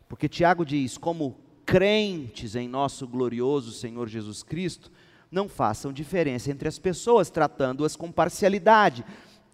Porque 0.08 0.28
Tiago 0.28 0.64
diz: 0.64 0.96
como 0.96 1.36
crentes 1.64 2.54
em 2.54 2.68
nosso 2.68 3.08
glorioso 3.08 3.72
Senhor 3.72 4.06
Jesus 4.08 4.44
Cristo, 4.44 4.92
não 5.28 5.48
façam 5.48 5.92
diferença 5.92 6.52
entre 6.52 6.68
as 6.68 6.78
pessoas, 6.78 7.30
tratando-as 7.30 7.96
com 7.96 8.12
parcialidade. 8.12 9.04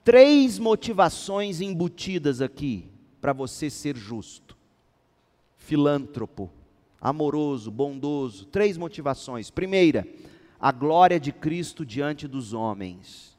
Três 0.05 0.59
motivações 0.59 1.63
embutidas 1.63 2.43
aqui 2.43 2.91
para 3.21 3.33
você 3.33 3.71
ser 3.71 3.97
justo 3.97 4.61
filântropo, 5.63 6.51
amoroso, 7.01 7.71
bondoso. 7.71 8.45
Três 8.47 8.77
motivações. 8.77 9.51
Primeira, 9.51 10.07
a 10.61 10.71
glória 10.71 11.19
de 11.19 11.33
Cristo 11.33 11.87
diante 11.87 12.29
dos 12.29 12.53
homens. 12.53 13.32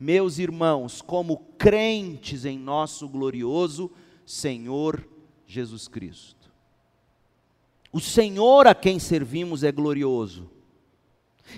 Meus 0.00 0.38
irmãos, 0.38 1.02
como 1.02 1.36
crentes 1.58 2.46
em 2.46 2.58
nosso 2.58 3.06
glorioso 3.06 3.90
Senhor 4.24 5.06
Jesus 5.46 5.86
Cristo. 5.86 6.50
O 7.92 8.00
Senhor 8.00 8.66
a 8.66 8.74
quem 8.74 8.98
servimos 8.98 9.62
é 9.62 9.70
glorioso. 9.70 10.50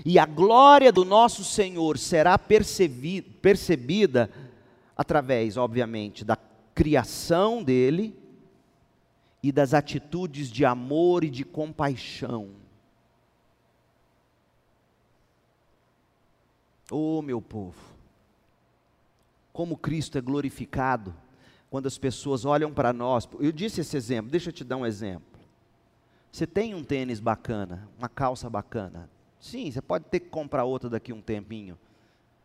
E 0.05 0.19
a 0.19 0.27
glória 0.27 0.91
do 0.91 1.05
nosso 1.05 1.45
Senhor 1.45 1.99
será 1.99 2.39
percebida 2.39 4.31
através, 4.97 5.57
obviamente, 5.57 6.25
da 6.25 6.37
criação 6.75 7.63
dele 7.63 8.19
e 9.43 9.53
das 9.53 9.75
atitudes 9.75 10.51
de 10.51 10.65
amor 10.65 11.23
e 11.23 11.31
de 11.31 11.45
compaixão. 11.45 12.51
Oh, 16.91 17.21
meu 17.21 17.43
povo, 17.43 17.92
como 19.53 19.77
Cristo 19.77 20.19
é 20.19 20.21
glorificado 20.21 21.15
quando 21.71 21.87
as 21.87 21.99
pessoas 21.99 22.45
olham 22.45 22.73
para 22.73 22.93
nós. 22.93 23.29
Eu 23.41 23.53
disse 23.53 23.81
esse 23.81 23.97
exemplo, 23.97 24.31
deixa 24.31 24.51
eu 24.51 24.53
te 24.53 24.65
dar 24.65 24.77
um 24.77 24.87
exemplo. 24.87 25.41
Você 26.31 26.47
tem 26.47 26.75
um 26.75 26.83
tênis 26.83 27.21
bacana, 27.21 27.89
uma 27.99 28.09
calça 28.09 28.49
bacana. 28.49 29.09
Sim, 29.39 29.71
você 29.71 29.83
pode 29.83 30.07
ter 30.07 30.21
que 30.21 30.29
comprar 30.29 30.65
outra 30.65 30.89
daqui 30.89 31.13
um 31.13 31.21
tempinho. 31.21 31.79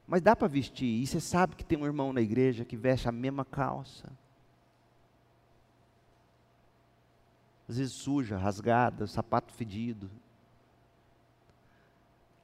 Mas 0.05 0.21
dá 0.21 0.35
para 0.35 0.47
vestir. 0.47 1.01
E 1.01 1.05
você 1.05 1.19
sabe 1.19 1.55
que 1.55 1.63
tem 1.63 1.77
um 1.77 1.85
irmão 1.85 2.11
na 2.11 2.21
igreja 2.21 2.65
que 2.65 2.75
veste 2.75 3.07
a 3.07 3.11
mesma 3.11 3.45
calça. 3.45 4.09
às 7.67 7.77
vezes 7.77 7.93
suja, 7.93 8.37
rasgada, 8.37 9.05
sapato 9.07 9.53
fedido. 9.53 10.09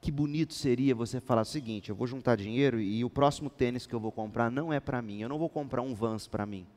Que 0.04 0.12
bonito 0.12 0.54
seria 0.54 0.94
você 0.94 1.22
falar 1.22 1.44
o 1.44 1.46
seguinte: 1.46 1.90
eu 1.90 1.96
vou 1.96 2.06
juntar 2.06 2.36
dinheiro 2.36 2.78
e 2.78 3.06
o 3.06 3.10
próximo 3.10 3.50
tênis 3.50 3.88
que 3.88 3.96
eu 3.96 4.02
vou 4.02 4.12
comprar 4.12 4.52
não 4.52 4.74
é 4.74 4.78
para 4.78 5.02
mim, 5.02 5.22
eu 5.22 5.30
não 5.30 5.40
vou 5.40 5.48
comprar 5.48 5.82
um 5.82 5.96
Vans 5.96 6.28
para 6.28 6.46
mim. 6.46 6.68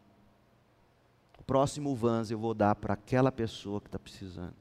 O 1.36 1.42
próximo 1.42 1.92
Vans 1.96 2.30
eu 2.30 2.38
vou 2.38 2.54
dar 2.54 2.76
para 2.76 2.94
aquela 2.94 3.32
pessoa 3.32 3.80
que 3.80 3.88
está 3.88 3.98
precisando. 3.98 4.54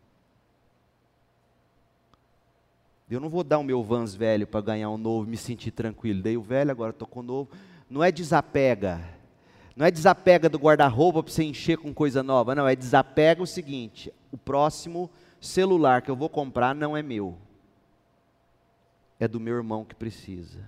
Eu 3.07 3.19
não 3.19 3.29
vou 3.29 3.43
dar 3.43 3.59
o 3.59 3.63
meu 3.63 3.83
Vans 3.83 4.15
velho 4.15 4.47
para 4.47 4.61
ganhar 4.61 4.89
um 4.89 4.97
novo 4.97 5.29
me 5.29 5.37
sentir 5.37 5.69
tranquilo. 5.69 6.23
Dei 6.23 6.35
o 6.35 6.41
velho, 6.41 6.71
agora 6.71 6.89
estou 6.89 7.07
com 7.07 7.19
o 7.19 7.23
novo. 7.23 7.51
Não 7.87 8.03
é 8.03 8.11
desapega, 8.11 8.99
não 9.75 9.85
é 9.85 9.91
desapega 9.91 10.49
do 10.49 10.57
guarda-roupa 10.57 11.21
para 11.21 11.31
você 11.31 11.43
encher 11.43 11.77
com 11.77 11.93
coisa 11.93 12.23
nova, 12.23 12.55
não, 12.55 12.67
é 12.67 12.75
desapega 12.75 13.43
o 13.43 13.47
seguinte: 13.47 14.11
o 14.31 14.37
próximo 14.39 15.07
celular 15.39 16.01
que 16.01 16.09
eu 16.09 16.15
vou 16.15 16.29
comprar 16.29 16.73
não 16.73 16.97
é 16.97 17.03
meu, 17.03 17.37
é 19.19 19.27
do 19.27 19.39
meu 19.39 19.55
irmão 19.55 19.85
que 19.85 19.95
precisa. 19.95 20.65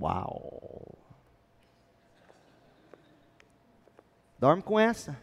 Uau! 0.00 0.96
Dorme 4.38 4.62
com 4.62 4.78
essa. 4.78 5.18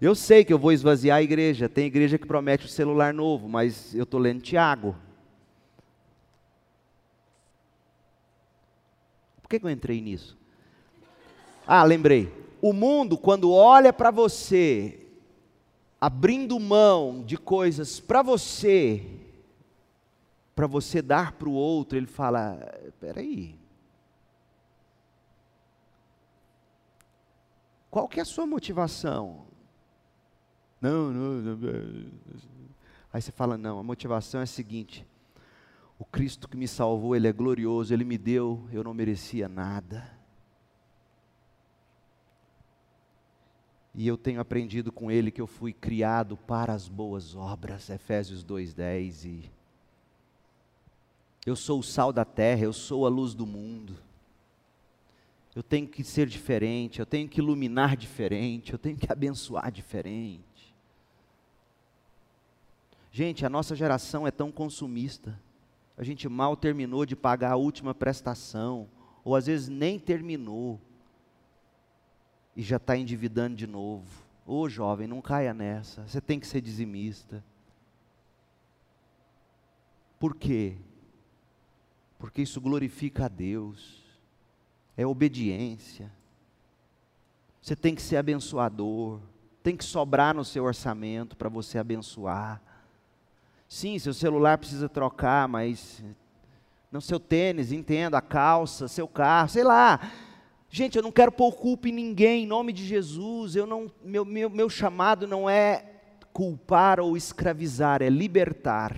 Eu 0.00 0.14
sei 0.14 0.44
que 0.44 0.52
eu 0.52 0.58
vou 0.58 0.72
esvaziar 0.72 1.18
a 1.18 1.22
igreja. 1.22 1.68
Tem 1.68 1.86
igreja 1.86 2.16
que 2.16 2.26
promete 2.26 2.64
o 2.64 2.68
celular 2.68 3.12
novo, 3.12 3.48
mas 3.48 3.94
eu 3.94 4.04
estou 4.04 4.18
lendo 4.18 4.40
Tiago. 4.40 4.96
Por 9.42 9.48
que, 9.48 9.58
que 9.58 9.66
eu 9.66 9.70
entrei 9.70 10.00
nisso? 10.00 10.38
Ah, 11.66 11.82
lembrei. 11.82 12.32
O 12.62 12.72
mundo, 12.72 13.18
quando 13.18 13.52
olha 13.52 13.92
para 13.92 14.10
você 14.10 15.09
abrindo 16.00 16.58
mão 16.58 17.22
de 17.22 17.36
coisas 17.36 18.00
para 18.00 18.22
você, 18.22 19.04
para 20.54 20.66
você 20.66 21.02
dar 21.02 21.32
para 21.32 21.48
o 21.48 21.52
outro, 21.52 21.98
ele 21.98 22.06
fala: 22.06 22.58
espera 22.86 23.20
aí. 23.20 23.58
Qual 27.90 28.08
que 28.08 28.20
é 28.20 28.22
a 28.22 28.26
sua 28.26 28.46
motivação? 28.46 29.46
Não, 30.80 31.12
não, 31.12 31.56
não. 31.56 31.58
Aí 33.12 33.20
você 33.20 33.32
fala: 33.32 33.58
não, 33.58 33.78
a 33.78 33.82
motivação 33.82 34.40
é 34.40 34.44
a 34.44 34.46
seguinte: 34.46 35.06
o 35.98 36.04
Cristo 36.04 36.48
que 36.48 36.56
me 36.56 36.68
salvou, 36.68 37.14
Ele 37.14 37.28
é 37.28 37.32
glorioso, 37.32 37.92
Ele 37.92 38.04
me 38.04 38.16
deu, 38.16 38.66
eu 38.72 38.82
não 38.82 38.94
merecia 38.94 39.48
nada. 39.48 40.19
E 43.94 44.06
eu 44.06 44.16
tenho 44.16 44.40
aprendido 44.40 44.92
com 44.92 45.10
Ele 45.10 45.30
que 45.30 45.40
eu 45.40 45.46
fui 45.46 45.72
criado 45.72 46.36
para 46.36 46.72
as 46.72 46.88
boas 46.88 47.34
obras, 47.34 47.90
Efésios 47.90 48.44
2,10. 48.44 49.24
E 49.24 49.50
eu 51.44 51.56
sou 51.56 51.80
o 51.80 51.82
sal 51.82 52.12
da 52.12 52.24
terra, 52.24 52.62
eu 52.62 52.72
sou 52.72 53.06
a 53.06 53.08
luz 53.08 53.34
do 53.34 53.46
mundo. 53.46 53.96
Eu 55.54 55.62
tenho 55.62 55.88
que 55.88 56.04
ser 56.04 56.28
diferente, 56.28 57.00
eu 57.00 57.06
tenho 57.06 57.28
que 57.28 57.40
iluminar 57.40 57.96
diferente, 57.96 58.72
eu 58.72 58.78
tenho 58.78 58.96
que 58.96 59.10
abençoar 59.10 59.72
diferente. 59.72 60.40
Gente, 63.10 63.44
a 63.44 63.48
nossa 63.48 63.74
geração 63.74 64.26
é 64.26 64.30
tão 64.30 64.52
consumista 64.52 65.36
a 66.00 66.02
gente 66.02 66.26
mal 66.30 66.56
terminou 66.56 67.04
de 67.04 67.14
pagar 67.14 67.52
a 67.52 67.56
última 67.56 67.94
prestação, 67.94 68.88
ou 69.22 69.36
às 69.36 69.44
vezes 69.44 69.68
nem 69.68 69.98
terminou, 69.98 70.80
e 72.60 72.62
já 72.62 72.76
está 72.76 72.94
endividando 72.94 73.56
de 73.56 73.66
novo. 73.66 74.22
Ô 74.46 74.68
jovem, 74.68 75.06
não 75.06 75.22
caia 75.22 75.54
nessa, 75.54 76.06
você 76.06 76.20
tem 76.20 76.38
que 76.38 76.46
ser 76.46 76.60
dizimista. 76.60 77.42
Por 80.18 80.36
quê? 80.36 80.76
Porque 82.18 82.42
isso 82.42 82.60
glorifica 82.60 83.24
a 83.24 83.28
Deus, 83.28 84.04
é 84.94 85.06
obediência. 85.06 86.12
Você 87.62 87.74
tem 87.74 87.94
que 87.94 88.02
ser 88.02 88.18
abençoador, 88.18 89.20
tem 89.62 89.74
que 89.74 89.84
sobrar 89.84 90.34
no 90.34 90.44
seu 90.44 90.64
orçamento 90.64 91.38
para 91.38 91.48
você 91.48 91.78
abençoar. 91.78 92.60
Sim, 93.66 93.98
seu 93.98 94.12
celular 94.12 94.58
precisa 94.58 94.86
trocar, 94.86 95.48
mas 95.48 96.04
não 96.92 97.00
seu 97.00 97.18
tênis, 97.18 97.72
entendo, 97.72 98.16
a 98.16 98.20
calça, 98.20 98.86
seu 98.86 99.08
carro, 99.08 99.48
sei 99.48 99.64
lá. 99.64 99.98
Gente, 100.72 100.96
eu 100.96 101.02
não 101.02 101.10
quero 101.10 101.32
pôr 101.32 101.52
culpa 101.52 101.88
em 101.88 101.92
ninguém, 101.92 102.44
em 102.44 102.46
nome 102.46 102.72
de 102.72 102.86
Jesus. 102.86 103.56
Eu 103.56 103.66
não, 103.66 103.90
meu, 104.04 104.24
meu, 104.24 104.48
meu 104.48 104.70
chamado 104.70 105.26
não 105.26 105.50
é 105.50 105.84
culpar 106.32 107.00
ou 107.00 107.16
escravizar, 107.16 108.02
é 108.02 108.08
libertar. 108.08 108.96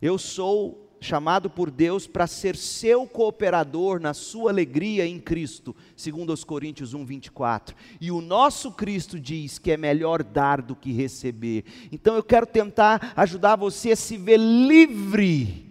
Eu 0.00 0.16
sou 0.16 0.88
chamado 1.00 1.50
por 1.50 1.72
Deus 1.72 2.06
para 2.06 2.28
ser 2.28 2.54
seu 2.54 3.04
cooperador 3.04 4.00
na 4.00 4.14
sua 4.14 4.52
alegria 4.52 5.04
em 5.04 5.18
Cristo, 5.18 5.74
segundo 5.96 6.32
os 6.32 6.44
Coríntios 6.44 6.94
1, 6.94 7.04
24. 7.04 7.74
E 8.00 8.12
o 8.12 8.20
nosso 8.20 8.70
Cristo 8.70 9.18
diz 9.18 9.58
que 9.58 9.72
é 9.72 9.76
melhor 9.76 10.22
dar 10.22 10.62
do 10.62 10.76
que 10.76 10.92
receber. 10.92 11.64
Então 11.90 12.14
eu 12.14 12.22
quero 12.22 12.46
tentar 12.46 13.12
ajudar 13.16 13.56
você 13.56 13.90
a 13.90 13.96
se 13.96 14.16
ver 14.16 14.38
livre 14.38 15.67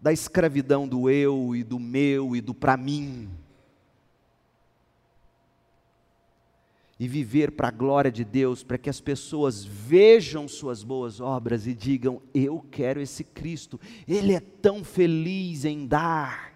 da 0.00 0.12
escravidão 0.12 0.88
do 0.88 1.10
eu 1.10 1.54
e 1.54 1.62
do 1.62 1.78
meu 1.78 2.34
e 2.34 2.40
do 2.40 2.54
para 2.54 2.76
mim. 2.76 3.28
e 7.00 7.08
viver 7.08 7.52
para 7.52 7.68
a 7.68 7.70
glória 7.70 8.12
de 8.12 8.22
Deus, 8.22 8.62
para 8.62 8.76
que 8.76 8.90
as 8.90 9.00
pessoas 9.00 9.64
vejam 9.64 10.46
suas 10.46 10.84
boas 10.84 11.18
obras 11.18 11.66
e 11.66 11.72
digam: 11.72 12.20
Eu 12.34 12.62
quero 12.70 13.00
esse 13.00 13.24
Cristo, 13.24 13.80
Ele 14.06 14.34
é 14.34 14.40
tão 14.40 14.84
feliz 14.84 15.64
em 15.64 15.86
dar. 15.86 16.50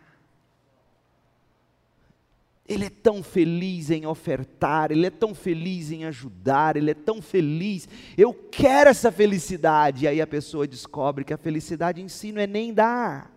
Ele 2.66 2.84
é 2.84 2.90
tão 2.90 3.22
feliz 3.22 3.90
em 3.90 4.04
ofertar, 4.04 4.92
Ele 4.92 5.06
é 5.06 5.10
tão 5.10 5.34
feliz 5.34 5.90
em 5.90 6.04
ajudar, 6.04 6.76
Ele 6.76 6.90
é 6.90 6.94
tão 6.94 7.22
feliz. 7.22 7.88
Eu 8.16 8.34
quero 8.34 8.90
essa 8.90 9.10
felicidade. 9.10 10.04
E 10.04 10.08
aí 10.08 10.20
a 10.20 10.26
pessoa 10.26 10.66
descobre 10.66 11.24
que 11.24 11.32
a 11.32 11.38
felicidade 11.38 12.02
em 12.02 12.08
si 12.08 12.32
não 12.32 12.42
é 12.42 12.46
nem 12.46 12.72
dar, 12.72 13.33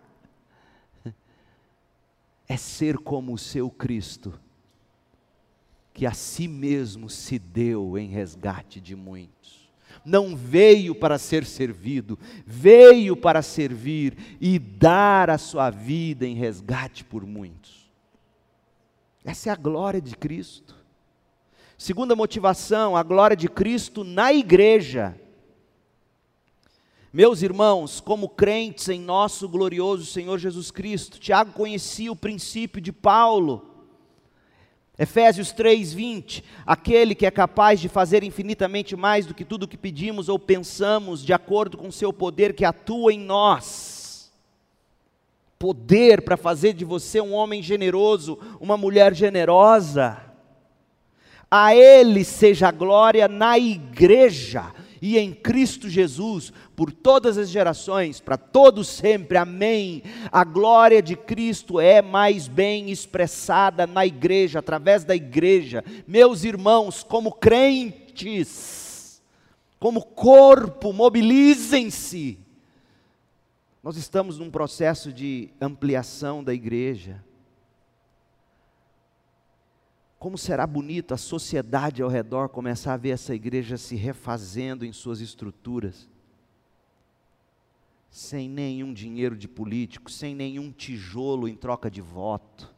é 2.48 2.56
ser 2.56 2.98
como 2.98 3.34
o 3.34 3.38
seu 3.38 3.70
Cristo 3.70 4.40
que 5.98 6.06
a 6.06 6.12
si 6.12 6.46
mesmo 6.46 7.10
se 7.10 7.40
deu 7.40 7.98
em 7.98 8.06
resgate 8.06 8.80
de 8.80 8.94
muitos. 8.94 9.68
Não 10.04 10.36
veio 10.36 10.94
para 10.94 11.18
ser 11.18 11.44
servido, 11.44 12.16
veio 12.46 13.16
para 13.16 13.42
servir 13.42 14.16
e 14.40 14.60
dar 14.60 15.28
a 15.28 15.36
sua 15.36 15.70
vida 15.70 16.24
em 16.24 16.36
resgate 16.36 17.02
por 17.04 17.26
muitos. 17.26 17.90
Essa 19.24 19.50
é 19.50 19.52
a 19.52 19.56
glória 19.56 20.00
de 20.00 20.16
Cristo. 20.16 20.76
Segunda 21.76 22.14
motivação, 22.14 22.96
a 22.96 23.02
glória 23.02 23.36
de 23.36 23.48
Cristo 23.48 24.04
na 24.04 24.32
igreja. 24.32 25.20
Meus 27.12 27.42
irmãos, 27.42 28.00
como 28.00 28.28
crentes 28.28 28.88
em 28.88 29.00
nosso 29.00 29.48
glorioso 29.48 30.04
Senhor 30.04 30.38
Jesus 30.38 30.70
Cristo, 30.70 31.18
Tiago 31.18 31.52
conhecia 31.52 32.12
o 32.12 32.16
princípio 32.16 32.80
de 32.80 32.92
Paulo 32.92 33.68
Efésios 34.98 35.52
3:20, 35.52 36.42
aquele 36.66 37.14
que 37.14 37.24
é 37.24 37.30
capaz 37.30 37.78
de 37.78 37.88
fazer 37.88 38.24
infinitamente 38.24 38.96
mais 38.96 39.24
do 39.26 39.32
que 39.32 39.44
tudo 39.44 39.62
o 39.62 39.68
que 39.68 39.76
pedimos 39.76 40.28
ou 40.28 40.40
pensamos, 40.40 41.24
de 41.24 41.32
acordo 41.32 41.78
com 41.78 41.86
o 41.86 41.92
seu 41.92 42.12
poder 42.12 42.52
que 42.52 42.64
atua 42.64 43.12
em 43.12 43.20
nós. 43.20 44.32
Poder 45.56 46.22
para 46.22 46.36
fazer 46.36 46.72
de 46.72 46.84
você 46.84 47.20
um 47.20 47.32
homem 47.32 47.62
generoso, 47.62 48.38
uma 48.60 48.76
mulher 48.76 49.14
generosa. 49.14 50.20
A 51.48 51.74
ele 51.74 52.24
seja 52.24 52.68
a 52.68 52.72
glória 52.72 53.28
na 53.28 53.56
igreja 53.56 54.72
e 55.00 55.18
em 55.18 55.32
Cristo 55.32 55.88
Jesus, 55.88 56.52
por 56.74 56.92
todas 56.92 57.38
as 57.38 57.48
gerações, 57.48 58.20
para 58.20 58.36
todos 58.36 58.88
sempre, 58.88 59.38
amém. 59.38 60.02
A 60.30 60.44
glória 60.44 61.02
de 61.02 61.16
Cristo 61.16 61.80
é 61.80 62.02
mais 62.02 62.48
bem 62.48 62.90
expressada 62.90 63.86
na 63.86 64.04
igreja, 64.06 64.58
através 64.58 65.04
da 65.04 65.14
igreja. 65.14 65.84
Meus 66.06 66.44
irmãos, 66.44 67.02
como 67.02 67.32
crentes, 67.32 69.22
como 69.78 70.04
corpo, 70.04 70.92
mobilizem-se. 70.92 72.38
Nós 73.82 73.96
estamos 73.96 74.38
num 74.38 74.50
processo 74.50 75.12
de 75.12 75.50
ampliação 75.60 76.42
da 76.42 76.52
igreja. 76.52 77.24
Como 80.18 80.36
será 80.36 80.66
bonito 80.66 81.14
a 81.14 81.16
sociedade 81.16 82.02
ao 82.02 82.08
redor 82.08 82.48
começar 82.48 82.94
a 82.94 82.96
ver 82.96 83.10
essa 83.10 83.34
igreja 83.34 83.76
se 83.76 83.94
refazendo 83.94 84.84
em 84.84 84.92
suas 84.92 85.20
estruturas, 85.20 86.08
sem 88.10 88.48
nenhum 88.48 88.92
dinheiro 88.92 89.36
de 89.36 89.46
político, 89.46 90.10
sem 90.10 90.34
nenhum 90.34 90.72
tijolo 90.72 91.46
em 91.46 91.54
troca 91.54 91.88
de 91.88 92.00
voto, 92.00 92.74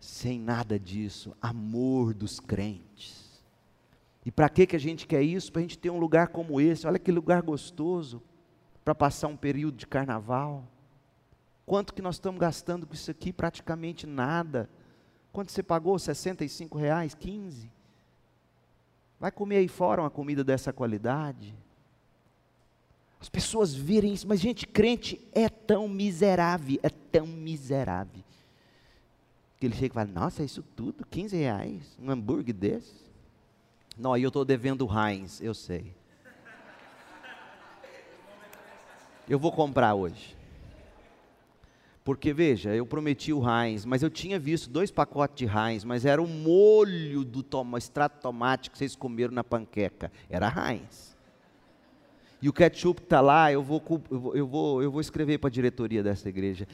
sem 0.00 0.40
nada 0.40 0.80
disso, 0.80 1.36
amor 1.40 2.12
dos 2.12 2.40
crentes. 2.40 3.44
E 4.26 4.32
para 4.32 4.48
que, 4.48 4.66
que 4.66 4.74
a 4.74 4.80
gente 4.80 5.06
quer 5.06 5.22
isso? 5.22 5.52
Para 5.52 5.60
a 5.60 5.62
gente 5.62 5.78
ter 5.78 5.90
um 5.90 5.98
lugar 5.98 6.28
como 6.28 6.60
esse, 6.60 6.86
olha 6.86 6.98
que 6.98 7.12
lugar 7.12 7.40
gostoso, 7.40 8.20
para 8.84 8.94
passar 8.94 9.28
um 9.28 9.36
período 9.36 9.76
de 9.76 9.86
carnaval 9.86 10.66
Quanto 11.66 11.94
que 11.94 12.02
nós 12.02 12.16
estamos 12.16 12.40
gastando 12.40 12.86
com 12.86 12.94
isso 12.94 13.10
aqui? 13.10 13.32
Praticamente 13.32 14.06
nada. 14.06 14.68
Quanto 15.32 15.50
você 15.50 15.62
pagou? 15.62 15.98
65 15.98 16.76
reais? 16.76 17.14
15? 17.14 17.70
Vai 19.18 19.32
comer 19.32 19.56
aí 19.56 19.68
fora 19.68 20.02
uma 20.02 20.10
comida 20.10 20.44
dessa 20.44 20.72
qualidade? 20.72 21.54
As 23.20 23.28
pessoas 23.30 23.74
virem 23.74 24.12
isso, 24.12 24.28
mas 24.28 24.38
gente, 24.38 24.66
crente 24.66 25.18
é 25.32 25.48
tão 25.48 25.88
miserável, 25.88 26.78
é 26.82 26.90
tão 26.90 27.26
miserável. 27.26 28.22
Que 29.58 29.64
ele 29.64 29.74
chega 29.74 29.86
e 29.86 29.94
fala, 29.94 30.10
nossa, 30.10 30.42
é 30.42 30.44
isso 30.44 30.62
tudo, 30.76 31.06
15 31.06 31.34
reais, 31.34 31.96
um 31.98 32.10
hambúrguer 32.10 32.54
desse? 32.54 32.92
Não, 33.96 34.12
aí 34.12 34.22
eu 34.22 34.28
estou 34.28 34.44
devendo 34.44 34.86
Heinz, 34.86 35.40
eu 35.40 35.54
sei. 35.54 35.96
Eu 39.26 39.38
vou 39.38 39.50
comprar 39.50 39.94
hoje. 39.94 40.36
Porque 42.04 42.34
veja, 42.34 42.74
eu 42.74 42.84
prometi 42.84 43.32
o 43.32 43.42
Heinz, 43.42 43.86
mas 43.86 44.02
eu 44.02 44.10
tinha 44.10 44.38
visto 44.38 44.68
dois 44.68 44.90
pacotes 44.90 45.36
de 45.36 45.46
Heinz, 45.46 45.84
mas 45.84 46.04
era 46.04 46.22
o 46.22 46.28
molho 46.28 47.24
do 47.24 47.42
toma, 47.42 47.78
extrato 47.78 48.20
tomate 48.20 48.70
que 48.70 48.76
vocês 48.76 48.94
comeram 48.94 49.32
na 49.32 49.42
panqueca. 49.42 50.12
Era 50.28 50.46
Heinz. 50.46 51.16
E 52.42 52.48
o 52.48 52.52
ketchup 52.52 53.00
está 53.00 53.22
lá, 53.22 53.50
eu 53.50 53.62
vou, 53.62 53.82
eu 54.34 54.46
vou, 54.46 54.82
eu 54.82 54.92
vou 54.92 55.00
escrever 55.00 55.38
para 55.38 55.48
a 55.48 55.50
diretoria 55.50 56.02
dessa 56.02 56.28
igreja. 56.28 56.68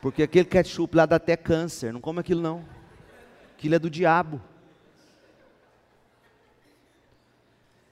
Porque 0.00 0.22
aquele 0.22 0.44
ketchup 0.44 0.96
lá 0.96 1.04
dá 1.04 1.16
até 1.16 1.36
câncer. 1.36 1.92
Não 1.92 2.00
come 2.00 2.20
aquilo 2.20 2.40
não. 2.40 2.64
Aquilo 3.56 3.74
é 3.74 3.78
do 3.80 3.90
diabo. 3.90 4.40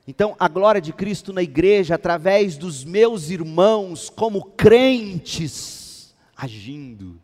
Então, 0.07 0.37
a 0.39 0.47
glória 0.47 0.81
de 0.81 0.93
Cristo 0.93 1.33
na 1.33 1.43
igreja, 1.43 1.97
através 1.97 2.57
dos 2.57 2.85
meus 2.85 3.31
irmãos, 3.31 4.09
como 4.09 4.43
crentes, 4.43 5.78
agindo. 6.39 7.20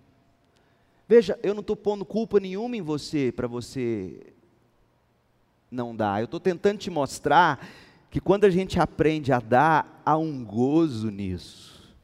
Veja, 1.06 1.38
eu 1.40 1.54
não 1.54 1.60
estou 1.60 1.76
pondo 1.76 2.04
culpa 2.04 2.40
nenhuma 2.40 2.76
em 2.76 2.82
você 2.82 3.30
para 3.30 3.46
você 3.46 4.34
não 5.70 5.94
dar. 5.94 6.20
Eu 6.20 6.24
estou 6.24 6.40
tentando 6.40 6.78
te 6.78 6.90
mostrar 6.90 7.64
que 8.10 8.20
quando 8.20 8.44
a 8.44 8.50
gente 8.50 8.80
aprende 8.80 9.32
a 9.32 9.38
dar, 9.38 10.02
há 10.04 10.16
um 10.16 10.44
gozo 10.44 11.10
nisso. 11.10 11.94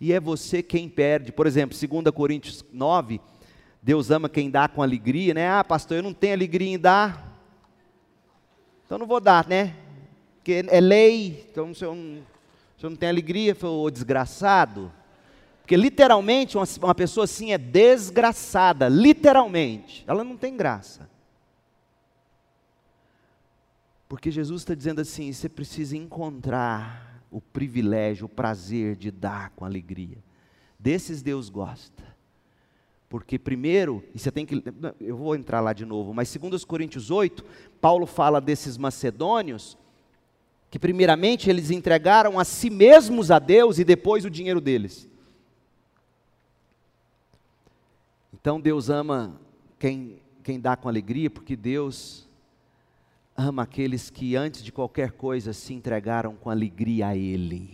E 0.00 0.12
é 0.12 0.20
você 0.20 0.62
quem 0.62 0.88
perde. 0.88 1.32
Por 1.32 1.46
exemplo, 1.46 1.76
2 1.76 2.14
Coríntios 2.14 2.64
9, 2.72 3.20
Deus 3.82 4.10
ama 4.10 4.28
quem 4.28 4.50
dá 4.50 4.68
com 4.68 4.82
alegria, 4.82 5.34
né? 5.34 5.48
Ah, 5.48 5.64
pastor, 5.64 5.96
eu 5.96 6.02
não 6.02 6.14
tenho 6.14 6.34
alegria 6.34 6.68
em 6.68 6.78
dar. 6.78 7.32
Então 8.84 8.98
não 8.98 9.06
vou 9.06 9.20
dar, 9.20 9.48
né? 9.48 9.74
Porque 10.36 10.64
é 10.68 10.80
lei, 10.80 11.46
então 11.50 11.72
se 11.74 11.84
eu 11.84 11.94
não, 11.94 12.22
eu 12.82 12.90
não 12.90 12.96
tenho 12.96 13.12
alegria, 13.12 13.54
foi 13.54 13.90
desgraçado. 13.90 14.92
Porque 15.62 15.76
literalmente 15.76 16.58
uma, 16.58 16.66
uma 16.82 16.94
pessoa 16.94 17.24
assim 17.24 17.52
é 17.52 17.58
desgraçada, 17.58 18.88
literalmente. 18.88 20.04
Ela 20.06 20.22
não 20.22 20.36
tem 20.36 20.56
graça. 20.56 21.08
Porque 24.06 24.30
Jesus 24.30 24.62
está 24.62 24.74
dizendo 24.74 25.00
assim: 25.00 25.32
você 25.32 25.48
precisa 25.48 25.96
encontrar 25.96 27.22
o 27.30 27.40
privilégio, 27.40 28.26
o 28.26 28.28
prazer 28.28 28.94
de 28.94 29.10
dar 29.10 29.50
com 29.50 29.64
alegria. 29.64 30.18
Desses 30.78 31.22
Deus 31.22 31.48
gosta. 31.48 32.04
Porque 33.08 33.38
primeiro, 33.38 34.04
e 34.14 34.18
você 34.18 34.30
tem 34.30 34.44
que. 34.44 34.62
Eu 35.00 35.16
vou 35.16 35.34
entrar 35.34 35.60
lá 35.60 35.72
de 35.72 35.84
novo, 35.84 36.12
mas 36.12 36.28
segundo 36.28 36.54
os 36.54 36.64
Coríntios 36.64 37.10
8, 37.10 37.44
Paulo 37.80 38.06
fala 38.06 38.40
desses 38.40 38.76
macedônios, 38.76 39.78
que 40.74 40.78
primeiramente 40.80 41.48
eles 41.48 41.70
entregaram 41.70 42.36
a 42.36 42.42
si 42.42 42.68
mesmos 42.68 43.30
a 43.30 43.38
Deus 43.38 43.78
e 43.78 43.84
depois 43.84 44.24
o 44.24 44.28
dinheiro 44.28 44.60
deles. 44.60 45.08
Então 48.32 48.60
Deus 48.60 48.90
ama 48.90 49.40
quem, 49.78 50.20
quem 50.42 50.58
dá 50.58 50.76
com 50.76 50.88
alegria, 50.88 51.30
porque 51.30 51.54
Deus 51.54 52.28
ama 53.36 53.62
aqueles 53.62 54.10
que 54.10 54.34
antes 54.34 54.64
de 54.64 54.72
qualquer 54.72 55.12
coisa 55.12 55.52
se 55.52 55.72
entregaram 55.72 56.34
com 56.34 56.50
alegria 56.50 57.06
a 57.06 57.16
Ele. 57.16 57.70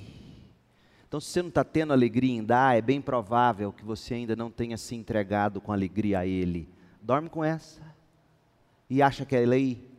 Então, 1.09 1.19
se 1.19 1.29
você 1.29 1.41
não 1.41 1.49
está 1.49 1.65
tendo 1.65 1.95
alegria 1.95 2.35
em 2.35 2.45
dar, 2.45 2.77
é 2.77 2.83
bem 2.83 3.01
provável 3.01 3.73
que 3.73 3.83
você 3.83 4.13
ainda 4.13 4.37
não 4.37 4.51
tenha 4.51 4.77
se 4.77 4.95
entregado 4.95 5.59
com 5.59 5.73
alegria 5.73 6.19
a 6.19 6.27
Ele. 6.27 6.69
Dorme 7.01 7.31
com 7.31 7.43
essa. 7.43 7.81
E 8.91 9.01
acha 9.01 9.25
que 9.25 9.35
é 9.35 9.47
lei. 9.47 9.90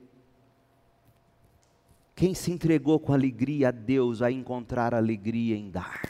Quem 2.21 2.35
se 2.35 2.51
entregou 2.51 2.99
com 2.99 3.13
alegria 3.13 3.69
a 3.69 3.71
Deus 3.71 4.19
vai 4.19 4.31
encontrar 4.31 4.93
alegria 4.93 5.57
em 5.57 5.71
dar. 5.71 6.03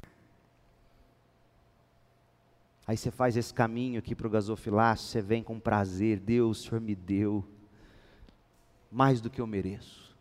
Aí 2.86 2.97
você 2.97 3.09
faz 3.09 3.38
esse 3.38 3.53
caminho 3.53 3.99
aqui 3.99 4.14
para 4.14 4.28
o 4.28 4.30
gasofilácio, 4.30 5.07
você 5.07 5.22
vem 5.22 5.41
com 5.41 5.57
prazer, 5.57 6.20
Deus, 6.20 6.59
o 6.59 6.64
Senhor 6.68 6.82
me 6.82 6.95
deu 6.95 7.45
mais 8.91 9.22
do 9.22 9.30
que 9.30 9.39
eu 9.39 9.47
mereço. 9.47 10.14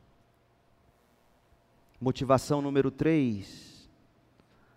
Motivação 2.00 2.62
número 2.62 2.92
3, 2.92 3.90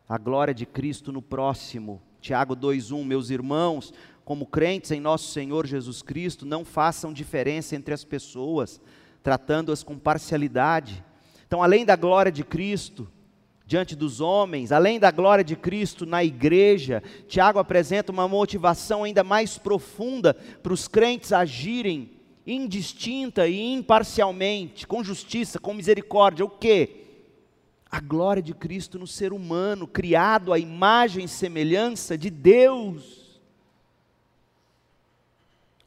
a 0.09 0.17
glória 0.17 0.51
de 0.51 0.65
Cristo 0.65 1.11
no 1.11 1.21
próximo. 1.21 2.01
Tiago 2.21 2.55
2,1: 2.55 3.05
Meus 3.05 3.29
irmãos, 3.29 3.93
como 4.25 4.47
crentes 4.47 4.89
em 4.89 4.99
nosso 4.99 5.31
Senhor 5.31 5.67
Jesus 5.67 6.01
Cristo, 6.01 6.43
não 6.43 6.65
façam 6.65 7.13
diferença 7.13 7.75
entre 7.75 7.93
as 7.93 8.03
pessoas, 8.03 8.81
tratando-as 9.23 9.81
com 9.81 9.97
parcialidade. 9.97 11.03
Então, 11.47 11.63
além 11.63 11.85
da 11.85 11.95
glória 11.95 12.31
de 12.31 12.43
Cristo 12.43 13.09
diante 13.65 13.95
dos 13.95 14.19
homens, 14.19 14.71
além 14.71 14.99
da 14.99 15.09
glória 15.09 15.43
de 15.43 15.55
Cristo 15.55 16.05
na 16.05 16.23
igreja, 16.23 17.01
Tiago 17.27 17.57
apresenta 17.57 18.11
uma 18.11 18.27
motivação 18.27 19.03
ainda 19.03 19.23
mais 19.23 19.57
profunda 19.57 20.33
para 20.61 20.73
os 20.73 20.87
crentes 20.87 21.31
agirem 21.31 22.11
indistinta 22.45 23.47
e 23.47 23.73
imparcialmente, 23.73 24.85
com 24.85 25.01
justiça, 25.01 25.57
com 25.57 25.73
misericórdia. 25.73 26.43
O 26.43 26.49
que? 26.49 27.03
A 27.89 28.01
glória 28.01 28.43
de 28.43 28.53
Cristo 28.53 28.99
no 28.99 29.07
ser 29.07 29.31
humano, 29.31 29.87
criado 29.87 30.51
à 30.51 30.59
imagem 30.59 31.23
e 31.23 31.29
semelhança 31.29 32.17
de 32.17 32.29
Deus. 32.29 33.22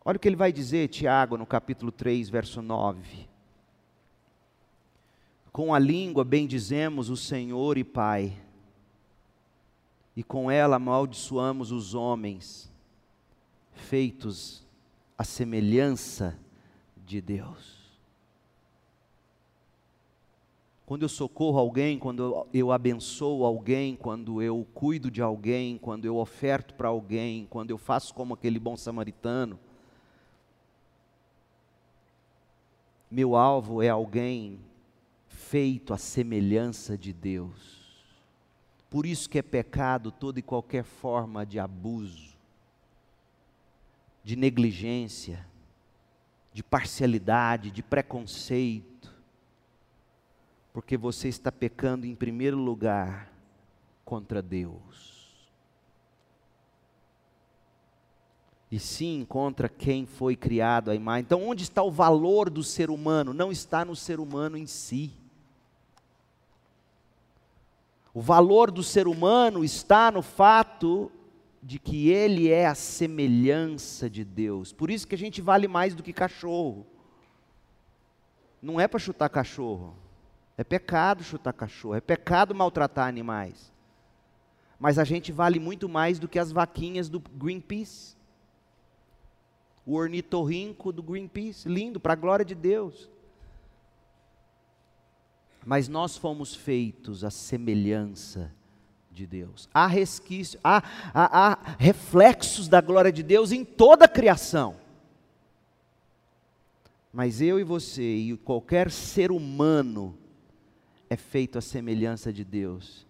Olha 0.09 0.19
o 0.19 0.21
que 0.21 0.29
ele 0.29 0.37
vai 0.37 0.53
dizer, 0.53 0.87
Tiago, 0.87 1.37
no 1.37 1.45
capítulo 1.45 1.91
3, 1.91 2.29
verso 2.29 2.63
9. 2.63 3.29
Com 5.51 5.75
a 5.75 5.81
língua 5.81 6.25
bendizemos 6.25 7.11
o 7.11 7.17
Senhor 7.17 7.77
e 7.77 7.83
Pai, 7.83 8.41
e 10.15 10.23
com 10.23 10.49
ela 10.49 10.77
amaldiçoamos 10.77 11.73
os 11.73 11.93
homens, 11.93 12.73
feitos 13.73 14.65
à 15.19 15.25
semelhança 15.25 16.39
de 17.05 17.21
Deus. 17.21 17.99
Quando 20.87 21.03
eu 21.03 21.09
socorro 21.09 21.59
alguém, 21.59 21.99
quando 21.99 22.47
eu 22.55 22.71
abençoo 22.71 23.45
alguém, 23.45 23.97
quando 23.97 24.41
eu 24.41 24.65
cuido 24.73 25.11
de 25.11 25.21
alguém, 25.21 25.77
quando 25.77 26.05
eu 26.05 26.17
oferto 26.17 26.75
para 26.75 26.87
alguém, 26.87 27.45
quando 27.51 27.73
eu 27.73 27.77
faço 27.77 28.15
como 28.15 28.35
aquele 28.35 28.61
bom 28.61 28.77
samaritano, 28.77 29.59
meu 33.11 33.37
alvo 33.37 33.83
é 33.83 33.89
alguém 33.89 34.61
feito 35.27 35.95
à 35.95 35.99
semelhança 35.99 36.99
de 36.99 37.13
Deus. 37.13 37.77
Por 38.91 39.07
isso 39.07 39.29
que 39.29 39.39
é 39.39 39.43
pecado 39.43 40.11
toda 40.11 40.39
e 40.39 40.43
qualquer 40.43 40.85
forma 40.85 41.45
de 41.45 41.59
abuso, 41.59 42.37
de 44.25 44.37
negligência, 44.37 45.47
de 46.53 46.63
parcialidade, 46.63 47.71
de 47.71 47.83
preconceito, 47.83 49.15
porque 50.73 50.97
você 50.97 51.29
está 51.29 51.53
pecando 51.53 52.07
em 52.07 52.15
primeiro 52.15 52.57
lugar 52.57 53.33
contra 54.05 54.41
Deus. 54.43 55.16
E 58.71 58.79
sim 58.79 59.25
contra 59.29 59.69
quem 59.69 60.07
foi 60.07 60.35
criado 60.35 60.91
a 60.91 60.95
imagem. 60.95 61.23
Então, 61.23 61.47
onde 61.47 61.63
está 61.63 61.83
o 61.83 61.91
valor 61.91 62.51
do 62.51 62.65
ser 62.65 62.91
humano? 62.91 63.33
Não 63.33 63.53
está 63.53 63.85
no 63.85 63.95
ser 63.95 64.19
humano 64.19 64.57
em 64.57 64.67
si. 64.67 65.13
O 68.13 68.21
valor 68.21 68.71
do 68.71 68.83
ser 68.83 69.07
humano 69.07 69.63
está 69.63 70.11
no 70.11 70.23
fato 70.23 71.13
de 71.63 71.79
que 71.79 72.09
ele 72.09 72.49
é 72.49 72.67
a 72.67 72.75
semelhança 72.75 74.09
de 74.09 74.25
Deus. 74.25 74.73
Por 74.73 74.91
isso 74.91 75.07
que 75.07 75.15
a 75.15 75.19
gente 75.19 75.41
vale 75.41 75.69
mais 75.69 75.95
do 75.95 76.03
que 76.03 76.13
cachorro. 76.13 76.87
Não 78.61 78.81
é 78.81 78.89
para 78.89 78.99
chutar 78.99 79.29
cachorro. 79.29 79.95
É 80.57 80.65
pecado 80.65 81.23
chutar 81.23 81.53
cachorro, 81.53 81.95
é 81.95 82.01
pecado 82.01 82.55
maltratar 82.55 83.07
animais. 83.07 83.71
Mas 84.79 84.99
a 84.99 85.05
gente 85.05 85.31
vale 85.31 85.61
muito 85.61 85.89
mais 85.89 86.19
do 86.19 86.29
que 86.29 86.39
as 86.39 86.51
vaquinhas 86.51 87.09
do 87.09 87.21
Greenpeace. 87.21 88.16
O 89.87 89.95
ornitorrinco 89.95 90.93
do 90.93 91.03
Greenpeace, 91.03 91.69
lindo, 91.69 92.01
para 92.01 92.13
a 92.13 92.17
glória 92.17 92.45
de 92.45 92.55
Deus. 92.55 93.09
Mas 95.65 95.89
nós 95.89 96.17
fomos 96.17 96.55
feitos 96.55 97.25
à 97.25 97.31
semelhança 97.31 98.53
de 99.11 99.27
Deus. 99.27 99.69
Há 99.73 99.87
resquícios, 99.87 100.61
há, 100.63 100.83
há, 101.15 101.53
há 101.53 101.77
reflexos 101.79 102.69
da 102.69 102.81
glória 102.81 103.11
de 103.11 103.23
Deus 103.23 103.51
em 103.51 103.65
toda 103.65 104.05
a 104.05 104.09
criação. 104.09 104.77
Mas 107.13 107.41
eu 107.41 107.59
e 107.59 107.65
você 107.65 108.03
e 108.03 108.37
qualquer 108.37 108.91
ser 108.91 109.33
humano 109.33 110.19
é 111.09 111.17
feito 111.17 111.57
à 111.57 111.63
semelhança 111.63 112.31
de 112.31 112.45
Deus. 112.45 113.07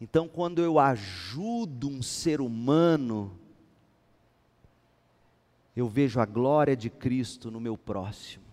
Então, 0.00 0.28
quando 0.28 0.62
eu 0.62 0.78
ajudo 0.78 1.88
um 1.88 2.00
ser 2.00 2.40
humano, 2.40 3.36
eu 5.76 5.88
vejo 5.88 6.20
a 6.20 6.26
glória 6.26 6.76
de 6.76 6.90
Cristo 6.90 7.50
no 7.50 7.60
meu 7.60 7.76
próximo. 7.76 8.44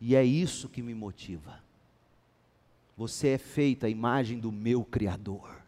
E 0.00 0.14
é 0.14 0.24
isso 0.24 0.68
que 0.68 0.82
me 0.82 0.94
motiva. 0.94 1.62
Você 2.96 3.28
é 3.28 3.38
feito 3.38 3.86
à 3.86 3.88
imagem 3.88 4.38
do 4.38 4.50
meu 4.50 4.84
Criador. 4.84 5.62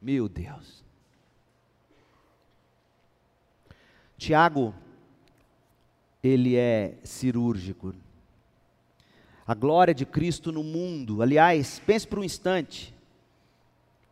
Meu 0.00 0.28
Deus. 0.28 0.84
Tiago, 4.16 4.74
ele 6.22 6.56
é 6.56 6.98
cirúrgico. 7.04 7.94
A 9.46 9.54
glória 9.54 9.94
de 9.94 10.06
Cristo 10.06 10.52
no 10.52 10.62
mundo. 10.62 11.22
Aliás, 11.22 11.80
pense 11.80 12.06
por 12.06 12.18
um 12.18 12.24
instante. 12.24 12.94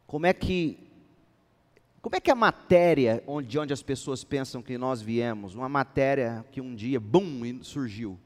Como 0.07 0.27
é 0.27 0.33
que 0.33 0.88
como 2.01 2.15
é 2.15 2.21
que 2.21 2.31
a 2.31 2.35
matéria 2.35 3.23
de 3.47 3.59
onde 3.59 3.73
as 3.73 3.83
pessoas 3.83 4.23
pensam 4.23 4.63
que 4.63 4.79
nós 4.79 5.03
viemos, 5.03 5.55
uma 5.55 5.69
matéria 5.69 6.45
que 6.53 6.61
um 6.61 6.75
dia, 6.75 7.01
bum, 7.01 7.63
surgiu. 7.63 8.19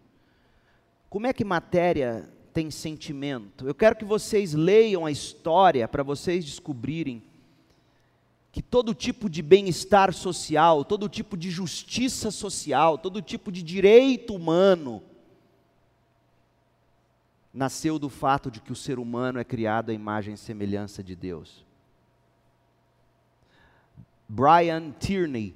Como 1.09 1.27
é 1.27 1.33
que 1.33 1.45
matéria 1.45 2.29
tem 2.53 2.71
sentimento? 2.71 3.67
Eu 3.67 3.75
quero 3.75 3.97
que 3.97 4.05
vocês 4.05 4.53
leiam 4.53 5.07
a 5.07 5.11
história 5.11 5.89
para 5.89 6.03
vocês 6.03 6.45
descobrirem 6.45 7.23
que 8.53 8.61
todo 8.61 8.95
tipo 8.95 9.31
de 9.31 9.41
bem-estar 9.41 10.13
social, 10.13 10.85
todo 10.85 11.09
tipo 11.09 11.37
de 11.37 11.51
justiça 11.51 12.31
social, 12.31 12.99
todo 12.99 13.23
tipo 13.23 13.51
de 13.51 13.63
direito 13.63 14.35
humano 14.35 15.03
nasceu 17.53 17.99
do 17.99 18.11
fato 18.11 18.51
de 18.51 18.61
que 18.61 18.73
o 18.73 18.77
ser 18.77 18.99
humano 18.99 19.39
é 19.39 19.45
criado 19.45 19.91
à 19.91 19.95
imagem 19.95 20.35
e 20.35 20.39
semelhança 20.39 21.03
de 21.03 21.17
Deus. 21.17 21.65
Brian 24.35 24.95
Tierney, 24.99 25.55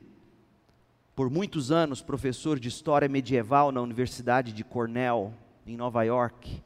por 1.15 1.31
muitos 1.31 1.73
anos 1.73 2.03
professor 2.03 2.61
de 2.61 2.69
história 2.69 3.09
medieval 3.09 3.73
na 3.73 3.81
Universidade 3.81 4.53
de 4.53 4.63
Cornell, 4.63 5.33
em 5.67 5.79
Nova 5.79 6.03
York. 6.03 6.63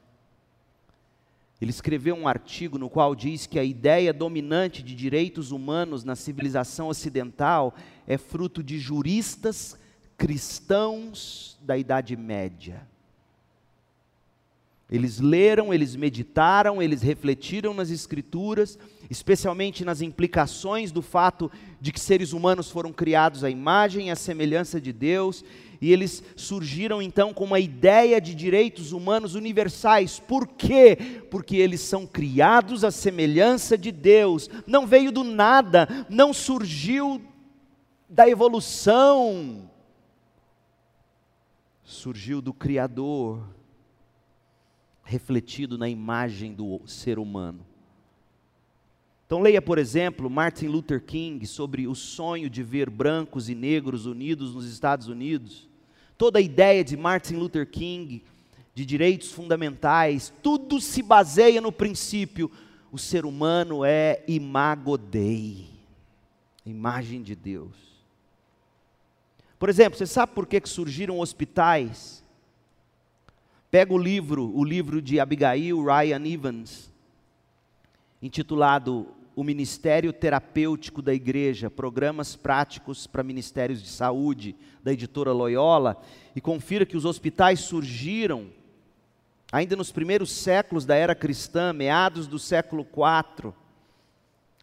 Ele 1.61 1.71
escreveu 1.71 2.13
um 2.13 2.27
artigo 2.27 2.77
no 2.77 2.89
qual 2.89 3.15
diz 3.15 3.47
que 3.47 3.57
a 3.57 3.63
ideia 3.63 4.11
dominante 4.11 4.83
de 4.83 4.93
direitos 4.93 5.51
humanos 5.51 6.03
na 6.03 6.17
civilização 6.17 6.89
ocidental 6.89 7.73
é 8.05 8.17
fruto 8.17 8.61
de 8.61 8.77
juristas 8.77 9.79
cristãos 10.17 11.57
da 11.61 11.77
Idade 11.77 12.17
Média. 12.17 12.85
Eles 14.89 15.21
leram, 15.21 15.73
eles 15.73 15.95
meditaram, 15.95 16.81
eles 16.81 17.01
refletiram 17.01 17.73
nas 17.73 17.89
Escrituras, 17.89 18.77
especialmente 19.11 19.83
nas 19.83 20.01
implicações 20.01 20.89
do 20.89 21.01
fato 21.01 21.51
de 21.81 21.91
que 21.91 21.99
seres 21.99 22.31
humanos 22.31 22.71
foram 22.71 22.93
criados 22.93 23.43
à 23.43 23.49
imagem 23.49 24.07
e 24.07 24.09
à 24.09 24.15
semelhança 24.15 24.79
de 24.79 24.93
Deus, 24.93 25.43
e 25.81 25.91
eles 25.91 26.23
surgiram 26.33 27.01
então 27.01 27.33
com 27.33 27.43
uma 27.43 27.59
ideia 27.59 28.21
de 28.21 28.33
direitos 28.33 28.93
humanos 28.93 29.35
universais. 29.35 30.17
Por 30.17 30.47
quê? 30.47 30.97
Porque 31.29 31.57
eles 31.57 31.81
são 31.81 32.07
criados 32.07 32.85
à 32.85 32.91
semelhança 32.91 33.77
de 33.77 33.91
Deus, 33.91 34.49
não 34.65 34.87
veio 34.87 35.11
do 35.11 35.25
nada, 35.25 35.89
não 36.09 36.33
surgiu 36.33 37.21
da 38.07 38.29
evolução, 38.29 39.69
surgiu 41.83 42.41
do 42.41 42.53
Criador 42.53 43.43
refletido 45.03 45.77
na 45.77 45.89
imagem 45.89 46.53
do 46.53 46.81
ser 46.87 47.19
humano. 47.19 47.70
Então, 49.31 49.39
leia, 49.39 49.61
por 49.61 49.77
exemplo, 49.77 50.29
Martin 50.29 50.67
Luther 50.67 51.01
King 51.01 51.47
sobre 51.47 51.87
o 51.87 51.95
sonho 51.95 52.49
de 52.49 52.61
ver 52.61 52.89
brancos 52.89 53.47
e 53.47 53.55
negros 53.55 54.05
unidos 54.05 54.53
nos 54.53 54.65
Estados 54.65 55.07
Unidos. 55.07 55.69
Toda 56.17 56.39
a 56.39 56.41
ideia 56.41 56.83
de 56.83 56.97
Martin 56.97 57.35
Luther 57.35 57.65
King, 57.65 58.21
de 58.75 58.85
direitos 58.85 59.31
fundamentais, 59.31 60.33
tudo 60.43 60.81
se 60.81 61.01
baseia 61.01 61.61
no 61.61 61.71
princípio: 61.71 62.51
o 62.91 62.97
ser 62.97 63.25
humano 63.25 63.85
é 63.85 64.21
imago 64.27 64.97
Dei, 64.97 65.65
imagem 66.65 67.21
de 67.21 67.33
Deus. 67.33 67.77
Por 69.57 69.69
exemplo, 69.69 69.97
você 69.97 70.07
sabe 70.07 70.33
por 70.33 70.45
que 70.45 70.61
surgiram 70.65 71.21
hospitais? 71.21 72.21
Pega 73.71 73.93
o 73.93 73.97
livro, 73.97 74.51
o 74.53 74.65
livro 74.65 75.01
de 75.01 75.21
Abigail 75.21 75.81
Ryan 75.85 76.27
Evans, 76.27 76.91
intitulado 78.21 79.20
O 79.41 79.43
Ministério 79.43 80.13
Terapêutico 80.13 81.01
da 81.01 81.15
Igreja, 81.15 81.67
Programas 81.67 82.35
Práticos 82.35 83.07
para 83.07 83.23
Ministérios 83.23 83.81
de 83.81 83.89
Saúde, 83.89 84.55
da 84.83 84.93
editora 84.93 85.31
Loyola, 85.31 85.99
e 86.35 86.39
confira 86.39 86.85
que 86.85 86.95
os 86.95 87.05
hospitais 87.05 87.61
surgiram 87.61 88.49
ainda 89.51 89.75
nos 89.75 89.91
primeiros 89.91 90.29
séculos 90.29 90.85
da 90.85 90.95
era 90.95 91.15
cristã, 91.15 91.73
meados 91.73 92.27
do 92.27 92.37
século 92.37 92.85
IV, 92.85 93.51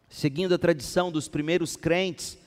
seguindo 0.09 0.55
a 0.55 0.59
tradição 0.59 1.11
dos 1.11 1.26
primeiros 1.26 1.74
crentes, 1.74 2.39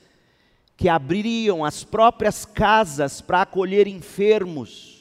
que 0.74 0.88
abririam 0.88 1.62
as 1.62 1.84
próprias 1.84 2.46
casas 2.46 3.20
para 3.20 3.42
acolher 3.42 3.86
enfermos 3.86 4.91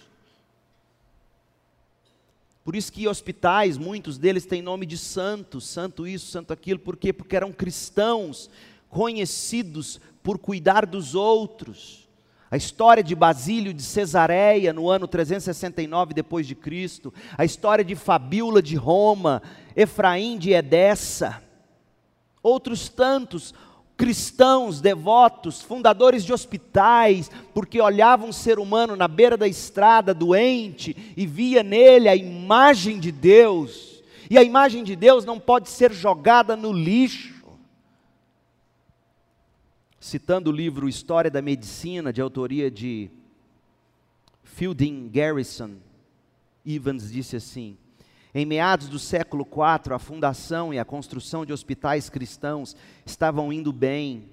por 2.63 2.75
isso 2.75 2.91
que 2.91 3.07
hospitais, 3.07 3.77
muitos 3.77 4.17
deles 4.17 4.45
têm 4.45 4.61
nome 4.61 4.85
de 4.85 4.97
santos, 4.97 5.65
santo 5.65 6.07
isso, 6.07 6.27
santo 6.31 6.53
aquilo, 6.53 6.79
por 6.79 6.95
quê? 6.95 7.11
Porque 7.11 7.35
eram 7.35 7.51
cristãos 7.51 8.49
conhecidos 8.87 9.99
por 10.21 10.37
cuidar 10.37 10.85
dos 10.85 11.15
outros. 11.15 12.07
A 12.51 12.57
história 12.57 13.01
de 13.01 13.15
Basílio 13.15 13.73
de 13.73 13.81
Cesareia 13.81 14.73
no 14.73 14.89
ano 14.89 15.07
369 15.07 16.13
depois 16.13 16.45
de 16.45 16.53
Cristo, 16.53 17.13
a 17.37 17.45
história 17.45 17.83
de 17.83 17.95
Fabíola 17.95 18.61
de 18.61 18.75
Roma, 18.75 19.41
Efraim 19.75 20.37
de 20.37 20.51
Edessa, 20.51 21.41
outros 22.43 22.89
tantos, 22.89 23.55
cristãos 24.01 24.81
devotos, 24.81 25.61
fundadores 25.61 26.25
de 26.25 26.33
hospitais, 26.33 27.29
porque 27.53 27.79
olhavam 27.79 28.29
um 28.29 28.33
ser 28.33 28.57
humano 28.57 28.95
na 28.95 29.07
beira 29.07 29.37
da 29.37 29.47
estrada, 29.47 30.11
doente, 30.11 31.13
e 31.15 31.27
via 31.27 31.61
nele 31.61 32.09
a 32.09 32.15
imagem 32.15 32.99
de 32.99 33.11
Deus. 33.11 34.01
E 34.27 34.39
a 34.39 34.43
imagem 34.43 34.83
de 34.83 34.95
Deus 34.95 35.23
não 35.23 35.39
pode 35.39 35.69
ser 35.69 35.93
jogada 35.93 36.55
no 36.55 36.73
lixo. 36.73 37.45
Citando 39.99 40.49
o 40.49 40.53
livro 40.53 40.89
História 40.89 41.29
da 41.29 41.39
Medicina, 41.39 42.11
de 42.11 42.23
autoria 42.23 42.71
de 42.71 43.07
Fielding 44.43 45.09
Garrison, 45.09 45.75
Evans 46.65 47.11
disse 47.11 47.35
assim: 47.35 47.77
em 48.33 48.45
meados 48.45 48.87
do 48.87 48.97
século 48.97 49.45
IV, 49.45 49.93
a 49.93 49.99
fundação 49.99 50.73
e 50.73 50.79
a 50.79 50.85
construção 50.85 51.45
de 51.45 51.51
hospitais 51.51 52.09
cristãos 52.09 52.75
estavam 53.05 53.51
indo 53.51 53.73
bem. 53.73 54.30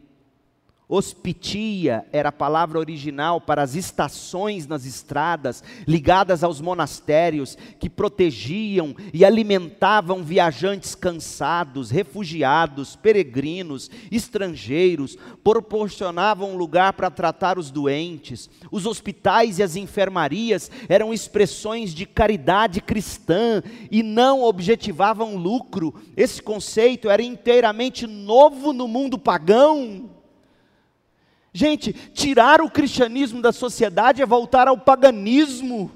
Hospitia 0.91 2.07
era 2.11 2.31
a 2.31 2.33
palavra 2.33 2.79
original 2.79 3.43
para 3.43 3.63
as 3.63 3.75
estações 3.75 4.67
nas 4.67 4.87
estradas, 4.87 5.63
ligadas 5.87 6.43
aos 6.43 6.63
monastérios, 6.63 7.59
que 7.79 7.91
protegiam 7.91 8.97
e 9.13 9.23
alimentavam 9.23 10.25
viajantes 10.25 10.95
cansados, 10.95 11.91
refugiados, 11.91 12.97
peregrinos, 12.97 13.91
estrangeiros, 14.11 15.19
proporcionavam 15.45 16.57
lugar 16.57 16.95
para 16.95 17.11
tratar 17.11 17.59
os 17.59 17.71
doentes. 17.71 18.49
Os 18.71 18.87
hospitais 18.87 19.59
e 19.59 19.63
as 19.63 19.77
enfermarias 19.77 20.71
eram 20.89 21.13
expressões 21.13 21.93
de 21.93 22.07
caridade 22.07 22.81
cristã 22.81 23.63
e 23.91 24.03
não 24.03 24.43
objetivavam 24.43 25.37
lucro. 25.37 25.95
Esse 26.17 26.41
conceito 26.41 27.11
era 27.11 27.23
inteiramente 27.23 28.07
novo 28.07 28.73
no 28.73 28.89
mundo 28.89 29.19
pagão. 29.19 30.17
Gente, 31.53 31.93
tirar 31.93 32.61
o 32.61 32.71
cristianismo 32.71 33.41
da 33.41 33.53
sociedade 33.53 34.23
é 34.23 34.27
voltar 34.27 34.69
ao 34.69 34.79
paganismo, 34.79 35.91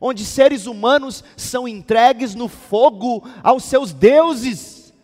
onde 0.00 0.24
seres 0.24 0.66
humanos 0.66 1.24
são 1.36 1.66
entregues 1.66 2.34
no 2.34 2.48
fogo 2.48 3.26
aos 3.42 3.64
seus 3.64 3.92
deuses. 3.92 4.94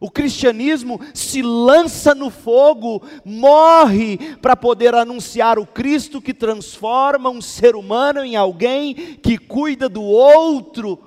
O 0.00 0.10
cristianismo 0.10 1.00
se 1.14 1.40
lança 1.40 2.14
no 2.14 2.28
fogo, 2.30 3.02
morre 3.24 4.36
para 4.42 4.54
poder 4.54 4.94
anunciar 4.94 5.58
o 5.58 5.66
Cristo 5.66 6.20
que 6.20 6.34
transforma 6.34 7.30
um 7.30 7.40
ser 7.40 7.74
humano 7.74 8.22
em 8.22 8.36
alguém 8.36 8.94
que 8.94 9.38
cuida 9.38 9.88
do 9.88 10.02
outro, 10.02 11.02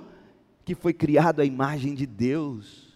que 0.64 0.74
foi 0.74 0.92
criado 0.92 1.40
à 1.40 1.44
imagem 1.44 1.94
de 1.94 2.06
Deus. 2.06 2.87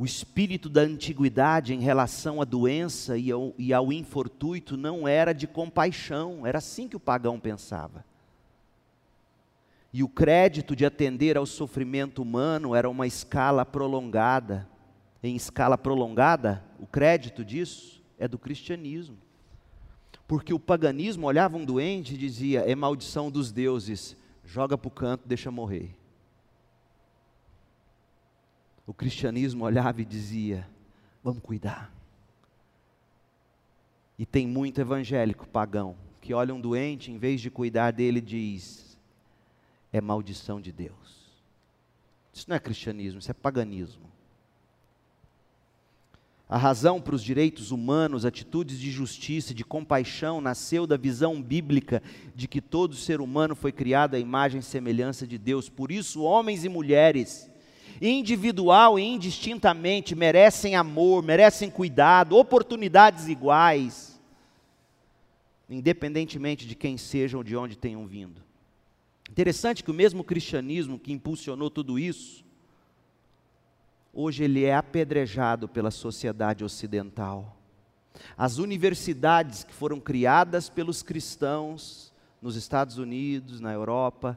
O 0.00 0.04
espírito 0.06 0.70
da 0.70 0.80
antiguidade 0.80 1.74
em 1.74 1.80
relação 1.80 2.40
à 2.40 2.44
doença 2.46 3.18
e 3.18 3.30
ao, 3.30 3.52
e 3.58 3.70
ao 3.70 3.92
infortuito 3.92 4.74
não 4.74 5.06
era 5.06 5.34
de 5.34 5.46
compaixão, 5.46 6.46
era 6.46 6.56
assim 6.56 6.88
que 6.88 6.96
o 6.96 7.00
pagão 7.00 7.38
pensava. 7.38 8.02
E 9.92 10.02
o 10.02 10.08
crédito 10.08 10.74
de 10.74 10.86
atender 10.86 11.36
ao 11.36 11.44
sofrimento 11.44 12.22
humano 12.22 12.74
era 12.74 12.88
uma 12.88 13.06
escala 13.06 13.62
prolongada. 13.66 14.66
Em 15.22 15.36
escala 15.36 15.76
prolongada, 15.76 16.64
o 16.78 16.86
crédito 16.86 17.44
disso 17.44 18.02
é 18.18 18.26
do 18.26 18.38
cristianismo. 18.38 19.18
Porque 20.26 20.54
o 20.54 20.58
paganismo 20.58 21.26
olhava 21.26 21.58
um 21.58 21.64
doente 21.66 22.14
e 22.14 22.16
dizia: 22.16 22.60
é 22.60 22.74
maldição 22.74 23.30
dos 23.30 23.52
deuses, 23.52 24.16
joga 24.46 24.78
para 24.78 24.88
o 24.88 24.90
canto, 24.90 25.28
deixa 25.28 25.50
morrer. 25.50 25.99
O 28.90 28.92
cristianismo 28.92 29.64
olhava 29.64 30.02
e 30.02 30.04
dizia: 30.04 30.68
vamos 31.22 31.40
cuidar. 31.44 31.94
E 34.18 34.26
tem 34.26 34.48
muito 34.48 34.80
evangélico 34.80 35.46
pagão 35.46 35.94
que 36.20 36.34
olha 36.34 36.52
um 36.52 36.60
doente, 36.60 37.08
em 37.08 37.16
vez 37.16 37.40
de 37.40 37.52
cuidar 37.52 37.92
dele, 37.92 38.20
diz: 38.20 38.98
é 39.92 40.00
maldição 40.00 40.60
de 40.60 40.72
Deus. 40.72 41.30
Isso 42.34 42.46
não 42.48 42.56
é 42.56 42.58
cristianismo, 42.58 43.20
isso 43.20 43.30
é 43.30 43.34
paganismo. 43.34 44.10
A 46.48 46.58
razão 46.58 47.00
para 47.00 47.14
os 47.14 47.22
direitos 47.22 47.70
humanos, 47.70 48.26
atitudes 48.26 48.76
de 48.76 48.90
justiça, 48.90 49.54
de 49.54 49.64
compaixão, 49.64 50.40
nasceu 50.40 50.84
da 50.84 50.96
visão 50.96 51.40
bíblica 51.40 52.02
de 52.34 52.48
que 52.48 52.60
todo 52.60 52.96
ser 52.96 53.20
humano 53.20 53.54
foi 53.54 53.70
criado 53.70 54.16
à 54.16 54.18
imagem 54.18 54.58
e 54.58 54.64
semelhança 54.64 55.28
de 55.28 55.38
Deus. 55.38 55.68
Por 55.68 55.92
isso, 55.92 56.22
homens 56.22 56.64
e 56.64 56.68
mulheres, 56.68 57.48
individual 58.00 58.98
e 58.98 59.02
indistintamente, 59.02 60.14
merecem 60.14 60.74
amor, 60.76 61.22
merecem 61.22 61.70
cuidado, 61.70 62.36
oportunidades 62.36 63.28
iguais, 63.28 64.20
independentemente 65.68 66.66
de 66.66 66.74
quem 66.74 66.96
sejam 66.96 67.42
de 67.42 67.56
onde 67.56 67.76
tenham 67.76 68.06
vindo. 68.06 68.42
Interessante 69.30 69.84
que 69.84 69.90
o 69.90 69.94
mesmo 69.94 70.24
cristianismo 70.24 70.98
que 70.98 71.12
impulsionou 71.12 71.70
tudo 71.70 71.98
isso, 71.98 72.44
hoje 74.12 74.42
ele 74.42 74.64
é 74.64 74.74
apedrejado 74.74 75.68
pela 75.68 75.90
sociedade 75.90 76.64
ocidental. 76.64 77.56
As 78.36 78.58
universidades 78.58 79.62
que 79.62 79.72
foram 79.72 80.00
criadas 80.00 80.68
pelos 80.68 81.02
cristãos 81.02 82.12
nos 82.42 82.56
Estados 82.56 82.98
Unidos, 82.98 83.60
na 83.60 83.72
Europa, 83.72 84.36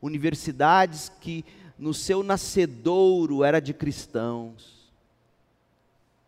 universidades 0.00 1.10
que 1.20 1.44
no 1.78 1.94
seu 1.94 2.22
nascedouro 2.22 3.44
era 3.44 3.60
de 3.60 3.72
cristãos, 3.72 4.90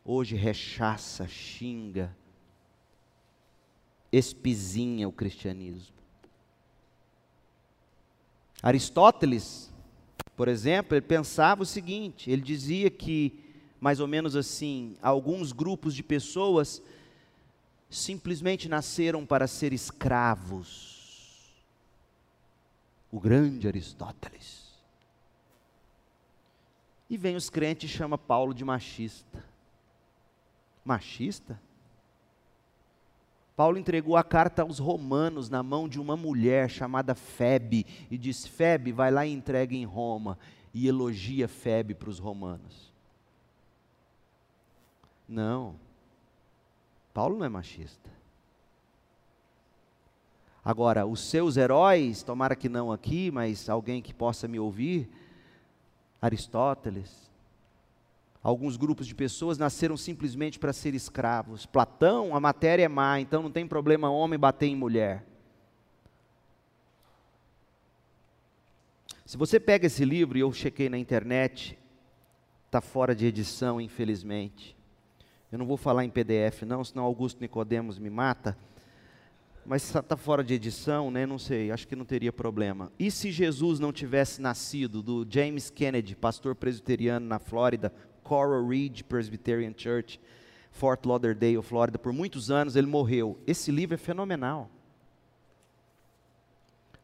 hoje 0.04 0.36
rechaça, 0.36 1.26
xinga, 1.26 2.16
espizinha 4.12 5.08
o 5.08 5.12
cristianismo. 5.12 5.94
Aristóteles, 8.62 9.72
por 10.36 10.46
exemplo, 10.46 10.94
ele 10.94 11.06
pensava 11.06 11.62
o 11.62 11.66
seguinte: 11.66 12.30
ele 12.30 12.42
dizia 12.42 12.90
que, 12.90 13.42
mais 13.80 13.98
ou 14.00 14.06
menos 14.06 14.36
assim, 14.36 14.96
alguns 15.02 15.52
grupos 15.52 15.94
de 15.94 16.02
pessoas 16.02 16.82
simplesmente 17.88 18.68
nasceram 18.68 19.26
para 19.26 19.48
ser 19.48 19.72
escravos. 19.72 21.00
O 23.10 23.18
grande 23.18 23.66
Aristóteles. 23.66 24.69
E 27.10 27.16
vem 27.16 27.34
os 27.34 27.50
crentes 27.50 27.90
e 27.90 27.92
chama 27.92 28.16
Paulo 28.16 28.54
de 28.54 28.64
machista. 28.64 29.44
Machista? 30.84 31.60
Paulo 33.56 33.76
entregou 33.76 34.16
a 34.16 34.22
carta 34.22 34.62
aos 34.62 34.78
romanos 34.78 35.50
na 35.50 35.62
mão 35.62 35.88
de 35.88 36.00
uma 36.00 36.16
mulher 36.16 36.70
chamada 36.70 37.14
Febe 37.14 37.84
e 38.10 38.16
disse: 38.16 38.48
Febe, 38.48 38.92
vai 38.92 39.10
lá 39.10 39.26
e 39.26 39.32
entrega 39.32 39.74
em 39.74 39.84
Roma. 39.84 40.38
E 40.72 40.86
elogia 40.86 41.48
Febe 41.48 41.94
para 41.94 42.08
os 42.08 42.20
romanos. 42.20 42.92
Não, 45.28 45.74
Paulo 47.12 47.36
não 47.36 47.44
é 47.44 47.48
machista. 47.48 48.08
Agora, 50.64 51.06
os 51.06 51.20
seus 51.20 51.56
heróis, 51.56 52.22
tomara 52.22 52.54
que 52.54 52.68
não 52.68 52.92
aqui, 52.92 53.30
mas 53.30 53.68
alguém 53.68 54.00
que 54.00 54.14
possa 54.14 54.46
me 54.46 54.58
ouvir, 54.58 55.10
Aristóteles, 56.20 57.30
Alguns 58.42 58.78
grupos 58.78 59.06
de 59.06 59.14
pessoas 59.14 59.58
nasceram 59.58 59.98
simplesmente 59.98 60.58
para 60.58 60.72
ser 60.72 60.94
escravos. 60.94 61.66
Platão, 61.66 62.34
a 62.34 62.40
matéria 62.40 62.84
é 62.84 62.88
má, 62.88 63.20
então 63.20 63.42
não 63.42 63.50
tem 63.50 63.66
problema 63.66 64.10
homem 64.10 64.38
bater 64.38 64.66
em 64.66 64.74
mulher. 64.74 65.26
Se 69.26 69.36
você 69.36 69.60
pega 69.60 69.86
esse 69.86 70.04
livro, 70.06 70.38
e 70.38 70.40
eu 70.40 70.50
chequei 70.52 70.88
na 70.88 70.96
internet, 70.96 71.78
está 72.66 72.80
fora 72.80 73.14
de 73.14 73.26
edição, 73.26 73.78
infelizmente. 73.78 74.74
Eu 75.52 75.58
não 75.58 75.66
vou 75.66 75.76
falar 75.76 76.04
em 76.04 76.10
PDF, 76.10 76.62
não, 76.62 76.82
senão 76.82 77.04
Augusto 77.04 77.40
Nicodemos 77.40 77.98
me 77.98 78.08
mata. 78.08 78.56
Mas 79.64 79.84
está 79.84 80.02
tá 80.02 80.16
fora 80.16 80.42
de 80.42 80.54
edição, 80.54 81.10
né? 81.10 81.26
Não 81.26 81.38
sei, 81.38 81.70
acho 81.70 81.86
que 81.86 81.94
não 81.94 82.04
teria 82.04 82.32
problema. 82.32 82.90
E 82.98 83.10
se 83.10 83.30
Jesus 83.30 83.78
não 83.78 83.92
tivesse 83.92 84.40
nascido 84.40 85.02
do 85.02 85.26
James 85.28 85.70
Kennedy, 85.70 86.16
pastor 86.16 86.54
presbiteriano 86.54 87.26
na 87.26 87.38
Flórida, 87.38 87.92
Coral 88.22 88.66
Ridge 88.66 89.04
Presbyterian 89.04 89.72
Church, 89.76 90.20
Fort 90.70 91.04
Lauderdale, 91.04 91.62
Flórida, 91.62 91.98
por 91.98 92.12
muitos 92.12 92.50
anos, 92.50 92.74
ele 92.74 92.86
morreu. 92.86 93.38
Esse 93.46 93.70
livro 93.70 93.94
é 93.94 93.98
fenomenal. 93.98 94.70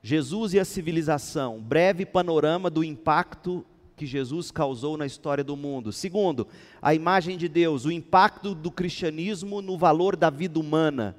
Jesus 0.02 0.54
e 0.54 0.60
a 0.60 0.64
civilização, 0.64 1.60
breve 1.60 2.06
panorama 2.06 2.70
do 2.70 2.84
impacto 2.84 3.66
que 3.96 4.06
Jesus 4.06 4.50
causou 4.50 4.96
na 4.96 5.06
história 5.06 5.42
do 5.42 5.56
mundo. 5.56 5.92
Segundo, 5.92 6.46
a 6.80 6.94
imagem 6.94 7.36
de 7.36 7.48
Deus, 7.48 7.84
o 7.84 7.90
impacto 7.90 8.54
do 8.54 8.70
cristianismo 8.70 9.60
no 9.60 9.76
valor 9.76 10.14
da 10.14 10.30
vida 10.30 10.60
humana 10.60 11.16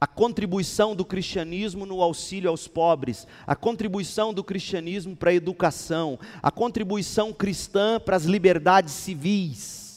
a 0.00 0.06
contribuição 0.06 0.94
do 0.94 1.04
cristianismo 1.04 1.84
no 1.84 2.02
auxílio 2.02 2.50
aos 2.50 2.68
pobres, 2.68 3.26
a 3.46 3.56
contribuição 3.56 4.32
do 4.32 4.44
cristianismo 4.44 5.16
para 5.16 5.30
a 5.30 5.34
educação, 5.34 6.18
a 6.40 6.50
contribuição 6.50 7.32
cristã 7.32 7.98
para 7.98 8.16
as 8.16 8.24
liberdades 8.24 8.94
civis. 8.94 9.88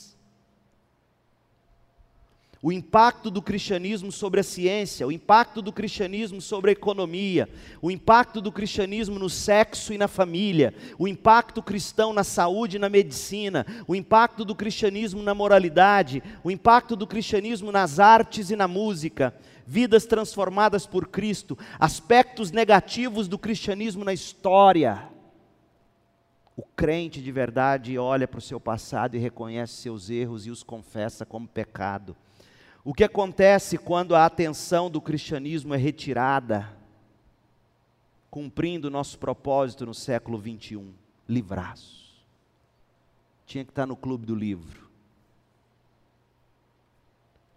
O 2.64 2.72
impacto 2.72 3.32
do 3.32 3.42
cristianismo 3.42 4.12
sobre 4.12 4.40
a 4.40 4.44
ciência, 4.44 5.08
o 5.08 5.12
impacto 5.12 5.64
do 5.64 5.74
cristianismo 5.74 6.40
sobre 6.40 6.70
a 6.70 6.74
economia, 6.74 7.50
o 7.82 7.90
impacto 7.90 8.40
do 8.40 8.52
cristianismo 8.52 9.18
no 9.18 9.32
sexo 9.32 9.92
e 9.92 9.98
na 9.98 10.08
família, 10.08 10.72
o 11.00 11.08
impacto 11.08 11.64
cristão 11.64 12.14
na 12.14 12.24
saúde 12.24 12.76
e 12.76 12.80
na 12.80 12.88
medicina, 12.88 13.66
o 13.88 13.96
impacto 13.96 14.46
do 14.46 14.54
cristianismo 14.54 15.24
na 15.24 15.34
moralidade, 15.34 16.22
o 16.44 16.52
impacto 16.52 16.96
do 16.96 17.08
cristianismo 17.08 17.72
nas 17.72 18.00
artes 18.00 18.52
e 18.52 18.56
na 18.56 18.68
música, 18.68 19.34
vidas 19.66 20.06
transformadas 20.06 20.86
por 20.86 21.08
Cristo, 21.08 21.58
aspectos 21.80 22.52
negativos 22.52 23.28
do 23.28 23.38
cristianismo 23.38 24.04
na 24.04 24.14
história. 24.14 25.10
O 26.56 26.64
crente 26.64 27.22
de 27.22 27.32
verdade 27.32 27.98
olha 27.98 28.28
para 28.28 28.40
o 28.40 28.42
seu 28.42 28.60
passado 28.60 29.16
e 29.16 29.20
reconhece 29.20 29.74
seus 29.74 30.10
erros 30.10 30.46
e 30.46 30.52
os 30.52 30.64
confessa 30.64 31.26
como 31.26 31.48
pecado. 31.48 32.16
O 32.84 32.94
que 32.94 33.04
acontece 33.04 33.78
quando 33.78 34.16
a 34.16 34.26
atenção 34.26 34.90
do 34.90 35.00
cristianismo 35.00 35.74
é 35.74 35.78
retirada, 35.78 36.76
cumprindo 38.30 38.90
nosso 38.90 39.18
propósito 39.20 39.86
no 39.86 39.94
século 39.94 40.38
21? 40.38 40.94
Livraço. 41.28 42.02
Tinha 43.46 43.64
que 43.64 43.72
estar 43.72 43.86
no 43.86 43.96
clube 43.96 44.26
do 44.26 44.36
livro 44.36 44.91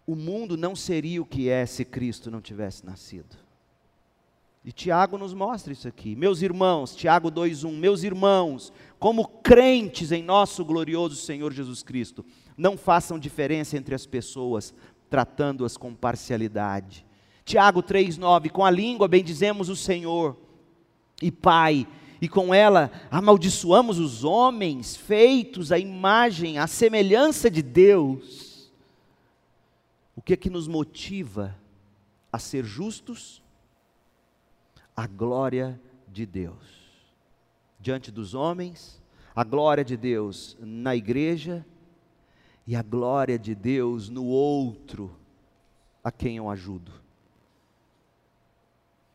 o 0.07 0.15
mundo 0.15 0.55
não 0.55 0.75
seria 0.75 1.21
o 1.21 1.25
que 1.25 1.49
é 1.49 1.65
se 1.65 1.83
Cristo 1.83 2.29
não 2.29 2.41
tivesse 2.41 2.85
nascido. 2.85 3.35
E 4.63 4.71
Tiago 4.71 5.17
nos 5.17 5.33
mostra 5.33 5.71
isso 5.71 5.87
aqui. 5.87 6.15
Meus 6.15 6.41
irmãos, 6.41 6.95
Tiago 6.95 7.29
2:1, 7.29 7.71
meus 7.71 8.03
irmãos, 8.03 8.73
como 8.99 9.27
crentes 9.27 10.11
em 10.11 10.23
nosso 10.23 10.65
glorioso 10.65 11.15
Senhor 11.15 11.53
Jesus 11.53 11.83
Cristo, 11.83 12.25
não 12.57 12.77
façam 12.77 13.19
diferença 13.19 13.77
entre 13.77 13.93
as 13.93 14.05
pessoas, 14.07 14.73
tratando-as 15.09 15.77
com 15.77 15.93
parcialidade. 15.93 17.05
Tiago 17.43 17.83
3:9, 17.83 18.49
com 18.49 18.65
a 18.65 18.71
língua 18.71 19.07
bendizemos 19.07 19.69
o 19.69 19.75
Senhor 19.75 20.35
e 21.21 21.31
Pai, 21.31 21.87
e 22.19 22.27
com 22.27 22.51
ela 22.51 22.91
amaldiçoamos 23.11 23.99
os 23.99 24.23
homens 24.23 24.95
feitos 24.95 25.71
à 25.71 25.77
imagem, 25.77 26.57
à 26.57 26.65
semelhança 26.65 27.51
de 27.51 27.61
Deus 27.61 28.44
o 30.15 30.21
que 30.21 30.33
é 30.33 30.37
que 30.37 30.49
nos 30.49 30.67
motiva 30.67 31.55
a 32.31 32.39
ser 32.39 32.63
justos? 32.63 33.43
A 34.95 35.05
glória 35.07 35.79
de 36.07 36.25
Deus. 36.25 36.85
Diante 37.79 38.11
dos 38.11 38.33
homens, 38.33 39.01
a 39.35 39.43
glória 39.43 39.83
de 39.83 39.97
Deus 39.97 40.55
na 40.59 40.95
igreja 40.95 41.65
e 42.65 42.75
a 42.75 42.81
glória 42.81 43.37
de 43.37 43.53
Deus 43.53 44.09
no 44.09 44.25
outro 44.25 45.15
a 46.01 46.11
quem 46.11 46.37
eu 46.37 46.49
ajudo. 46.49 46.91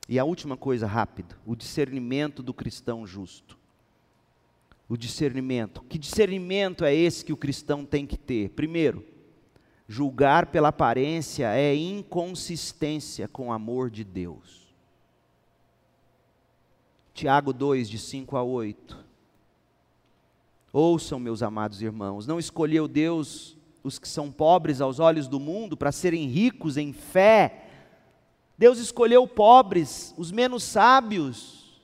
E 0.07 0.19
a 0.19 0.25
última 0.25 0.57
coisa 0.57 0.87
rápido, 0.87 1.37
o 1.47 1.57
discernimento 1.57 2.43
do 2.43 2.53
cristão 2.53 3.07
justo. 3.07 3.57
O 4.89 4.97
discernimento. 4.97 5.83
Que 5.83 5.97
discernimento 5.97 6.85
é 6.85 6.93
esse 6.93 7.25
que 7.25 7.33
o 7.33 7.37
cristão 7.37 7.85
tem 7.85 8.05
que 8.05 8.19
ter? 8.19 8.51
Primeiro, 8.51 9.07
Julgar 9.93 10.47
pela 10.47 10.69
aparência 10.69 11.53
é 11.53 11.75
inconsistência 11.75 13.27
com 13.27 13.49
o 13.49 13.53
amor 13.53 13.91
de 13.91 14.05
Deus. 14.05 14.73
Tiago 17.13 17.53
2, 17.53 17.91
de 17.91 17.99
5 17.99 18.37
a 18.37 18.43
8. 18.45 19.05
Ouçam, 20.73 21.19
meus 21.19 21.43
amados 21.43 21.83
irmãos, 21.83 22.25
não 22.25 22.39
escolheu 22.39 22.87
Deus 22.87 23.59
os 23.83 23.99
que 23.99 24.07
são 24.07 24.31
pobres 24.31 24.81
aos 24.81 25.01
olhos 25.01 25.27
do 25.27 25.41
mundo 25.41 25.77
para 25.77 25.91
serem 25.91 26.29
ricos 26.29 26.77
em 26.77 26.93
fé. 26.93 27.67
Deus 28.57 28.79
escolheu 28.79 29.27
pobres, 29.27 30.15
os 30.17 30.31
menos 30.31 30.63
sábios, 30.63 31.81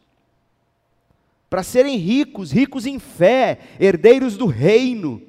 para 1.51 1.65
serem 1.65 1.97
ricos, 1.97 2.53
ricos 2.53 2.87
em 2.87 3.01
fé, 3.01 3.59
herdeiros 3.81 4.37
do 4.37 4.47
reino 4.47 5.21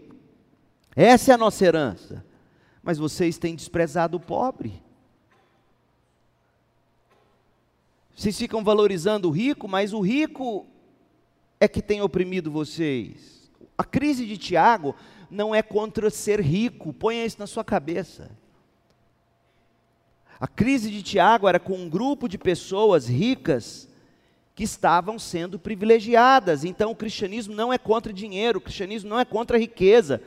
Essa 0.96 1.32
é 1.32 1.34
a 1.34 1.40
nossa 1.40 1.66
herança. 1.66 2.27
Mas 2.88 2.98
vocês 2.98 3.38
têm 3.38 3.54
desprezado 3.54 4.16
o 4.16 4.20
pobre. 4.22 4.82
Vocês 8.16 8.38
ficam 8.38 8.64
valorizando 8.64 9.28
o 9.28 9.32
rico, 9.32 9.68
mas 9.68 9.92
o 9.92 10.00
rico 10.00 10.66
é 11.60 11.68
que 11.68 11.82
tem 11.82 12.02
oprimido 12.02 12.50
vocês. 12.50 13.52
A 13.78 13.84
crise 13.84 14.26
de 14.26 14.38
Tiago 14.38 14.96
não 15.30 15.54
é 15.54 15.62
contra 15.62 16.10
ser 16.10 16.40
rico, 16.40 16.94
ponha 16.94 17.26
isso 17.26 17.38
na 17.40 17.46
sua 17.46 17.62
cabeça. 17.62 18.32
A 20.40 20.48
crise 20.48 20.90
de 20.90 21.04
Tiago 21.04 21.46
era 21.46 21.60
com 21.60 21.74
um 21.74 21.90
grupo 21.90 22.30
de 22.30 22.38
pessoas 22.38 23.06
ricas 23.06 23.90
que 24.56 24.64
estavam 24.64 25.20
sendo 25.20 25.60
privilegiadas. 25.60 26.64
Então 26.64 26.92
o 26.92 26.96
cristianismo 26.96 27.54
não 27.54 27.74
é 27.74 27.78
contra 27.78 28.14
dinheiro, 28.14 28.60
o 28.60 28.62
cristianismo 28.62 29.10
não 29.10 29.20
é 29.20 29.26
contra 29.26 29.58
riqueza. 29.58 30.22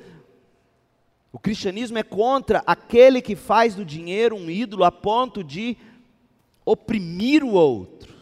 O 1.33 1.39
cristianismo 1.39 1.99
é 1.99 2.03
contra 2.03 2.63
aquele 2.67 3.23
que 3.23 3.37
faz 3.37 3.75
do 3.75 3.85
dinheiro 3.85 4.35
um 4.35 4.51
ídolo 4.51 4.85
a 4.85 4.91
ponto 4.91 5.45
de 5.45 5.77
oprimir 6.65 7.45
o 7.45 7.53
outro. 7.53 8.15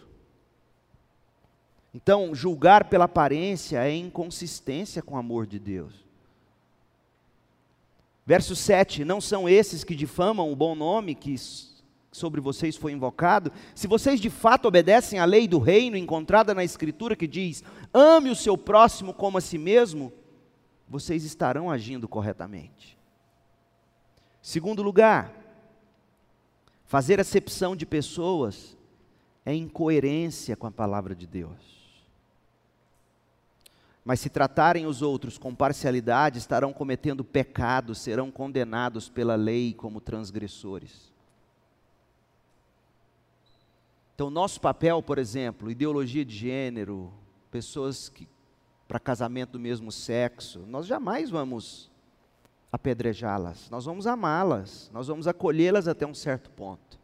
Então, 1.94 2.34
julgar 2.34 2.84
pela 2.84 3.06
aparência 3.06 3.82
é 3.82 3.94
inconsistência 3.96 5.02
com 5.02 5.14
o 5.14 5.18
amor 5.18 5.46
de 5.46 5.58
Deus. 5.58 6.06
Verso 8.26 8.54
7: 8.54 9.06
Não 9.06 9.22
são 9.22 9.48
esses 9.48 9.82
que 9.82 9.94
difamam 9.94 10.52
o 10.52 10.56
bom 10.56 10.74
nome 10.74 11.14
que 11.14 11.34
sobre 12.12 12.40
vocês 12.42 12.76
foi 12.76 12.92
invocado, 12.92 13.50
se 13.74 13.86
vocês 13.86 14.20
de 14.20 14.28
fato 14.28 14.66
obedecem 14.66 15.18
à 15.18 15.24
lei 15.24 15.46
do 15.46 15.58
reino 15.58 15.96
encontrada 15.96 16.54
na 16.54 16.62
Escritura 16.62 17.16
que 17.16 17.26
diz: 17.26 17.64
ame 17.92 18.28
o 18.28 18.36
seu 18.36 18.58
próximo 18.58 19.14
como 19.14 19.38
a 19.38 19.40
si 19.40 19.56
mesmo, 19.56 20.12
vocês 20.86 21.24
estarão 21.24 21.70
agindo 21.70 22.06
corretamente. 22.06 22.97
Segundo 24.48 24.82
lugar, 24.82 25.30
fazer 26.86 27.20
acepção 27.20 27.76
de 27.76 27.84
pessoas 27.84 28.78
é 29.44 29.54
incoerência 29.54 30.56
com 30.56 30.66
a 30.66 30.70
palavra 30.70 31.14
de 31.14 31.26
Deus. 31.26 32.00
Mas 34.02 34.20
se 34.20 34.30
tratarem 34.30 34.86
os 34.86 35.02
outros 35.02 35.36
com 35.36 35.54
parcialidade, 35.54 36.38
estarão 36.38 36.72
cometendo 36.72 37.22
pecado, 37.22 37.94
serão 37.94 38.30
condenados 38.30 39.06
pela 39.06 39.34
lei 39.34 39.74
como 39.74 40.00
transgressores. 40.00 41.12
Então, 44.14 44.30
nosso 44.30 44.62
papel, 44.62 45.02
por 45.02 45.18
exemplo, 45.18 45.70
ideologia 45.70 46.24
de 46.24 46.34
gênero, 46.34 47.12
pessoas 47.50 48.08
que 48.08 48.26
para 48.88 48.98
casamento 48.98 49.50
do 49.50 49.60
mesmo 49.60 49.92
sexo, 49.92 50.60
nós 50.60 50.86
jamais 50.86 51.28
vamos 51.28 51.87
apedrejá-las, 52.70 53.70
nós 53.70 53.84
vamos 53.84 54.06
amá-las, 54.06 54.90
nós 54.92 55.08
vamos 55.08 55.26
acolhê-las 55.26 55.88
até 55.88 56.06
um 56.06 56.14
certo 56.14 56.50
ponto. 56.50 56.98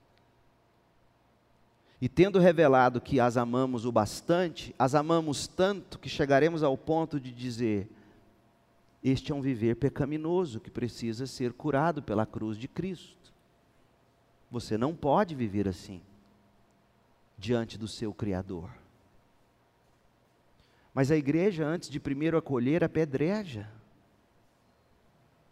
E 2.00 2.08
tendo 2.08 2.38
revelado 2.38 3.00
que 3.00 3.18
as 3.18 3.36
amamos 3.36 3.86
o 3.86 3.92
bastante, 3.92 4.74
as 4.78 4.94
amamos 4.94 5.46
tanto 5.46 5.98
que 5.98 6.08
chegaremos 6.08 6.62
ao 6.62 6.76
ponto 6.76 7.18
de 7.18 7.32
dizer: 7.32 7.88
este 9.02 9.32
é 9.32 9.34
um 9.34 9.42
viver 9.42 9.76
pecaminoso 9.76 10.60
que 10.60 10.70
precisa 10.70 11.26
ser 11.26 11.52
curado 11.52 12.02
pela 12.02 12.24
cruz 12.24 12.56
de 12.56 12.66
Cristo. 12.66 13.32
Você 14.50 14.78
não 14.78 14.94
pode 14.94 15.34
viver 15.34 15.68
assim 15.68 16.00
diante 17.36 17.76
do 17.76 17.86
seu 17.86 18.14
Criador. 18.14 18.70
Mas 20.94 21.10
a 21.10 21.16
igreja, 21.16 21.66
antes 21.66 21.90
de 21.90 21.98
primeiro 21.98 22.38
acolher, 22.38 22.82
apedreja. 22.82 23.68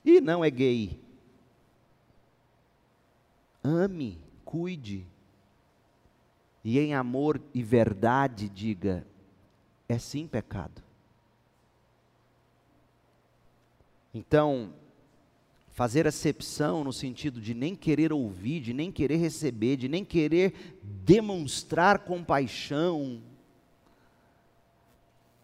E 0.05 0.21
não 0.21 0.45
é 0.45 0.51
gay. 0.51 1.01
Ame, 3.63 4.19
cuide. 4.45 5.07
E 6.65 6.79
em 6.79 6.95
amor 6.95 7.41
e 7.55 7.63
verdade 7.63 8.49
diga: 8.49 9.07
é 9.89 9.99
sim 9.99 10.27
pecado. 10.27 10.83
Então, 14.15 14.73
fazer 15.73 16.07
acepção 16.07 16.85
no 16.85 16.93
sentido 16.93 17.41
de 17.41 17.55
nem 17.55 17.75
querer 17.75 18.13
ouvir, 18.13 18.61
de 18.61 18.75
nem 18.75 18.93
querer 18.93 19.17
receber, 19.17 19.77
de 19.77 19.89
nem 19.89 20.05
querer 20.05 20.79
demonstrar 20.83 22.01
compaixão, 22.01 23.23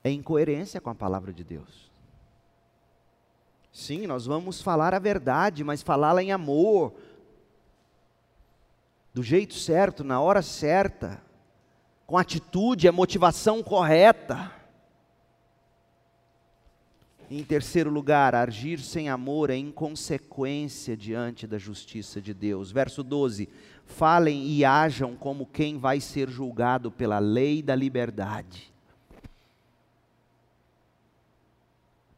é 0.05 0.10
incoerência 0.10 0.80
com 0.80 0.90
a 0.90 0.94
palavra 0.94 1.32
de 1.32 1.43
Deus. 1.43 1.88
Sim, 3.78 4.09
nós 4.09 4.26
vamos 4.26 4.60
falar 4.60 4.92
a 4.92 4.98
verdade, 4.98 5.62
mas 5.62 5.82
falá-la 5.82 6.20
em 6.20 6.32
amor, 6.32 6.94
do 9.14 9.22
jeito 9.22 9.55
certo, 9.55 10.02
na 10.02 10.20
hora 10.20 10.42
certa, 10.42 11.22
com 12.05 12.18
atitude, 12.18 12.88
a 12.88 12.92
motivação 12.92 13.62
correta. 13.62 14.50
Em 17.30 17.44
terceiro 17.44 17.88
lugar, 17.88 18.34
agir 18.34 18.80
sem 18.80 19.09
amor 19.09 19.48
é 19.48 19.56
inconsequência 19.56 20.96
diante 20.96 21.46
da 21.46 21.56
justiça 21.56 22.20
de 22.20 22.34
Deus. 22.34 22.72
Verso 22.72 23.05
12: 23.05 23.48
Falem 23.84 24.44
e 24.48 24.64
ajam 24.64 25.14
como 25.14 25.46
quem 25.46 25.78
vai 25.78 26.00
ser 26.00 26.28
julgado 26.28 26.90
pela 26.90 27.20
lei 27.20 27.62
da 27.62 27.76
liberdade. 27.76 28.68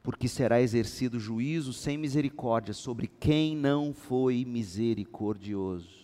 Porque 0.02 0.28
será 0.28 0.60
exercido 0.60 1.20
juízo 1.20 1.72
sem 1.72 1.98
misericórdia 1.98 2.72
sobre 2.72 3.06
quem 3.06 3.54
não 3.54 3.92
foi 3.92 4.44
misericordioso. 4.44 6.00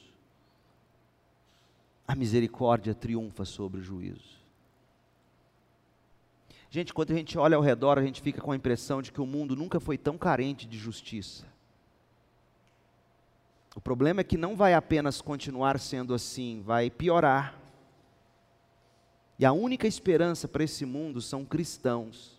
A 2.06 2.14
misericórdia 2.14 2.94
triunfa 2.94 3.44
sobre 3.44 3.80
o 3.80 3.82
juízo. 3.82 4.36
Gente, 6.68 6.92
quando 6.92 7.12
a 7.12 7.16
gente 7.16 7.38
olha 7.38 7.56
ao 7.56 7.62
redor, 7.62 7.98
a 7.98 8.02
gente 8.02 8.20
fica 8.20 8.40
com 8.40 8.52
a 8.52 8.56
impressão 8.56 9.00
de 9.00 9.10
que 9.10 9.20
o 9.20 9.26
mundo 9.26 9.56
nunca 9.56 9.80
foi 9.80 9.96
tão 9.96 10.18
carente 10.18 10.66
de 10.66 10.76
justiça. 10.76 11.46
O 13.74 13.80
problema 13.80 14.20
é 14.20 14.24
que 14.24 14.36
não 14.36 14.56
vai 14.56 14.74
apenas 14.74 15.20
continuar 15.20 15.78
sendo 15.78 16.12
assim, 16.12 16.62
vai 16.62 16.90
piorar. 16.90 17.58
E 19.38 19.44
a 19.44 19.52
única 19.52 19.86
esperança 19.86 20.48
para 20.48 20.64
esse 20.64 20.84
mundo 20.84 21.20
são 21.20 21.44
cristãos 21.44 22.35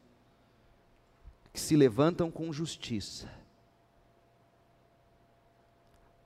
que 1.57 1.61
se 1.61 1.75
levantam 1.75 2.29
com 2.29 2.53
justiça, 2.53 3.27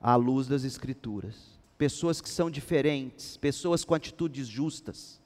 à 0.02 0.18
luz 0.18 0.45
das 0.45 0.66
Escrituras. 0.66 1.58
Pessoas 1.78 2.20
que 2.20 2.28
são 2.28 2.52
diferentes, 2.52 3.38
pessoas 3.38 3.86
com 3.86 3.95
atitudes 3.95 4.45
justas 4.45 5.22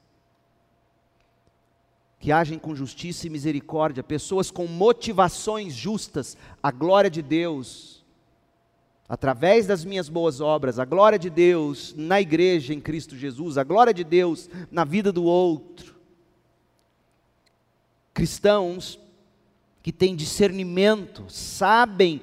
que 2.20 2.30
agem 2.30 2.56
com 2.56 2.74
justiça 2.74 3.26
e 3.26 3.30
misericórdia, 3.30 4.02
pessoas 4.02 4.48
com 4.48 4.66
motivações 4.66 5.74
justas, 5.74 6.36
a 6.62 6.70
glória 6.70 7.10
de 7.10 7.20
Deus, 7.20 8.04
através 9.08 9.66
das 9.66 9.84
minhas 9.84 10.08
boas 10.08 10.40
obras, 10.40 10.78
a 10.78 10.84
glória 10.84 11.18
de 11.18 11.28
Deus 11.28 11.92
na 11.96 12.20
igreja 12.20 12.72
em 12.72 12.80
Cristo 12.80 13.16
Jesus, 13.16 13.58
a 13.58 13.64
glória 13.64 13.92
de 13.92 14.04
Deus 14.04 14.48
na 14.70 14.84
vida 14.84 15.10
do 15.10 15.24
outro. 15.24 15.96
Cristãos 18.14 18.98
que 19.86 19.92
têm 19.92 20.16
discernimento, 20.16 21.26
sabem 21.28 22.20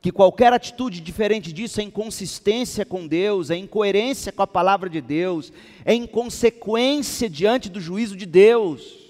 que 0.00 0.10
qualquer 0.10 0.54
atitude 0.54 1.02
diferente 1.02 1.52
disso 1.52 1.78
é 1.78 1.84
inconsistência 1.84 2.82
com 2.86 3.06
Deus, 3.06 3.50
é 3.50 3.56
incoerência 3.58 4.32
com 4.32 4.40
a 4.40 4.46
palavra 4.46 4.88
de 4.88 5.02
Deus, 5.02 5.52
é 5.84 5.92
inconsequência 5.92 7.28
diante 7.28 7.68
do 7.68 7.78
juízo 7.78 8.16
de 8.16 8.24
Deus 8.24 9.04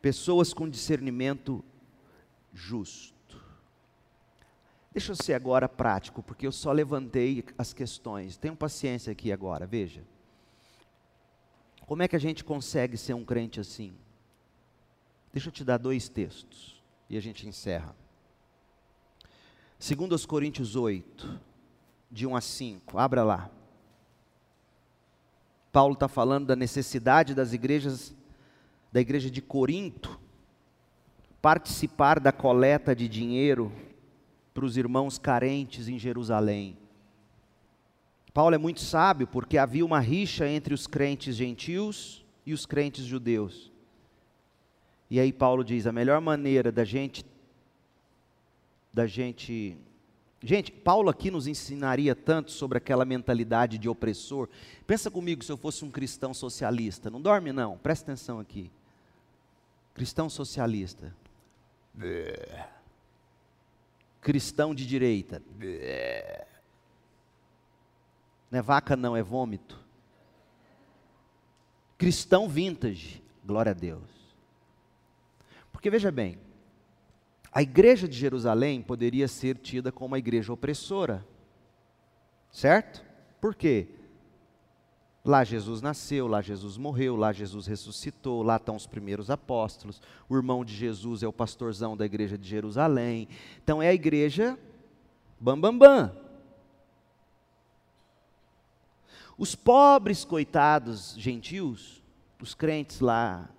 pessoas 0.00 0.52
com 0.52 0.68
discernimento 0.68 1.64
justo. 2.52 3.40
Deixa 4.90 5.12
eu 5.12 5.16
ser 5.16 5.34
agora 5.34 5.68
prático, 5.68 6.24
porque 6.24 6.44
eu 6.44 6.50
só 6.50 6.72
levantei 6.72 7.44
as 7.56 7.72
questões. 7.72 8.36
Tenham 8.36 8.56
paciência 8.56 9.12
aqui 9.12 9.30
agora, 9.30 9.64
veja. 9.64 10.02
Como 11.86 12.02
é 12.02 12.08
que 12.08 12.16
a 12.16 12.18
gente 12.20 12.42
consegue 12.42 12.96
ser 12.96 13.14
um 13.14 13.24
crente 13.24 13.60
assim? 13.60 13.92
Deixa 15.32 15.48
eu 15.48 15.52
te 15.52 15.64
dar 15.64 15.78
dois 15.78 16.08
textos 16.08 16.82
e 17.08 17.16
a 17.16 17.20
gente 17.20 17.48
encerra. 17.48 17.96
Segundo 19.78 20.12
os 20.14 20.26
Coríntios 20.26 20.76
8, 20.76 21.40
de 22.10 22.26
1 22.26 22.36
a 22.36 22.40
5, 22.40 22.98
abra 22.98 23.24
lá. 23.24 23.50
Paulo 25.72 25.94
está 25.94 26.06
falando 26.06 26.46
da 26.46 26.54
necessidade 26.54 27.34
das 27.34 27.52
igrejas 27.52 28.14
da 28.92 29.00
igreja 29.00 29.30
de 29.30 29.40
Corinto 29.40 30.20
participar 31.40 32.20
da 32.20 32.30
coleta 32.30 32.94
de 32.94 33.08
dinheiro 33.08 33.72
para 34.52 34.66
os 34.66 34.76
irmãos 34.76 35.18
carentes 35.18 35.88
em 35.88 35.98
Jerusalém. 35.98 36.76
Paulo 38.34 38.54
é 38.54 38.58
muito 38.58 38.80
sábio 38.80 39.26
porque 39.26 39.56
havia 39.56 39.84
uma 39.84 39.98
rixa 39.98 40.46
entre 40.46 40.74
os 40.74 40.86
crentes 40.86 41.34
gentios 41.34 42.24
e 42.44 42.52
os 42.52 42.66
crentes 42.66 43.04
judeus. 43.04 43.71
E 45.12 45.20
aí 45.20 45.30
Paulo 45.30 45.62
diz: 45.62 45.86
a 45.86 45.92
melhor 45.92 46.22
maneira 46.22 46.72
da 46.72 46.84
gente 46.84 47.22
da 48.90 49.06
gente. 49.06 49.76
Gente, 50.42 50.72
Paulo 50.72 51.10
aqui 51.10 51.30
nos 51.30 51.46
ensinaria 51.46 52.14
tanto 52.14 52.50
sobre 52.50 52.78
aquela 52.78 53.04
mentalidade 53.04 53.76
de 53.76 53.90
opressor. 53.90 54.48
Pensa 54.86 55.10
comigo 55.10 55.44
se 55.44 55.52
eu 55.52 55.58
fosse 55.58 55.84
um 55.84 55.90
cristão 55.90 56.32
socialista. 56.32 57.10
Não 57.10 57.20
dorme, 57.20 57.52
não, 57.52 57.76
presta 57.76 58.10
atenção 58.10 58.40
aqui. 58.40 58.70
Cristão 59.92 60.30
socialista. 60.30 61.14
Cristão 64.22 64.74
de 64.74 64.86
direita. 64.86 65.42
Não 68.50 68.58
é 68.58 68.62
vaca, 68.62 68.96
não, 68.96 69.14
é 69.14 69.22
vômito. 69.22 69.78
Cristão 71.98 72.48
vintage. 72.48 73.22
Glória 73.44 73.72
a 73.72 73.74
Deus. 73.74 74.21
Porque 75.82 75.90
veja 75.90 76.12
bem, 76.12 76.38
a 77.50 77.60
igreja 77.60 78.06
de 78.06 78.16
Jerusalém 78.16 78.80
poderia 78.80 79.26
ser 79.26 79.58
tida 79.58 79.90
como 79.90 80.06
uma 80.06 80.18
igreja 80.18 80.52
opressora. 80.52 81.26
Certo? 82.52 83.04
Por 83.40 83.52
quê? 83.52 83.88
Lá 85.24 85.42
Jesus 85.42 85.82
nasceu, 85.82 86.28
lá 86.28 86.40
Jesus 86.40 86.76
morreu, 86.76 87.16
lá 87.16 87.32
Jesus 87.32 87.66
ressuscitou, 87.66 88.44
lá 88.44 88.58
estão 88.58 88.76
os 88.76 88.86
primeiros 88.86 89.28
apóstolos. 89.28 90.00
O 90.28 90.36
irmão 90.36 90.64
de 90.64 90.72
Jesus 90.72 91.24
é 91.24 91.26
o 91.26 91.32
pastorzão 91.32 91.96
da 91.96 92.06
igreja 92.06 92.38
de 92.38 92.48
Jerusalém. 92.48 93.26
Então 93.60 93.82
é 93.82 93.88
a 93.88 93.94
igreja 93.94 94.56
bam 95.40 95.60
bam 95.60 95.76
bam. 95.76 96.16
Os 99.36 99.56
pobres 99.56 100.24
coitados 100.24 101.16
gentios, 101.18 102.04
os 102.40 102.54
crentes 102.54 103.00
lá 103.00 103.50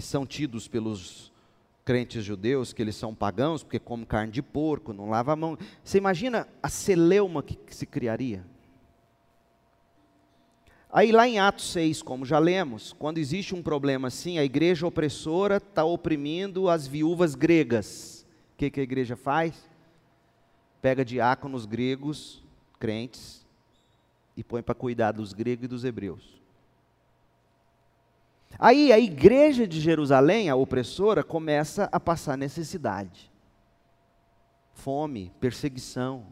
que 0.00 0.06
são 0.06 0.24
tidos 0.24 0.66
pelos 0.66 1.30
crentes 1.84 2.24
judeus, 2.24 2.72
que 2.72 2.80
eles 2.80 2.96
são 2.96 3.14
pagãos, 3.14 3.62
porque 3.62 3.78
comem 3.78 4.06
carne 4.06 4.32
de 4.32 4.40
porco, 4.40 4.94
não 4.94 5.10
lava 5.10 5.34
a 5.34 5.36
mão. 5.36 5.58
Você 5.84 5.98
imagina 5.98 6.48
a 6.62 6.70
celeuma 6.70 7.42
que, 7.42 7.54
que 7.54 7.74
se 7.74 7.84
criaria? 7.84 8.42
Aí 10.90 11.12
lá 11.12 11.28
em 11.28 11.38
Atos 11.38 11.70
6, 11.70 12.00
como 12.00 12.24
já 12.24 12.38
lemos, 12.38 12.94
quando 12.94 13.18
existe 13.18 13.54
um 13.54 13.62
problema 13.62 14.08
assim, 14.08 14.38
a 14.38 14.44
igreja 14.44 14.86
opressora 14.86 15.58
está 15.58 15.84
oprimindo 15.84 16.70
as 16.70 16.86
viúvas 16.86 17.34
gregas. 17.34 18.26
O 18.54 18.56
que, 18.56 18.70
que 18.70 18.80
a 18.80 18.84
igreja 18.84 19.16
faz? 19.16 19.68
Pega 20.80 21.04
diáconos 21.04 21.66
gregos, 21.66 22.42
crentes, 22.78 23.46
e 24.34 24.42
põe 24.42 24.62
para 24.62 24.74
cuidar 24.74 25.12
dos 25.12 25.34
gregos 25.34 25.66
e 25.66 25.68
dos 25.68 25.84
hebreus. 25.84 26.39
Aí 28.58 28.92
a 28.92 28.98
igreja 28.98 29.66
de 29.66 29.80
Jerusalém, 29.80 30.48
a 30.48 30.56
opressora, 30.56 31.24
começa 31.24 31.88
a 31.92 31.98
passar 31.98 32.36
necessidade, 32.36 33.30
fome, 34.74 35.32
perseguição. 35.40 36.26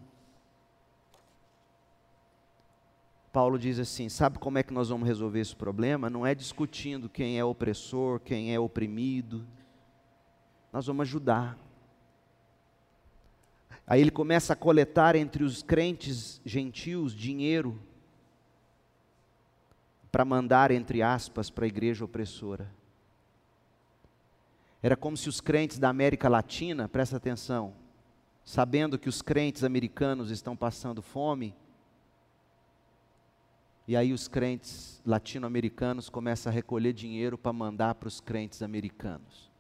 Paulo 3.32 3.58
diz 3.58 3.78
assim: 3.78 4.08
sabe 4.08 4.38
como 4.38 4.58
é 4.58 4.62
que 4.62 4.72
nós 4.72 4.88
vamos 4.88 5.06
resolver 5.06 5.40
esse 5.40 5.54
problema? 5.54 6.10
Não 6.10 6.26
é 6.26 6.34
discutindo 6.34 7.08
quem 7.08 7.38
é 7.38 7.44
opressor, 7.44 8.20
quem 8.20 8.54
é 8.54 8.58
oprimido. 8.58 9.46
Nós 10.72 10.86
vamos 10.86 11.02
ajudar. 11.02 11.56
Aí 13.86 14.02
ele 14.02 14.10
começa 14.10 14.52
a 14.52 14.56
coletar 14.56 15.16
entre 15.16 15.42
os 15.42 15.62
crentes 15.62 16.42
gentios 16.44 17.14
dinheiro 17.14 17.80
para 20.10 20.24
mandar, 20.24 20.70
entre 20.70 21.02
aspas, 21.02 21.50
para 21.50 21.64
a 21.64 21.68
igreja 21.68 22.04
opressora. 22.04 22.70
Era 24.82 24.96
como 24.96 25.16
se 25.16 25.28
os 25.28 25.40
crentes 25.40 25.78
da 25.78 25.88
América 25.88 26.28
Latina, 26.28 26.88
presta 26.88 27.16
atenção, 27.16 27.74
sabendo 28.44 28.98
que 28.98 29.08
os 29.08 29.20
crentes 29.20 29.64
americanos 29.64 30.30
estão 30.30 30.56
passando 30.56 31.02
fome, 31.02 31.54
e 33.86 33.96
aí 33.96 34.12
os 34.12 34.28
crentes 34.28 35.00
latino-americanos 35.04 36.10
começam 36.10 36.50
a 36.50 36.54
recolher 36.54 36.92
dinheiro 36.92 37.38
para 37.38 37.52
mandar 37.52 37.94
para 37.94 38.06
os 38.06 38.20
crentes 38.20 38.62
americanos. 38.62 39.50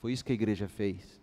Foi 0.00 0.12
isso 0.12 0.24
que 0.24 0.32
a 0.32 0.34
igreja 0.34 0.66
fez. 0.66 1.20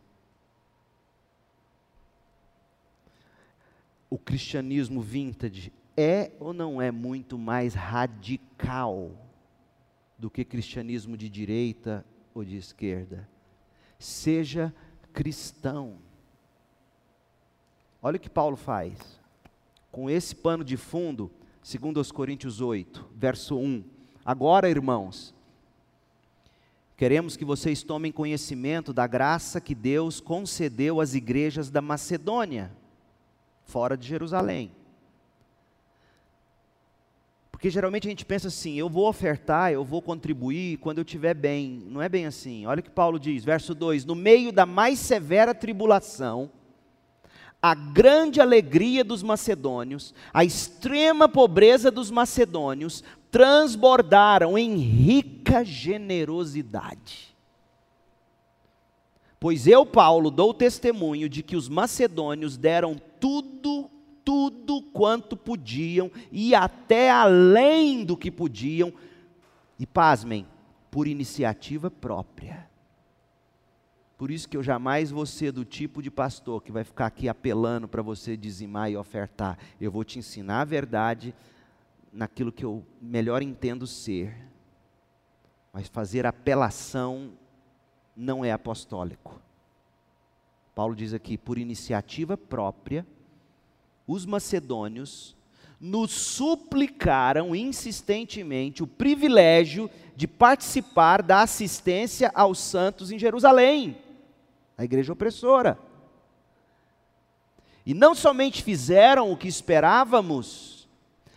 O 4.09 4.17
cristianismo 4.17 5.01
vintage 5.01 5.73
é 5.97 6.31
ou 6.39 6.53
não 6.53 6.81
é 6.81 6.91
muito 6.91 7.37
mais 7.37 7.73
radical 7.73 9.11
do 10.17 10.29
que 10.29 10.43
cristianismo 10.43 11.15
de 11.17 11.29
direita 11.29 12.05
ou 12.33 12.43
de 12.43 12.57
esquerda? 12.57 13.27
Seja 13.97 14.73
cristão. 15.13 15.97
Olha 18.01 18.17
o 18.17 18.19
que 18.19 18.29
Paulo 18.29 18.55
faz. 18.55 19.19
Com 19.91 20.09
esse 20.09 20.35
pano 20.35 20.63
de 20.63 20.75
fundo, 20.75 21.31
segundo 21.63 21.99
os 21.99 22.11
Coríntios 22.11 22.59
8, 22.59 23.09
verso 23.15 23.57
1. 23.57 23.83
Agora, 24.25 24.69
irmãos, 24.69 25.33
queremos 26.97 27.37
que 27.37 27.45
vocês 27.45 27.81
tomem 27.81 28.11
conhecimento 28.11 28.91
da 28.91 29.07
graça 29.07 29.61
que 29.61 29.73
Deus 29.73 30.19
concedeu 30.19 30.99
às 30.99 31.13
igrejas 31.13 31.71
da 31.71 31.81
Macedônia, 31.81 32.71
fora 33.63 33.97
de 33.97 34.07
Jerusalém. 34.07 34.71
Porque 37.55 37.69
geralmente 37.69 38.05
a 38.05 38.09
gente 38.09 38.25
pensa 38.25 38.49
assim: 38.49 38.73
eu 38.73 38.89
vou 38.89 39.07
ofertar, 39.07 39.71
eu 39.71 39.81
vou 39.81 40.01
contribuir 40.01 40.75
quando 40.79 40.97
eu 40.97 41.05
estiver 41.05 41.33
bem. 41.33 41.81
Não 41.87 42.01
é 42.01 42.09
bem 42.09 42.25
assim. 42.25 42.65
Olha 42.65 42.81
o 42.81 42.83
que 42.83 42.89
Paulo 42.89 43.17
diz, 43.17 43.45
verso 43.45 43.73
2: 43.73 44.03
No 44.03 44.13
meio 44.13 44.51
da 44.51 44.65
mais 44.65 44.99
severa 44.99 45.55
tribulação, 45.55 46.51
a 47.61 47.73
grande 47.73 48.41
alegria 48.41 49.05
dos 49.05 49.23
macedônios, 49.23 50.13
a 50.33 50.43
extrema 50.43 51.29
pobreza 51.29 51.89
dos 51.89 52.11
macedônios, 52.11 53.05
transbordaram 53.31 54.57
em 54.57 54.75
rica 54.75 55.63
generosidade. 55.63 57.33
Pois 59.39 59.65
eu, 59.65 59.85
Paulo, 59.85 60.29
dou 60.29 60.53
testemunho 60.53 61.29
de 61.29 61.41
que 61.41 61.55
os 61.55 61.69
macedônios 61.69 62.57
deram 62.57 62.97
tudo 63.17 63.89
tudo 64.25 64.81
quanto 64.81 65.37
podiam 65.37 66.11
e 66.31 66.55
até 66.55 67.11
além 67.11 68.03
do 68.03 68.17
que 68.17 68.31
podiam, 68.31 68.91
e 69.77 69.85
pasmem, 69.85 70.47
por 70.89 71.07
iniciativa 71.07 71.91
própria. 71.91 72.67
Por 74.17 74.31
isso 74.31 74.47
que 74.47 74.55
eu 74.55 74.63
jamais 74.63 75.11
vou 75.11 75.25
ser 75.25 75.51
do 75.51 75.65
tipo 75.65 76.01
de 76.01 76.09
pastor 76.09 76.63
que 76.63 76.71
vai 76.71 76.83
ficar 76.83 77.05
aqui 77.05 77.27
apelando 77.27 77.87
para 77.87 78.01
você 78.01 78.37
dizimar 78.37 78.89
e 78.89 78.95
ofertar. 78.95 79.59
Eu 79.79 79.91
vou 79.91 80.05
te 80.05 80.17
ensinar 80.17 80.61
a 80.61 80.65
verdade 80.65 81.35
naquilo 82.11 82.51
que 82.51 82.63
eu 82.63 82.83
melhor 83.01 83.41
entendo 83.41 83.85
ser. 83.85 84.33
Mas 85.73 85.89
fazer 85.89 86.25
apelação 86.25 87.33
não 88.15 88.45
é 88.45 88.53
apostólico. 88.53 89.41
Paulo 90.73 90.95
diz 90.95 91.13
aqui, 91.13 91.37
por 91.37 91.57
iniciativa 91.57 92.37
própria, 92.37 93.05
os 94.07 94.25
macedônios 94.25 95.35
nos 95.79 96.11
suplicaram 96.11 97.55
insistentemente 97.55 98.81
o 98.81 98.87
privilégio 98.87 99.89
de 100.15 100.27
participar 100.27 101.21
da 101.21 101.41
assistência 101.41 102.31
aos 102.33 102.59
santos 102.59 103.11
em 103.11 103.19
Jerusalém, 103.19 103.97
a 104.77 104.83
igreja 104.83 105.13
opressora. 105.13 105.77
E 107.85 107.93
não 107.93 108.15
somente 108.15 108.63
fizeram 108.63 109.31
o 109.31 109.37
que 109.37 109.47
esperávamos, 109.47 110.87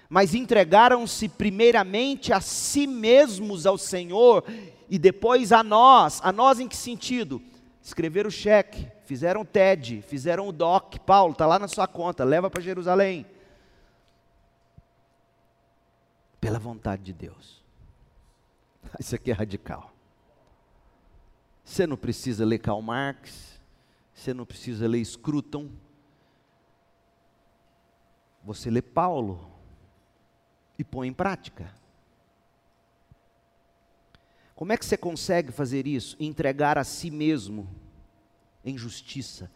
mas 0.08 0.34
entregaram-se 0.34 1.28
primeiramente 1.28 2.32
a 2.32 2.40
si 2.40 2.86
mesmos 2.86 3.66
ao 3.66 3.76
Senhor 3.76 4.44
e 4.88 4.98
depois 4.98 5.52
a 5.52 5.62
nós. 5.62 6.20
A 6.22 6.32
nós 6.32 6.58
em 6.58 6.66
que 6.66 6.76
sentido? 6.76 7.42
Escreveram 7.88 8.28
o 8.28 8.30
cheque, 8.30 8.86
fizeram 9.06 9.40
o 9.40 9.44
TED, 9.46 10.02
fizeram 10.02 10.46
o 10.46 10.52
DOC. 10.52 10.98
Paulo, 11.06 11.32
está 11.32 11.46
lá 11.46 11.58
na 11.58 11.66
sua 11.66 11.88
conta, 11.88 12.22
leva 12.22 12.50
para 12.50 12.60
Jerusalém. 12.60 13.24
Pela 16.38 16.58
vontade 16.58 17.02
de 17.02 17.14
Deus. 17.14 17.64
Isso 19.00 19.14
aqui 19.14 19.30
é 19.30 19.32
radical. 19.32 19.90
Você 21.64 21.86
não 21.86 21.96
precisa 21.96 22.44
ler 22.44 22.58
Karl 22.58 22.82
Marx, 22.82 23.58
você 24.12 24.34
não 24.34 24.44
precisa 24.44 24.86
ler 24.86 25.02
Scruton. 25.02 25.70
Você 28.44 28.70
lê 28.70 28.82
Paulo 28.82 29.50
e 30.78 30.84
põe 30.84 31.08
em 31.08 31.14
prática. 31.14 31.72
Como 34.58 34.72
é 34.72 34.76
que 34.76 34.84
você 34.84 34.96
consegue 34.96 35.52
fazer 35.52 35.86
isso? 35.86 36.16
Entregar 36.18 36.76
a 36.78 36.82
si 36.82 37.12
mesmo 37.12 37.70
em 38.64 38.76
justiça. 38.76 39.48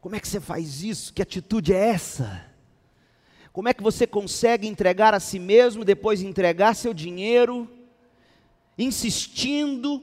Como 0.00 0.14
é 0.14 0.20
que 0.20 0.28
você 0.28 0.40
faz 0.40 0.84
isso? 0.84 1.12
Que 1.12 1.20
atitude 1.20 1.74
é 1.74 1.88
essa? 1.88 2.46
Como 3.52 3.68
é 3.68 3.74
que 3.74 3.82
você 3.82 4.06
consegue 4.06 4.68
entregar 4.68 5.14
a 5.14 5.18
si 5.18 5.40
mesmo, 5.40 5.84
depois 5.84 6.22
entregar 6.22 6.76
seu 6.76 6.94
dinheiro, 6.94 7.68
insistindo 8.78 10.00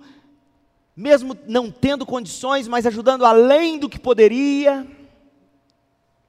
mesmo 0.93 1.33
não 1.47 1.71
tendo 1.71 2.05
condições, 2.05 2.67
mas 2.67 2.85
ajudando 2.85 3.23
além 3.23 3.79
do 3.79 3.87
que 3.87 3.97
poderia. 3.97 4.85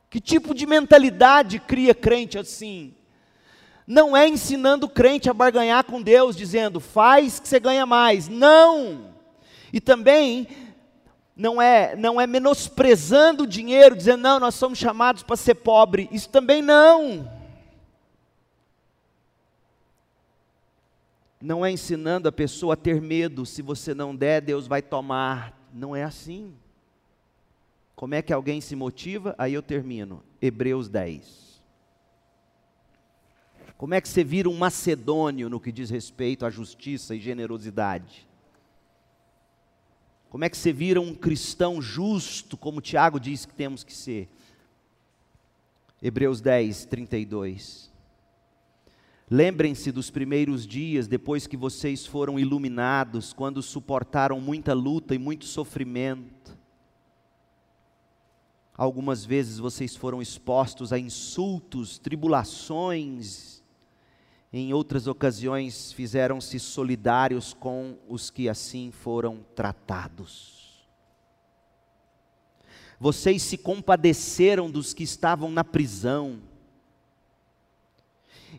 Que 0.08 0.20
tipo 0.20 0.54
de 0.54 0.66
mentalidade 0.66 1.58
cria 1.58 1.96
crente 1.96 2.38
assim? 2.38 2.94
Não 3.86 4.16
é 4.16 4.26
ensinando 4.26 4.86
o 4.86 4.88
crente 4.88 5.28
a 5.28 5.34
barganhar 5.34 5.84
com 5.84 6.00
Deus, 6.00 6.36
dizendo, 6.36 6.80
faz 6.80 7.38
que 7.38 7.46
você 7.46 7.60
ganha 7.60 7.84
mais. 7.84 8.28
Não! 8.28 9.12
E 9.72 9.80
também 9.80 10.48
não 11.36 11.60
é, 11.60 11.96
não 11.96 12.20
é 12.20 12.26
menosprezando 12.26 13.42
o 13.42 13.46
dinheiro, 13.46 13.96
dizendo, 13.96 14.22
não, 14.22 14.40
nós 14.40 14.54
somos 14.54 14.78
chamados 14.78 15.22
para 15.22 15.36
ser 15.36 15.56
pobre. 15.56 16.08
Isso 16.10 16.28
também 16.28 16.62
não. 16.62 17.30
Não 21.40 21.66
é 21.66 21.70
ensinando 21.70 22.26
a 22.26 22.32
pessoa 22.32 22.72
a 22.72 22.76
ter 22.76 23.02
medo, 23.02 23.44
se 23.44 23.60
você 23.60 23.92
não 23.92 24.16
der, 24.16 24.40
Deus 24.40 24.66
vai 24.66 24.80
tomar. 24.80 25.52
Não 25.74 25.94
é 25.94 26.04
assim. 26.04 26.54
Como 27.94 28.14
é 28.14 28.22
que 28.22 28.32
alguém 28.32 28.62
se 28.62 28.74
motiva? 28.74 29.34
Aí 29.36 29.52
eu 29.52 29.62
termino. 29.62 30.22
Hebreus 30.40 30.88
10. 30.88 31.43
Como 33.76 33.94
é 33.94 34.00
que 34.00 34.08
você 34.08 34.22
vira 34.22 34.48
um 34.48 34.56
macedônio 34.56 35.50
no 35.50 35.60
que 35.60 35.72
diz 35.72 35.90
respeito 35.90 36.46
à 36.46 36.50
justiça 36.50 37.14
e 37.14 37.20
generosidade? 37.20 38.26
Como 40.30 40.44
é 40.44 40.48
que 40.48 40.56
você 40.56 40.72
vira 40.72 41.00
um 41.00 41.14
cristão 41.14 41.80
justo, 41.80 42.56
como 42.56 42.80
Tiago 42.80 43.20
diz 43.20 43.44
que 43.46 43.54
temos 43.54 43.84
que 43.84 43.92
ser? 43.92 44.28
Hebreus 46.02 46.40
10, 46.40 46.86
32. 46.86 47.92
Lembrem-se 49.30 49.90
dos 49.90 50.10
primeiros 50.10 50.66
dias, 50.66 51.06
depois 51.06 51.46
que 51.46 51.56
vocês 51.56 52.04
foram 52.04 52.38
iluminados, 52.38 53.32
quando 53.32 53.62
suportaram 53.62 54.40
muita 54.40 54.74
luta 54.74 55.14
e 55.14 55.18
muito 55.18 55.44
sofrimento. 55.44 56.58
Algumas 58.76 59.24
vezes 59.24 59.58
vocês 59.58 59.94
foram 59.94 60.20
expostos 60.20 60.92
a 60.92 60.98
insultos, 60.98 61.96
tribulações, 61.96 63.53
em 64.56 64.72
outras 64.72 65.08
ocasiões 65.08 65.90
fizeram-se 65.90 66.60
solidários 66.60 67.52
com 67.52 67.98
os 68.08 68.30
que 68.30 68.48
assim 68.48 68.92
foram 68.92 69.44
tratados. 69.52 70.86
Vocês 73.00 73.42
se 73.42 73.58
compadeceram 73.58 74.70
dos 74.70 74.94
que 74.94 75.02
estavam 75.02 75.50
na 75.50 75.64
prisão 75.64 76.38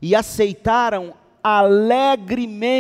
e 0.01 0.13
aceitaram 0.13 1.15
alegremente 1.41 2.75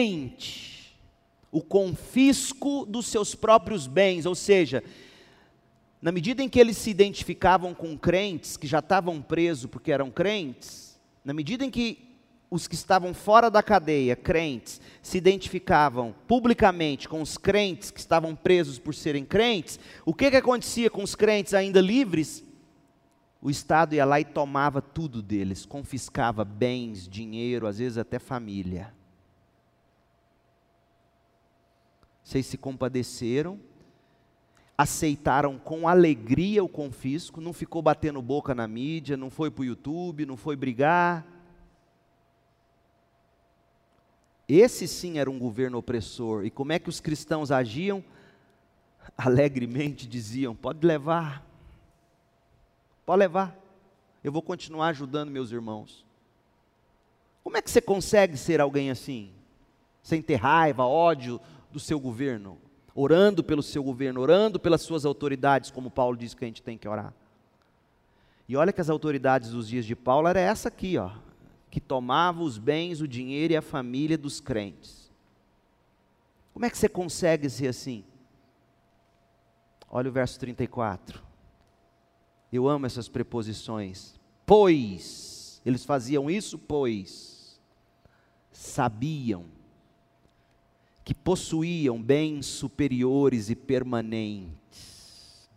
o 1.49 1.61
confisco 1.61 2.85
dos 2.85 3.05
seus 3.05 3.33
próprios 3.33 3.87
bens, 3.87 4.25
ou 4.25 4.35
seja, 4.35 4.83
na 6.01 6.11
medida 6.11 6.43
em 6.43 6.49
que 6.49 6.59
eles 6.59 6.75
se 6.75 6.89
identificavam 6.89 7.73
com 7.73 7.97
crentes 7.97 8.57
que 8.57 8.67
já 8.67 8.79
estavam 8.79 9.21
presos 9.21 9.71
porque 9.71 9.93
eram 9.93 10.11
crentes, 10.11 10.99
na 11.23 11.33
medida 11.33 11.63
em 11.63 11.71
que 11.71 12.13
os 12.49 12.67
que 12.67 12.75
estavam 12.75 13.13
fora 13.13 13.49
da 13.49 13.63
cadeia, 13.63 14.15
crentes, 14.15 14.79
se 15.01 15.17
identificavam 15.17 16.13
publicamente 16.27 17.09
com 17.09 17.21
os 17.21 17.37
crentes 17.37 17.91
que 17.91 17.99
estavam 17.99 18.35
presos 18.35 18.79
por 18.79 18.93
serem 18.93 19.25
crentes, 19.25 19.79
o 20.05 20.13
que, 20.13 20.29
que 20.29 20.37
acontecia 20.37 20.89
com 20.89 21.03
os 21.03 21.15
crentes 21.15 21.53
ainda 21.53 21.81
livres? 21.81 22.43
O 23.41 23.49
Estado 23.49 23.93
ia 23.93 24.05
lá 24.05 24.19
e 24.19 24.25
tomava 24.25 24.81
tudo 24.81 25.21
deles, 25.21 25.65
confiscava 25.65 26.43
bens, 26.45 27.07
dinheiro, 27.07 27.67
às 27.67 27.77
vezes 27.77 27.97
até 27.97 28.19
família. 28.19 28.93
Vocês 32.23 32.45
se 32.47 32.57
compadeceram, 32.57 33.59
aceitaram 34.75 35.59
com 35.59 35.87
alegria 35.87 36.63
o 36.63 36.69
confisco, 36.69 37.39
não 37.39 37.53
ficou 37.53 37.81
batendo 37.83 38.21
boca 38.21 38.55
na 38.55 38.67
mídia, 38.67 39.15
não 39.15 39.29
foi 39.29 39.51
para 39.51 39.61
o 39.61 39.65
YouTube, 39.65 40.25
não 40.25 40.37
foi 40.37 40.55
brigar 40.55 41.34
Esse 44.47 44.87
sim 44.87 45.17
era 45.17 45.29
um 45.29 45.39
governo 45.39 45.77
opressor. 45.77 46.45
E 46.45 46.51
como 46.51 46.71
é 46.71 46.79
que 46.79 46.89
os 46.89 46.99
cristãos 46.99 47.51
agiam? 47.51 48.03
Alegremente 49.17 50.07
diziam: 50.07 50.55
pode 50.55 50.85
levar, 50.85 51.45
pode 53.05 53.19
levar, 53.19 53.57
eu 54.23 54.31
vou 54.31 54.41
continuar 54.41 54.87
ajudando 54.87 55.29
meus 55.29 55.51
irmãos. 55.51 56.05
Como 57.43 57.57
é 57.57 57.61
que 57.61 57.69
você 57.69 57.81
consegue 57.81 58.37
ser 58.37 58.59
alguém 58.59 58.89
assim? 58.89 59.31
Sem 60.01 60.21
ter 60.21 60.35
raiva, 60.35 60.85
ódio 60.85 61.39
do 61.71 61.79
seu 61.79 61.99
governo, 61.99 62.57
orando 62.93 63.43
pelo 63.43 63.63
seu 63.63 63.83
governo, 63.83 64.21
orando 64.21 64.59
pelas 64.59 64.81
suas 64.81 65.05
autoridades, 65.05 65.71
como 65.71 65.89
Paulo 65.89 66.17
diz 66.17 66.33
que 66.33 66.43
a 66.43 66.47
gente 66.47 66.61
tem 66.61 66.77
que 66.77 66.87
orar. 66.87 67.13
E 68.47 68.55
olha 68.55 68.71
que 68.71 68.81
as 68.81 68.89
autoridades 68.89 69.51
dos 69.51 69.67
dias 69.67 69.85
de 69.85 69.95
Paulo 69.95 70.27
era 70.27 70.39
essa 70.39 70.67
aqui, 70.67 70.97
ó 70.97 71.24
que 71.75 71.81
tomava 71.81 72.41
os 72.41 72.57
bens, 72.57 73.01
o 73.01 73.07
dinheiro 73.07 73.51
e 73.51 73.57
a 73.57 73.61
família 73.61 74.17
dos 74.17 74.39
crentes. 74.39 75.11
Como 76.53 76.65
é 76.65 76.69
que 76.69 76.77
você 76.77 76.87
consegue 76.87 77.49
ser 77.49 77.67
assim? 77.67 78.01
Olha 79.89 80.09
o 80.09 80.13
verso 80.13 80.39
34. 80.39 81.21
Eu 82.49 82.69
amo 82.69 82.85
essas 82.85 83.09
preposições. 83.09 84.17
Pois, 84.45 85.61
eles 85.65 85.83
faziam 85.83 86.29
isso, 86.29 86.57
pois 86.57 87.59
sabiam 88.53 89.43
que 91.03 91.13
possuíam 91.13 92.01
bens 92.01 92.45
superiores 92.45 93.49
e 93.49 93.55
permanentes. 93.55 95.49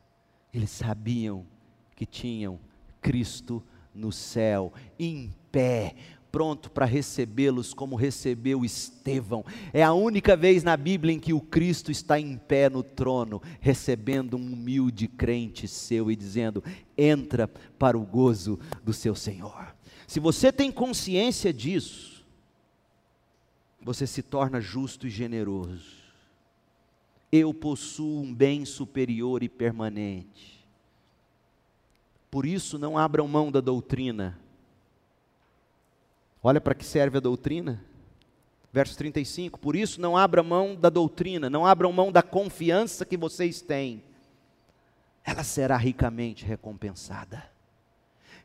Eles 0.53 0.71
sabiam 0.71 1.47
que 1.95 2.05
tinham 2.05 2.59
Cristo 3.01 3.63
no 3.95 4.11
céu, 4.11 4.73
em 4.99 5.33
pé, 5.51 5.95
pronto 6.31 6.71
para 6.71 6.87
recebê-los 6.87 7.73
como 7.75 7.97
recebeu 7.97 8.65
Estevão. 8.65 9.45
É 9.73 9.83
a 9.83 9.93
única 9.93 10.37
vez 10.37 10.63
na 10.63 10.77
Bíblia 10.77 11.15
em 11.15 11.21
que 11.21 11.33
o 11.33 11.41
Cristo 11.41 11.91
está 11.91 12.19
em 12.19 12.37
pé 12.37 12.69
no 12.69 12.83
trono, 12.83 13.43
recebendo 13.61 14.37
um 14.37 14.53
humilde 14.53 15.09
crente 15.09 15.67
seu 15.67 16.11
e 16.11 16.17
dizendo: 16.17 16.63
entra 16.97 17.49
para 17.79 17.99
o 17.99 18.05
gozo 18.05 18.59
do 18.85 18.93
seu 18.93 19.15
Senhor. 19.15 19.75
Se 20.07 20.21
você 20.21 20.53
tem 20.53 20.71
consciência 20.71 21.53
disso, 21.53 22.25
você 23.81 24.07
se 24.07 24.23
torna 24.23 24.61
justo 24.61 25.07
e 25.07 25.11
generoso. 25.11 25.99
Eu 27.31 27.53
possuo 27.53 28.23
um 28.23 28.35
bem 28.35 28.65
superior 28.65 29.43
e 29.43 29.49
permanente. 29.49 30.67
Por 32.31 32.47
isso, 32.47 32.79
não 32.79 32.97
abram 32.97 33.29
mão 33.29 33.51
da 33.51 33.61
doutrina 33.61 34.39
Olha 36.43 36.61
para 36.61 36.75
que 36.75 36.85
serve 36.85 37.19
a 37.19 37.21
doutrina. 37.21 37.85
Verso 38.73 38.97
35: 38.97 39.59
Por 39.59 39.75
isso 39.75 40.01
não 40.01 40.17
abra 40.17 40.43
mão 40.43 40.75
da 40.75 40.89
doutrina, 40.89 41.49
não 41.49 41.67
abram 41.67 41.93
mão 41.93 42.13
da 42.13 42.23
confiança 42.23 43.05
que 43.05 43.17
vocês 43.17 43.61
têm, 43.61 44.03
ela 45.25 45.43
será 45.43 45.77
ricamente 45.77 46.45
recompensada. 46.45 47.51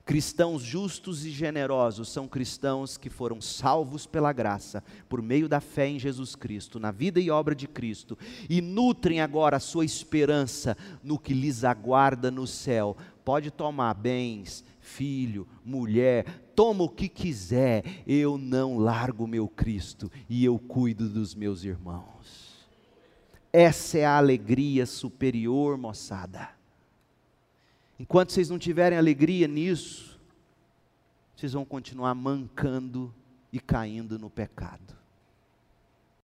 Cristãos 0.06 0.61
justos 0.61 1.26
e 1.26 1.30
generosos 1.30 2.10
são 2.10 2.28
cristãos 2.28 2.98
que 2.98 3.10
foram 3.10 3.40
salvos 3.40 4.06
pela 4.06 4.34
graça, 4.34 4.84
por 5.07 5.22
meio 5.22 5.48
da 5.48 5.61
fé 5.61 5.88
em 5.88 5.98
Jesus 5.98 6.36
Cristo, 6.36 6.78
na 6.78 6.91
vida 6.91 7.22
e 7.22 7.32
obra 7.32 7.56
de 7.56 7.70
Cristo, 7.70 8.18
e 8.49 8.60
nutrem 8.60 9.22
agora 9.22 9.56
a 9.56 9.61
sua 9.61 9.86
esperança 9.86 10.76
no 11.02 11.18
que 11.18 11.34
lhes 11.34 11.64
aguarda 11.64 12.30
no 12.30 12.45
céu. 12.45 12.98
Pode 13.24 13.49
tomar 13.49 13.94
bens, 13.94 14.65
filho, 14.82 15.48
mulher, 15.64 16.26
toma 16.56 16.84
o 16.84 16.90
que 16.90 17.08
quiser, 17.10 17.84
eu 18.08 18.38
não 18.38 18.78
largo 18.78 19.28
meu 19.28 19.48
Cristo 19.48 20.12
e 20.30 20.44
eu 20.44 20.58
cuido 20.58 21.10
dos 21.10 21.36
meus 21.36 21.64
irmãos. 21.64 22.68
Essa 23.52 24.00
é 24.00 24.06
a 24.06 24.18
alegria 24.18 24.86
superior, 24.86 25.78
moçada. 25.78 26.50
Enquanto 28.00 28.34
vocês 28.34 28.50
não 28.50 28.58
tiverem 28.58 28.98
alegria 28.98 29.48
nisso, 29.48 30.20
vocês 31.36 31.54
vão 31.54 31.64
continuar 31.64 32.16
mancando 32.16 33.14
e 33.52 33.60
caindo 33.60 34.18
no 34.18 34.30
pecado. 34.30 35.03